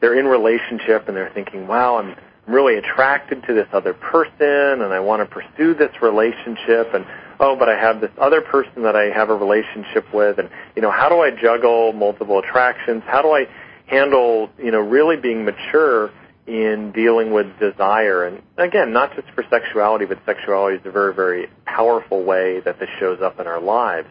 they're 0.00 0.18
in 0.18 0.26
relationship 0.26 1.06
and 1.06 1.16
they're 1.16 1.32
thinking, 1.34 1.66
wow, 1.66 1.98
I'm 1.98 2.16
really 2.50 2.76
attracted 2.76 3.42
to 3.46 3.54
this 3.54 3.68
other 3.72 3.94
person 3.94 4.82
and 4.82 4.92
I 4.92 5.00
want 5.00 5.20
to 5.22 5.26
pursue 5.26 5.74
this 5.74 5.90
relationship 6.02 6.94
and 6.94 7.06
oh 7.38 7.56
but 7.56 7.68
I 7.68 7.78
have 7.78 8.00
this 8.00 8.10
other 8.18 8.40
person 8.40 8.82
that 8.82 8.96
I 8.96 9.10
have 9.10 9.30
a 9.30 9.34
relationship 9.34 10.12
with 10.12 10.38
and 10.38 10.50
you 10.76 10.82
know 10.82 10.90
how 10.90 11.08
do 11.08 11.20
I 11.20 11.30
juggle 11.30 11.92
multiple 11.92 12.38
attractions 12.38 13.02
how 13.06 13.22
do 13.22 13.30
I 13.30 13.46
handle, 13.90 14.48
you 14.58 14.70
know, 14.70 14.78
really 14.78 15.16
being 15.16 15.44
mature 15.44 16.10
in 16.46 16.92
dealing 16.92 17.32
with 17.32 17.46
desire. 17.58 18.24
And 18.24 18.42
again, 18.56 18.92
not 18.92 19.14
just 19.14 19.28
for 19.34 19.44
sexuality, 19.50 20.06
but 20.06 20.18
sexuality 20.24 20.78
is 20.78 20.86
a 20.86 20.90
very, 20.90 21.14
very 21.14 21.48
powerful 21.66 22.22
way 22.24 22.60
that 22.60 22.78
this 22.78 22.88
shows 22.98 23.20
up 23.20 23.40
in 23.40 23.46
our 23.46 23.60
lives. 23.60 24.08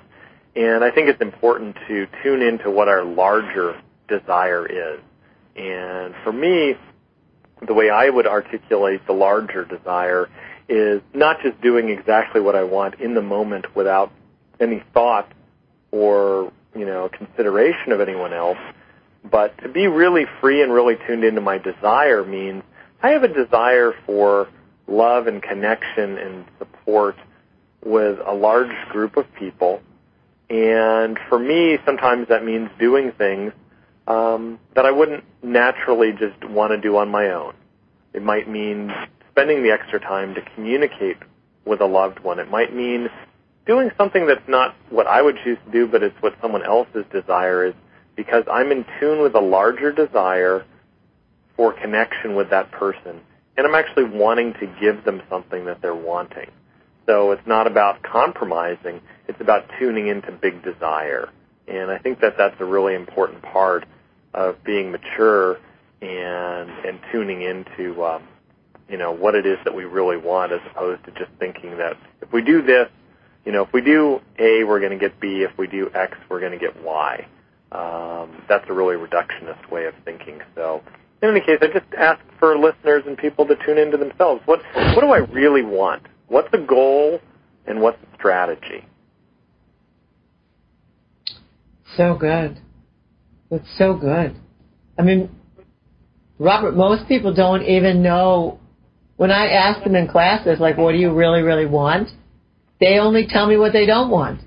And 0.56 0.84
I 0.84 0.92
think 0.92 1.10
it's 1.10 1.22
important 1.22 1.78
to 1.88 2.08
tune 2.24 2.42
into 2.42 2.70
what 2.70 2.88
our 2.88 3.04
larger 3.04 3.82
desire 4.08 4.66
is. 4.66 5.00
And 5.56 6.14
for 6.24 6.34
me, 6.34 6.76
the 7.66 7.74
way 7.74 7.90
I 7.90 8.10
would 8.10 8.28
articulate 8.28 9.06
the 9.06 9.14
larger 9.14 9.66
desire 9.66 10.30
is 10.68 11.02
not 11.14 11.42
just 11.42 11.60
doing 11.62 11.90
exactly 11.90 12.42
what 12.42 12.56
I 12.56 12.64
want 12.64 13.00
in 13.00 13.16
the 13.16 13.22
moment 13.22 13.76
without 13.76 14.12
any 14.60 14.84
thought 14.94 15.32
or, 15.92 16.52
you 16.76 16.86
know, 16.86 17.10
consideration 17.10 17.92
of 17.92 18.02
anyone 18.02 18.34
else, 18.34 18.60
but 19.30 19.58
to 19.64 19.70
be 19.70 19.88
really 19.88 20.26
free 20.40 20.62
and 20.62 20.72
really 20.72 20.96
tuned 21.08 21.24
into 21.24 21.42
my 21.42 21.58
desire 21.58 22.24
means 22.24 22.64
I 23.02 23.10
have 23.10 23.24
a 23.24 23.28
desire 23.28 23.94
for 24.06 24.48
love 24.88 25.28
and 25.28 25.42
connection 25.42 26.18
and 26.18 26.46
support 26.58 27.16
with 27.84 28.20
a 28.26 28.34
large 28.34 28.76
group 28.90 29.18
of 29.18 29.26
people. 29.36 29.82
And 30.50 31.18
for 31.30 31.40
me, 31.40 31.78
sometimes 31.86 32.28
that 32.30 32.44
means 32.44 32.70
doing 32.80 33.12
things 33.12 33.54
um, 34.10 34.60
that 34.74 34.86
I 34.86 34.92
wouldn't 34.92 35.24
naturally 35.44 36.12
just 36.12 36.44
want 36.44 36.72
to 36.72 36.82
do 36.82 36.98
on 36.98 37.10
my 37.10 37.30
own. 37.30 37.54
It 38.14 38.24
might 38.24 38.50
mean 38.50 38.92
spending 39.30 39.62
the 39.64 39.72
extra 39.72 40.00
time 40.00 40.34
to 40.34 40.42
communicate 40.56 41.18
with 41.64 41.80
a 41.80 41.86
loved 41.86 42.20
one. 42.20 42.40
It 42.40 42.50
might 42.50 42.76
mean 42.76 43.10
doing 43.68 43.92
something 43.98 44.26
that's 44.26 44.48
not 44.48 44.76
what 44.90 45.06
I 45.06 45.22
would 45.22 45.38
choose 45.44 45.60
to 45.66 45.72
do, 45.72 45.88
but 45.88 46.02
it's 46.02 46.20
what 46.22 46.34
someone 46.42 46.66
else's 46.66 47.06
desire 47.14 47.66
is 47.66 47.76
because 48.16 48.44
I'm 48.52 48.72
in 48.72 48.84
tune 49.00 49.22
with 49.22 49.36
a 49.36 49.40
larger 49.40 49.92
desire 49.92 50.66
for 51.56 51.72
connection 51.72 52.36
with 52.36 52.50
that 52.50 52.72
person. 52.72 53.22
And 53.58 53.68
I'm 53.68 53.76
actually 53.76 54.06
wanting 54.06 54.54
to 54.54 54.66
give 54.82 55.04
them 55.06 55.22
something 55.30 55.66
that 55.66 55.82
they're 55.82 55.94
wanting. 55.94 56.50
So 57.06 57.32
it's 57.32 57.46
not 57.46 57.68
about 57.68 58.02
compromising, 58.02 59.02
it's 59.28 59.40
about 59.40 59.70
tuning 59.78 60.08
into 60.08 60.32
big 60.32 60.64
desire. 60.64 61.30
And 61.68 61.92
I 61.92 62.00
think 62.00 62.22
that 62.22 62.38
that's 62.38 62.60
a 62.60 62.66
really 62.66 62.96
important 62.96 63.44
part 63.44 63.86
of 64.34 64.64
being 64.64 64.92
mature 64.92 65.58
and 66.02 66.70
and 66.86 67.00
tuning 67.12 67.42
into 67.42 68.04
um, 68.04 68.24
you 68.88 68.98
know 68.98 69.12
what 69.12 69.36
it 69.36 69.46
is 69.46 69.58
that 69.66 69.76
we 69.76 69.86
really 69.86 70.18
want, 70.18 70.52
as 70.52 70.60
opposed 70.72 71.04
to 71.06 71.12
just 71.12 71.32
thinking 71.40 71.78
that 71.78 71.98
if 72.22 72.32
we 72.32 72.42
do 72.42 72.62
this, 72.62 72.88
you 73.46 73.52
know, 73.52 73.64
if 73.64 73.74
we 73.74 73.82
do 73.82 74.20
A, 74.38 74.64
we're 74.64 74.80
going 74.80 74.92
to 74.92 74.98
get 74.98 75.20
B. 75.20 75.44
If 75.44 75.58
we 75.58 75.68
do 75.68 75.90
X, 75.94 76.18
we're 76.30 76.40
going 76.40 76.54
to 76.54 76.58
get 76.58 76.82
Y 76.84 77.26
um, 77.72 78.42
that's 78.48 78.66
a 78.68 78.74
really 78.74 78.96
reductionist 78.96 79.70
way 79.72 79.86
of 79.86 79.94
thinking. 80.04 80.40
So, 80.56 80.82
in 81.22 81.30
any 81.30 81.42
case, 81.42 81.60
I 81.62 81.68
just 81.68 81.86
ask 81.98 82.20
for 82.40 82.58
listeners 82.58 83.04
and 83.06 83.18
people 83.18 83.46
to 83.46 83.56
tune 83.66 83.78
into 83.78 83.98
themselves. 83.98 84.42
What 84.46 84.62
what 84.74 85.02
do 85.02 85.12
I 85.12 85.18
really 85.18 85.64
want? 85.64 86.04
What's 86.28 86.50
the 86.52 86.60
goal, 86.60 87.20
and 87.68 87.82
what's 87.82 88.00
the 88.02 88.08
strategy? 88.16 88.86
So 91.96 92.16
good. 92.16 92.60
It's 93.52 93.68
so 93.78 93.96
good. 93.96 94.36
I 94.98 95.02
mean, 95.02 95.30
Robert, 96.38 96.76
most 96.76 97.08
people 97.08 97.34
don't 97.34 97.64
even 97.64 98.04
know. 98.04 98.60
When 99.18 99.32
I 99.32 99.48
ask 99.48 99.84
them 99.84 99.96
in 99.96 100.08
classes, 100.08 100.60
like, 100.60 100.78
what 100.78 100.94
do 100.94 100.98
you 100.98 101.14
really, 101.14 101.42
really 101.42 101.66
want? 101.66 102.10
They 102.80 103.00
only 103.00 103.28
tell 103.28 103.48
me 103.48 103.58
what 103.58 103.74
they 103.74 103.86
don't 103.86 104.10
want 104.10 104.42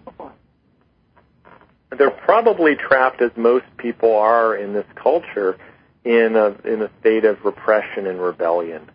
they're 1.99 2.11
probably 2.11 2.75
trapped 2.75 3.21
as 3.21 3.31
most 3.37 3.65
people 3.77 4.15
are 4.15 4.57
in 4.57 4.73
this 4.73 4.87
culture 4.95 5.59
in 6.05 6.35
a 6.37 6.69
in 6.69 6.83
a 6.83 6.91
state 7.01 7.25
of 7.25 7.45
repression 7.45 8.07
and 8.07 8.21
rebellion. 8.21 8.91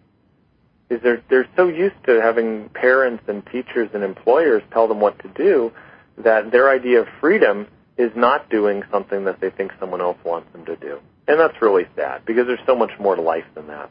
Is 0.90 1.02
they're 1.04 1.24
they're 1.30 1.48
so 1.56 1.68
used 1.68 1.96
to 2.06 2.22
having 2.22 2.70
parents 2.70 3.24
and 3.28 3.46
teachers 3.46 3.90
and 3.94 4.04
employers 4.04 4.64
tell 4.72 4.88
them 4.88 5.00
what 5.00 5.20
to 5.20 5.30
do 5.30 5.72
that 6.18 6.52
their 6.52 6.70
idea 6.70 7.02
of 7.02 7.08
freedom 7.22 7.68
is 7.98 8.12
not 8.16 8.50
doing 8.50 8.84
something 8.92 9.26
that 9.26 9.40
they 9.42 9.50
think 9.50 9.72
someone 9.80 10.02
else 10.02 10.18
wants 10.24 10.52
them 10.54 10.66
to 10.66 10.76
do. 10.76 11.00
And 11.28 11.40
that's 11.40 11.62
really 11.62 11.86
sad 11.96 12.24
because 12.26 12.48
there's 12.48 12.60
so 12.66 12.76
much 12.76 12.92
more 13.00 13.16
to 13.16 13.22
life 13.22 13.46
than 13.56 13.68
that. 13.68 13.90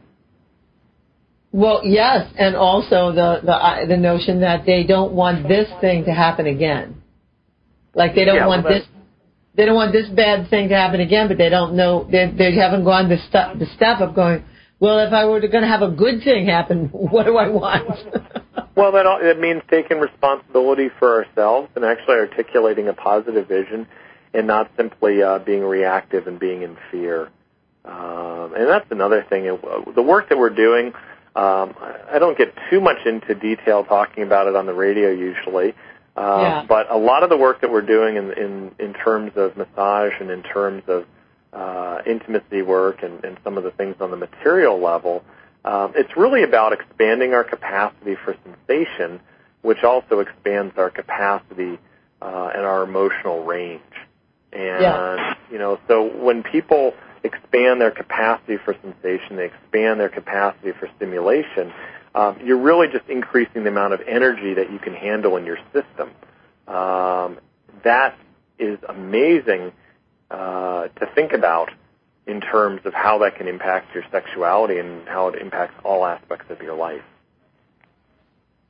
Well, 1.52 1.80
yes, 1.84 2.30
and 2.38 2.54
also 2.54 3.12
the 3.12 3.40
the 3.42 3.52
uh, 3.52 3.86
the 3.86 3.96
notion 3.96 4.40
that 4.40 4.66
they 4.66 4.84
don't 4.84 5.12
want 5.12 5.48
this 5.48 5.68
thing 5.80 6.04
to 6.04 6.12
happen 6.12 6.46
again. 6.46 7.02
Like 7.94 8.14
they 8.14 8.24
don't 8.24 8.36
yeah, 8.36 8.46
want 8.46 8.64
well, 8.64 8.74
this 8.74 8.86
they 9.54 9.64
don't 9.64 9.74
want 9.74 9.92
this 9.92 10.09
bad 10.11 10.50
thing 10.50 10.68
to 10.68 10.74
happen 10.74 11.00
again, 11.00 11.28
but 11.28 11.38
they 11.38 11.48
don't 11.48 11.74
know 11.74 12.07
they 12.11 12.30
they 12.36 12.54
haven't 12.54 12.84
gone 12.84 13.09
the 13.09 13.16
step 13.28 13.59
the 13.59 13.66
step 13.74 14.00
of 14.00 14.14
going. 14.14 14.44
Well, 14.78 14.98
if 14.98 15.12
I 15.12 15.24
were 15.24 15.40
going 15.40 15.62
to 15.62 15.68
have 15.68 15.80
a 15.80 15.90
good 15.90 16.22
thing 16.22 16.46
happen, 16.46 16.88
what 16.92 17.24
do 17.24 17.36
I 17.38 17.48
want? 17.48 17.88
well, 18.77 18.93
that 18.93 19.07
all, 19.07 19.18
it 19.20 19.41
means 19.41 19.62
taking 19.68 19.99
responsibility 19.99 20.91
for 20.99 21.24
ourselves 21.24 21.70
and 21.74 21.85
actually 21.85 22.16
articulating 22.16 22.87
a 22.87 22.93
positive 22.93 23.49
vision, 23.49 23.89
and 24.33 24.47
not 24.47 24.70
simply 24.77 25.22
uh, 25.22 25.39
being 25.39 25.64
reactive 25.64 26.27
and 26.27 26.39
being 26.39 26.62
in 26.62 26.77
fear. 26.91 27.31
Um, 27.85 28.53
and 28.55 28.68
that's 28.68 28.91
another 28.91 29.24
thing. 29.29 29.45
The 29.45 30.03
work 30.03 30.29
that 30.29 30.39
we're 30.39 30.51
doing, 30.51 30.89
um, 31.35 31.74
I 32.11 32.18
don't 32.18 32.37
get 32.37 32.55
too 32.68 32.81
much 32.81 32.99
into 33.07 33.35
detail 33.35 33.85
talking 33.85 34.24
about 34.24 34.47
it 34.47 34.57
on 34.57 34.66
the 34.66 34.74
radio 34.74 35.11
usually. 35.11 35.74
Uh, 36.16 36.39
yeah. 36.41 36.66
But 36.68 36.91
a 36.91 36.99
lot 36.99 37.22
of 37.22 37.31
the 37.31 37.37
work 37.37 37.61
that 37.61 37.70
we're 37.70 37.83
doing 37.83 38.16
in, 38.16 38.33
in, 38.33 38.74
in 38.79 38.95
terms 38.95 39.33
of 39.37 39.57
massage 39.57 40.12
and 40.20 40.31
in 40.31 40.43
terms 40.43 40.83
of 40.89 41.07
uh, 41.53 41.99
intimacy 42.07 42.62
work 42.62 43.03
and, 43.03 43.24
and 43.24 43.39
some 43.45 43.57
of 43.57 43.64
the 43.64 43.70
things 43.70 43.97
on 44.01 44.11
the 44.11 44.16
material 44.16 44.79
level, 44.81 45.24
um, 45.67 45.93
it's 45.97 46.17
really 46.17 46.43
about 46.45 46.73
expanding 46.73 47.35
our 47.35 47.45
capacity 47.45 48.14
for 48.25 48.37
sensation, 48.45 49.21
which 49.62 49.83
also 49.83 50.21
expands 50.21 50.79
our 50.79 50.91
capacity 50.91 51.79
uh, 52.23 52.51
and 52.55 52.64
our 52.64 52.85
emotional 52.85 53.45
range. 53.45 53.83
And 54.53 54.83
Yeah. 54.83 55.35
you 55.51 55.59
know, 55.59 55.79
so 55.89 56.05
when 56.05 56.43
people 56.43 56.95
expand 57.25 57.81
their 57.81 57.91
capacity 57.91 58.57
for 58.57 58.75
sensation, 58.81 59.37
they 59.37 59.47
expand 59.47 59.99
their 60.01 60.09
capacity 60.09 60.73
for 60.73 60.89
stimulation. 60.97 61.73
Um, 62.14 62.39
you're 62.43 62.57
really 62.59 62.89
just 62.89 63.09
increasing 63.09 63.64
the 63.64 63.69
amount 63.71 63.93
of 63.93 64.01
energy 64.07 64.55
that 64.55 64.71
you 64.71 64.79
can 64.79 64.95
handle 64.95 65.37
in 65.37 65.45
your 65.45 65.59
system. 65.73 66.11
Um, 66.67 67.39
that 67.83 68.17
is 68.59 68.79
amazing 68.89 69.73
uh, 70.31 70.89
to 70.89 71.07
think 71.14 71.33
about 71.33 71.71
in 72.27 72.41
terms 72.41 72.81
of 72.85 72.93
how 72.93 73.18
that 73.18 73.37
can 73.37 73.47
impact 73.47 73.95
your 73.95 74.05
sexuality 74.11 74.79
and 74.79 75.07
how 75.09 75.29
it 75.29 75.41
impacts 75.41 75.74
all 75.85 76.05
aspects 76.05 76.47
of 76.51 76.61
your 76.61 76.74
life. 76.74 77.03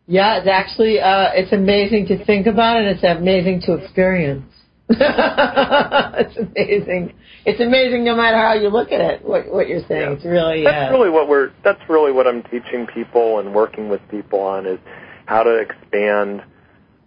Yeah, 0.07 0.39
it's 0.39 0.49
actually 0.49 1.01
uh, 1.01 1.31
it's 1.35 1.53
amazing 1.53 2.07
to 2.09 2.25
think 2.25 2.47
about 2.47 2.77
and 2.79 2.87
it's 2.87 3.03
amazing 3.03 3.63
to 3.63 3.75
experience. 3.75 4.45
it's 4.89 6.37
amazing. 6.37 7.13
It's 7.45 7.61
amazing 7.61 8.05
no 8.05 8.15
matter 8.15 8.37
how 8.37 8.55
you 8.55 8.69
look 8.69 8.93
at 8.93 9.01
it. 9.01 9.25
What 9.25 9.51
what 9.53 9.67
you're 9.69 9.83
saying, 9.89 10.03
Yeah. 10.03 10.13
it's 10.13 10.25
really 10.25 10.63
That's 10.63 10.91
uh, 10.91 10.97
really 10.97 11.11
what 11.11 11.29
we're. 11.29 11.51
That's 11.65 11.81
really 11.89 12.13
what 12.13 12.29
I'm 12.29 12.45
teaching 12.45 12.87
people 12.95 13.41
and 13.41 13.53
working 13.53 13.89
with 13.89 14.01
people 14.11 14.39
on 14.41 14.65
is 14.67 14.79
how 15.25 15.43
to 15.43 15.57
expand 15.57 16.43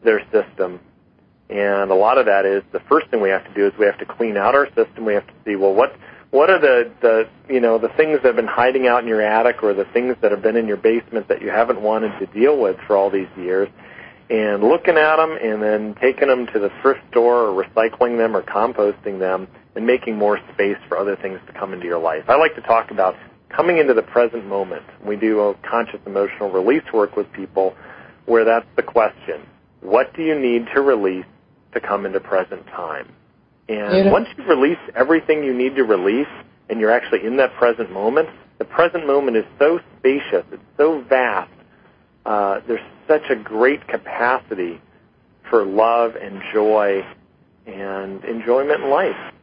their 0.04 0.22
system. 0.32 0.82
And 1.50 1.90
a 1.92 1.96
lot 1.96 2.18
of 2.18 2.26
that 2.26 2.46
is 2.46 2.64
the 2.74 2.82
first 2.90 3.08
thing 3.10 3.22
we 3.22 3.30
have 3.30 3.46
to 3.46 3.54
do 3.54 3.66
is 3.66 3.74
we 3.80 3.86
have 3.86 3.98
to 4.00 4.06
clean 4.06 4.36
out 4.36 4.56
our 4.56 4.68
system. 4.76 5.06
We 5.06 5.14
have 5.14 5.26
to 5.28 5.34
see 5.46 5.56
well 5.56 5.74
what 5.74 5.94
what 6.32 6.50
are 6.50 6.60
the 6.60 6.92
the 7.02 7.30
you 7.54 7.60
know 7.60 7.78
the 7.78 7.90
things 7.90 8.18
that 8.18 8.26
have 8.26 8.36
been 8.36 8.48
hiding 8.48 8.88
out 8.88 9.02
in 9.02 9.08
your 9.08 9.22
attic 9.22 9.64
or 9.64 9.74
the 9.74 9.86
things 9.86 10.16
that 10.22 10.32
have 10.32 10.42
been 10.42 10.56
in 10.56 10.68
your 10.68 10.78
basement 10.78 11.28
that 11.28 11.42
you 11.42 11.50
haven't 11.50 11.82
wanted 11.82 12.18
to 12.20 12.26
deal 12.28 12.60
with 12.60 12.78
for 12.86 12.96
all 12.96 13.10
these 13.10 13.30
years 13.38 13.68
and 14.30 14.64
looking 14.64 14.96
at 14.96 15.16
them 15.16 15.38
and 15.42 15.62
then 15.62 15.96
taking 16.00 16.28
them 16.28 16.46
to 16.48 16.60
the 16.60 16.70
thrift 16.82 17.02
store 17.10 17.48
or 17.48 17.64
recycling 17.64 18.18
them 18.18 18.36
or 18.36 18.44
composting 18.44 19.18
them 19.18 19.48
and 19.76 19.86
making 19.88 20.16
more 20.16 20.40
space 20.54 20.78
for 20.88 20.98
other 20.98 21.16
things 21.16 21.40
to 21.48 21.54
come 21.54 21.74
into 21.74 21.86
your 21.86 22.00
life. 22.00 22.24
I 22.28 22.36
like 22.36 22.56
to 22.56 22.62
talk 22.62 22.92
about 22.92 23.16
coming 23.50 23.80
into 23.80 23.96
the 23.96 24.04
present 24.04 24.46
moment. 24.46 24.84
We 25.04 25.16
do 25.16 25.40
a 25.40 25.56
conscious 25.56 26.00
emotional 26.06 26.52
release 26.52 26.84
work 26.94 27.16
with 27.16 27.32
people 27.34 27.76
where 28.26 28.46
that's 28.46 28.68
the 28.76 28.84
question. 28.84 29.42
What 29.82 30.14
do 30.14 30.22
you 30.22 30.38
need 30.38 30.68
to 30.76 30.82
release 30.82 31.26
to 31.74 31.80
come 31.80 32.06
into 32.06 32.20
present 32.20 32.68
time? 32.68 33.12
And 33.70 34.12
once 34.12 34.28
you 34.36 34.44
release 34.46 34.80
everything 34.96 35.44
you 35.44 35.54
need 35.54 35.76
to 35.76 35.84
release 35.84 36.28
and 36.70 36.80
you're 36.80 36.92
actually 36.92 37.26
in 37.26 37.38
that 37.38 37.54
present 37.54 37.92
moment, 37.92 38.28
the 38.58 38.66
present 38.66 39.06
moment 39.06 39.38
is 39.38 39.46
so 39.60 39.80
spacious, 39.98 40.44
it's 40.52 40.62
so 40.76 41.04
vast, 41.08 41.52
uh, 42.26 42.62
there's 42.68 42.82
such 43.08 43.22
a 43.30 43.36
great 43.36 43.88
capacity 43.88 44.82
for 45.50 45.66
love 45.66 46.16
and 46.16 46.42
joy 46.52 47.02
and 47.68 48.24
enjoyment 48.26 48.84
in 48.84 48.90
life. 48.90 49.34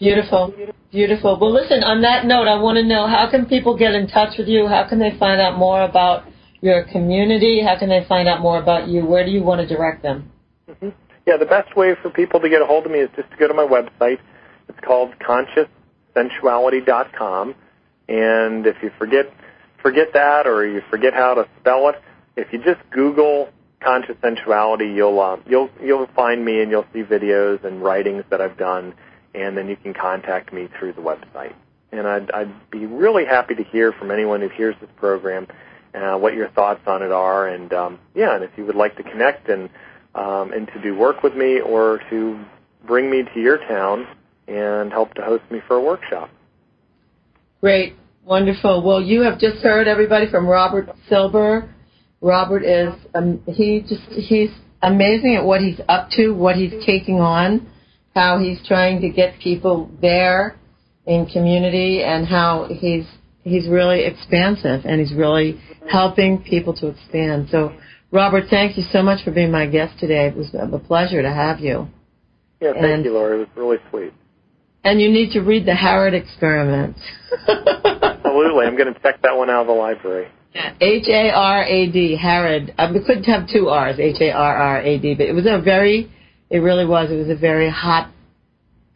beautiful. 0.00 0.54
Beautiful. 0.90 1.38
Well, 1.40 1.52
listen, 1.52 1.82
on 1.84 2.02
that 2.02 2.26
note, 2.26 2.48
I 2.48 2.60
want 2.60 2.76
to 2.76 2.84
know 2.84 3.06
how 3.06 3.30
can 3.30 3.46
people 3.46 3.76
get 3.76 3.94
in 3.94 4.08
touch 4.08 4.36
with 4.38 4.48
you? 4.48 4.66
How 4.66 4.86
can 4.88 4.98
they 4.98 5.16
find 5.18 5.40
out 5.40 5.58
more 5.58 5.84
about 5.84 6.24
your 6.60 6.84
community? 6.84 7.62
How 7.62 7.78
can 7.78 7.88
they 7.88 8.04
find 8.08 8.28
out 8.28 8.40
more 8.40 8.60
about 8.60 8.88
you? 8.88 9.04
Where 9.06 9.24
do 9.24 9.30
you 9.30 9.42
want 9.42 9.66
to 9.66 9.74
direct 9.74 10.02
them? 10.02 10.30
hmm 10.80 10.88
Yeah, 11.26 11.36
the 11.36 11.46
best 11.46 11.76
way 11.76 11.94
for 12.00 12.08
people 12.10 12.38
to 12.40 12.48
get 12.48 12.62
a 12.62 12.66
hold 12.66 12.86
of 12.86 12.92
me 12.92 12.98
is 12.98 13.10
just 13.14 13.30
to 13.30 13.36
go 13.36 13.46
to 13.46 13.54
my 13.54 13.66
website. 13.66 14.18
It's 14.68 14.80
called 14.80 15.14
conscioussensuality.com. 15.20 17.54
And 18.08 18.66
if 18.66 18.82
you 18.82 18.90
forget 18.98 19.32
forget 19.80 20.12
that 20.14 20.46
or 20.46 20.66
you 20.66 20.82
forget 20.90 21.14
how 21.14 21.34
to 21.34 21.46
spell 21.60 21.88
it, 21.88 22.02
if 22.36 22.52
you 22.52 22.58
just 22.62 22.80
Google 22.90 23.48
conscious 23.80 24.16
sensuality, 24.22 24.94
you'll 24.94 25.20
uh, 25.20 25.38
you'll 25.46 25.70
you'll 25.82 26.06
find 26.08 26.44
me 26.44 26.60
and 26.60 26.70
you'll 26.70 26.84
see 26.92 27.02
videos 27.02 27.64
and 27.64 27.82
writings 27.82 28.24
that 28.30 28.40
I've 28.40 28.56
done, 28.56 28.94
and 29.34 29.56
then 29.56 29.68
you 29.68 29.76
can 29.76 29.94
contact 29.94 30.52
me 30.52 30.68
through 30.78 30.94
the 30.94 31.02
website. 31.02 31.54
And 31.92 32.08
I'd, 32.08 32.30
I'd 32.30 32.70
be 32.70 32.86
really 32.86 33.26
happy 33.26 33.54
to 33.54 33.64
hear 33.64 33.92
from 33.92 34.10
anyone 34.10 34.40
who 34.40 34.48
hears 34.48 34.74
this 34.80 34.88
program, 34.96 35.46
uh, 35.94 36.16
what 36.16 36.34
your 36.34 36.48
thoughts 36.48 36.80
on 36.86 37.02
it 37.02 37.12
are, 37.12 37.46
and 37.46 37.72
um, 37.72 37.98
yeah, 38.14 38.34
and 38.34 38.44
if 38.44 38.50
you 38.56 38.64
would 38.64 38.76
like 38.76 38.96
to 38.96 39.02
connect 39.02 39.48
and 39.48 39.68
um, 40.14 40.52
and 40.52 40.66
to 40.68 40.82
do 40.82 40.96
work 40.96 41.22
with 41.22 41.34
me 41.34 41.60
or 41.60 42.00
to 42.10 42.44
bring 42.86 43.10
me 43.10 43.22
to 43.34 43.40
your 43.40 43.58
town 43.58 44.06
and 44.48 44.90
help 44.90 45.14
to 45.14 45.22
host 45.22 45.44
me 45.50 45.60
for 45.66 45.76
a 45.76 45.82
workshop. 45.82 46.30
Great. 47.60 47.94
Wonderful. 48.24 48.82
Well, 48.84 49.00
you 49.00 49.22
have 49.22 49.38
just 49.38 49.58
heard 49.58 49.88
everybody 49.88 50.30
from 50.30 50.46
Robert 50.46 50.88
Silber. 51.08 51.72
Robert 52.20 52.64
is 52.64 52.94
um, 53.14 53.42
he 53.46 53.80
just 53.80 54.02
he's 54.10 54.50
amazing 54.82 55.36
at 55.36 55.44
what 55.44 55.60
he's 55.60 55.80
up 55.88 56.08
to, 56.10 56.30
what 56.30 56.54
he's 56.54 56.72
taking 56.86 57.20
on, 57.20 57.68
how 58.14 58.38
he's 58.38 58.64
trying 58.66 59.00
to 59.00 59.08
get 59.10 59.38
people 59.40 59.90
there 60.00 60.56
in 61.06 61.26
community, 61.26 62.02
and 62.04 62.26
how 62.26 62.68
he's 62.70 63.06
he's 63.42 63.68
really 63.68 64.04
expansive 64.04 64.84
and 64.84 65.00
he's 65.00 65.12
really 65.12 65.60
helping 65.90 66.42
people 66.42 66.74
to 66.74 66.88
expand. 66.88 67.48
So, 67.50 67.72
Robert, 68.12 68.44
thank 68.50 68.76
you 68.76 68.84
so 68.92 69.02
much 69.02 69.24
for 69.24 69.30
being 69.30 69.50
my 69.50 69.66
guest 69.66 69.98
today. 69.98 70.26
It 70.26 70.36
was 70.36 70.54
a 70.54 70.78
pleasure 70.78 71.22
to 71.22 71.32
have 71.32 71.60
you. 71.60 71.88
Yeah, 72.60 72.74
thank 72.74 72.84
And- 72.84 73.04
you, 73.06 73.14
Laura. 73.14 73.36
It 73.36 73.38
was 73.38 73.48
really 73.56 73.78
sweet. 73.90 74.12
And 74.84 75.00
you 75.00 75.10
need 75.10 75.32
to 75.32 75.40
read 75.40 75.64
the 75.64 75.72
Harrad 75.72 76.12
Experiment. 76.12 76.96
Absolutely. 77.48 78.66
I'm 78.66 78.76
going 78.76 78.92
to 78.92 79.00
check 79.00 79.22
that 79.22 79.36
one 79.36 79.48
out 79.48 79.62
of 79.62 79.66
the 79.68 79.72
library. 79.72 80.28
H 80.80 81.06
A 81.08 81.30
R 81.30 81.64
A 81.64 81.90
D, 81.90 82.18
Harrad. 82.20 82.74
Um, 82.78 82.92
we 82.92 83.00
couldn't 83.00 83.24
have 83.24 83.48
two 83.48 83.68
R's, 83.68 83.98
H 83.98 84.16
A 84.20 84.32
R 84.32 84.56
R 84.56 84.82
A 84.82 84.98
D, 84.98 85.14
but 85.14 85.26
it 85.26 85.32
was 85.32 85.46
a 85.46 85.62
very, 85.62 86.12
it 86.50 86.58
really 86.58 86.84
was, 86.84 87.10
it 87.10 87.16
was 87.16 87.30
a 87.30 87.36
very 87.36 87.70
hot 87.70 88.10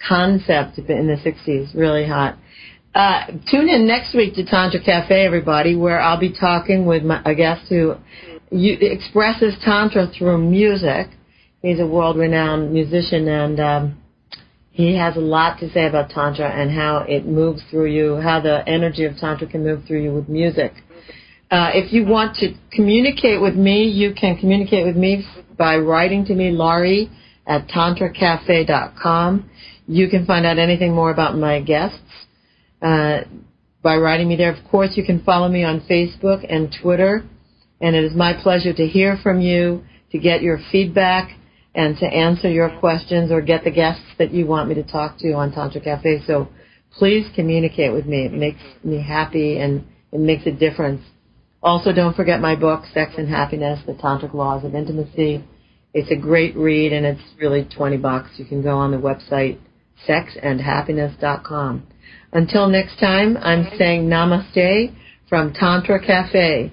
concept 0.07 0.77
in 0.79 1.07
the 1.07 1.17
60s, 1.25 1.75
really 1.75 2.07
hot. 2.07 2.37
Uh, 2.95 3.27
tune 3.51 3.69
in 3.69 3.87
next 3.87 4.15
week 4.15 4.35
to 4.35 4.45
Tantra 4.45 4.83
Cafe, 4.83 5.25
everybody, 5.25 5.77
where 5.77 6.01
I'll 6.01 6.21
be 6.21 6.33
talking 6.33 6.85
with 6.85 7.05
my, 7.05 7.23
a 7.25 7.35
guest 7.35 7.67
who 7.69 7.95
expresses 8.51 9.55
Tantra 9.65 10.07
through 10.17 10.39
music. 10.39 11.09
He's 11.63 11.81
a 11.81 11.87
world-renowned 11.87 12.73
musician, 12.73 13.29
and 13.29 13.61
um, 13.61 14.03
he 14.71 14.97
has 14.97 15.17
a 15.17 15.21
lot 15.21 15.59
to 15.61 15.71
say 15.71 15.87
about 15.87 16.11
Tantra 16.11 16.49
and 16.49 16.71
how 16.71 17.05
it 17.09 17.27
moves 17.27 17.63
through 17.71 17.87
you, 17.87 18.17
how 18.17 18.41
the 18.41 18.63
energy 18.69 19.05
of 19.05 19.17
Tantra 19.17 19.47
can 19.47 19.65
move 19.65 19.85
through 19.87 20.03
you 20.03 20.13
with 20.13 20.29
music. 20.29 20.73
Uh, 21.51 21.71
if 21.75 21.93
you 21.93 22.05
want 22.05 22.37
to 22.37 22.55
communicate 22.73 23.41
with 23.41 23.55
me, 23.55 23.85
you 23.85 24.13
can 24.13 24.37
communicate 24.37 24.85
with 24.85 24.97
me 24.97 25.25
by 25.57 25.77
writing 25.77 26.25
to 26.27 26.35
me, 26.35 26.51
Laurie, 26.51 27.11
at 27.47 27.69
tantracafe.com. 27.69 29.51
You 29.87 30.09
can 30.09 30.27
find 30.27 30.45
out 30.45 30.59
anything 30.59 30.93
more 30.93 31.11
about 31.11 31.37
my 31.37 31.61
guests 31.61 32.01
uh, 32.83 33.21
by 33.83 33.97
writing 33.97 34.29
me 34.29 34.37
there. 34.37 34.53
Of 34.53 34.69
course, 34.69 34.91
you 34.97 35.05
can 35.05 35.23
follow 35.23 35.49
me 35.49 35.63
on 35.63 35.81
Facebook 35.89 36.45
and 36.49 36.75
Twitter. 36.83 37.25
And 37.81 37.95
it 37.95 38.05
is 38.05 38.15
my 38.15 38.33
pleasure 38.33 38.73
to 38.73 38.87
hear 38.87 39.19
from 39.23 39.41
you, 39.41 39.85
to 40.13 40.19
get 40.19 40.43
your 40.43 40.59
feedback, 40.73 41.31
and 41.75 41.97
to 41.99 42.07
answer 42.07 42.51
your 42.51 42.71
questions 42.81 43.31
or 43.31 43.43
get 43.43 43.63
the 43.63 43.71
guests 43.71 44.05
that 44.19 44.33
you 44.33 44.47
want 44.47 44.69
me 44.69 44.75
to 44.75 44.83
talk 44.83 45.19
to 45.19 45.33
on 45.33 45.53
Tantra 45.53 45.81
Cafe. 45.81 46.23
So 46.27 46.49
please 46.93 47.27
communicate 47.35 47.93
with 47.93 48.07
me. 48.07 48.25
It 48.25 48.33
makes 48.33 48.63
me 48.83 49.03
happy 49.03 49.59
and 49.59 49.85
it 50.11 50.21
makes 50.21 50.47
a 50.47 50.53
difference. 50.53 51.03
Also, 51.63 51.93
don't 51.93 52.17
forget 52.17 52.41
my 52.41 52.57
book, 52.57 52.85
Sex 52.95 53.13
and 53.19 53.29
Happiness, 53.29 53.81
The 53.87 53.93
Tantric 53.93 54.33
Laws 54.33 54.65
of 54.65 54.75
Intimacy. 54.75 55.45
It's 55.93 56.11
a 56.11 56.17
great 56.17 56.57
read 56.57 56.93
and 56.93 57.05
it's 57.05 57.21
really 57.39 57.65
20 57.77 57.99
bucks. 57.99 58.31
You 58.37 58.47
can 58.47 58.63
go 58.63 58.77
on 58.77 58.91
the 58.91 58.97
website, 58.97 59.59
sexandhappiness.com. 60.09 61.87
Until 62.33 62.69
next 62.69 62.99
time, 62.99 63.37
I'm 63.39 63.67
saying 63.79 64.09
namaste 64.09 64.95
from 65.29 65.53
Tantra 65.53 66.05
Cafe. 66.05 66.73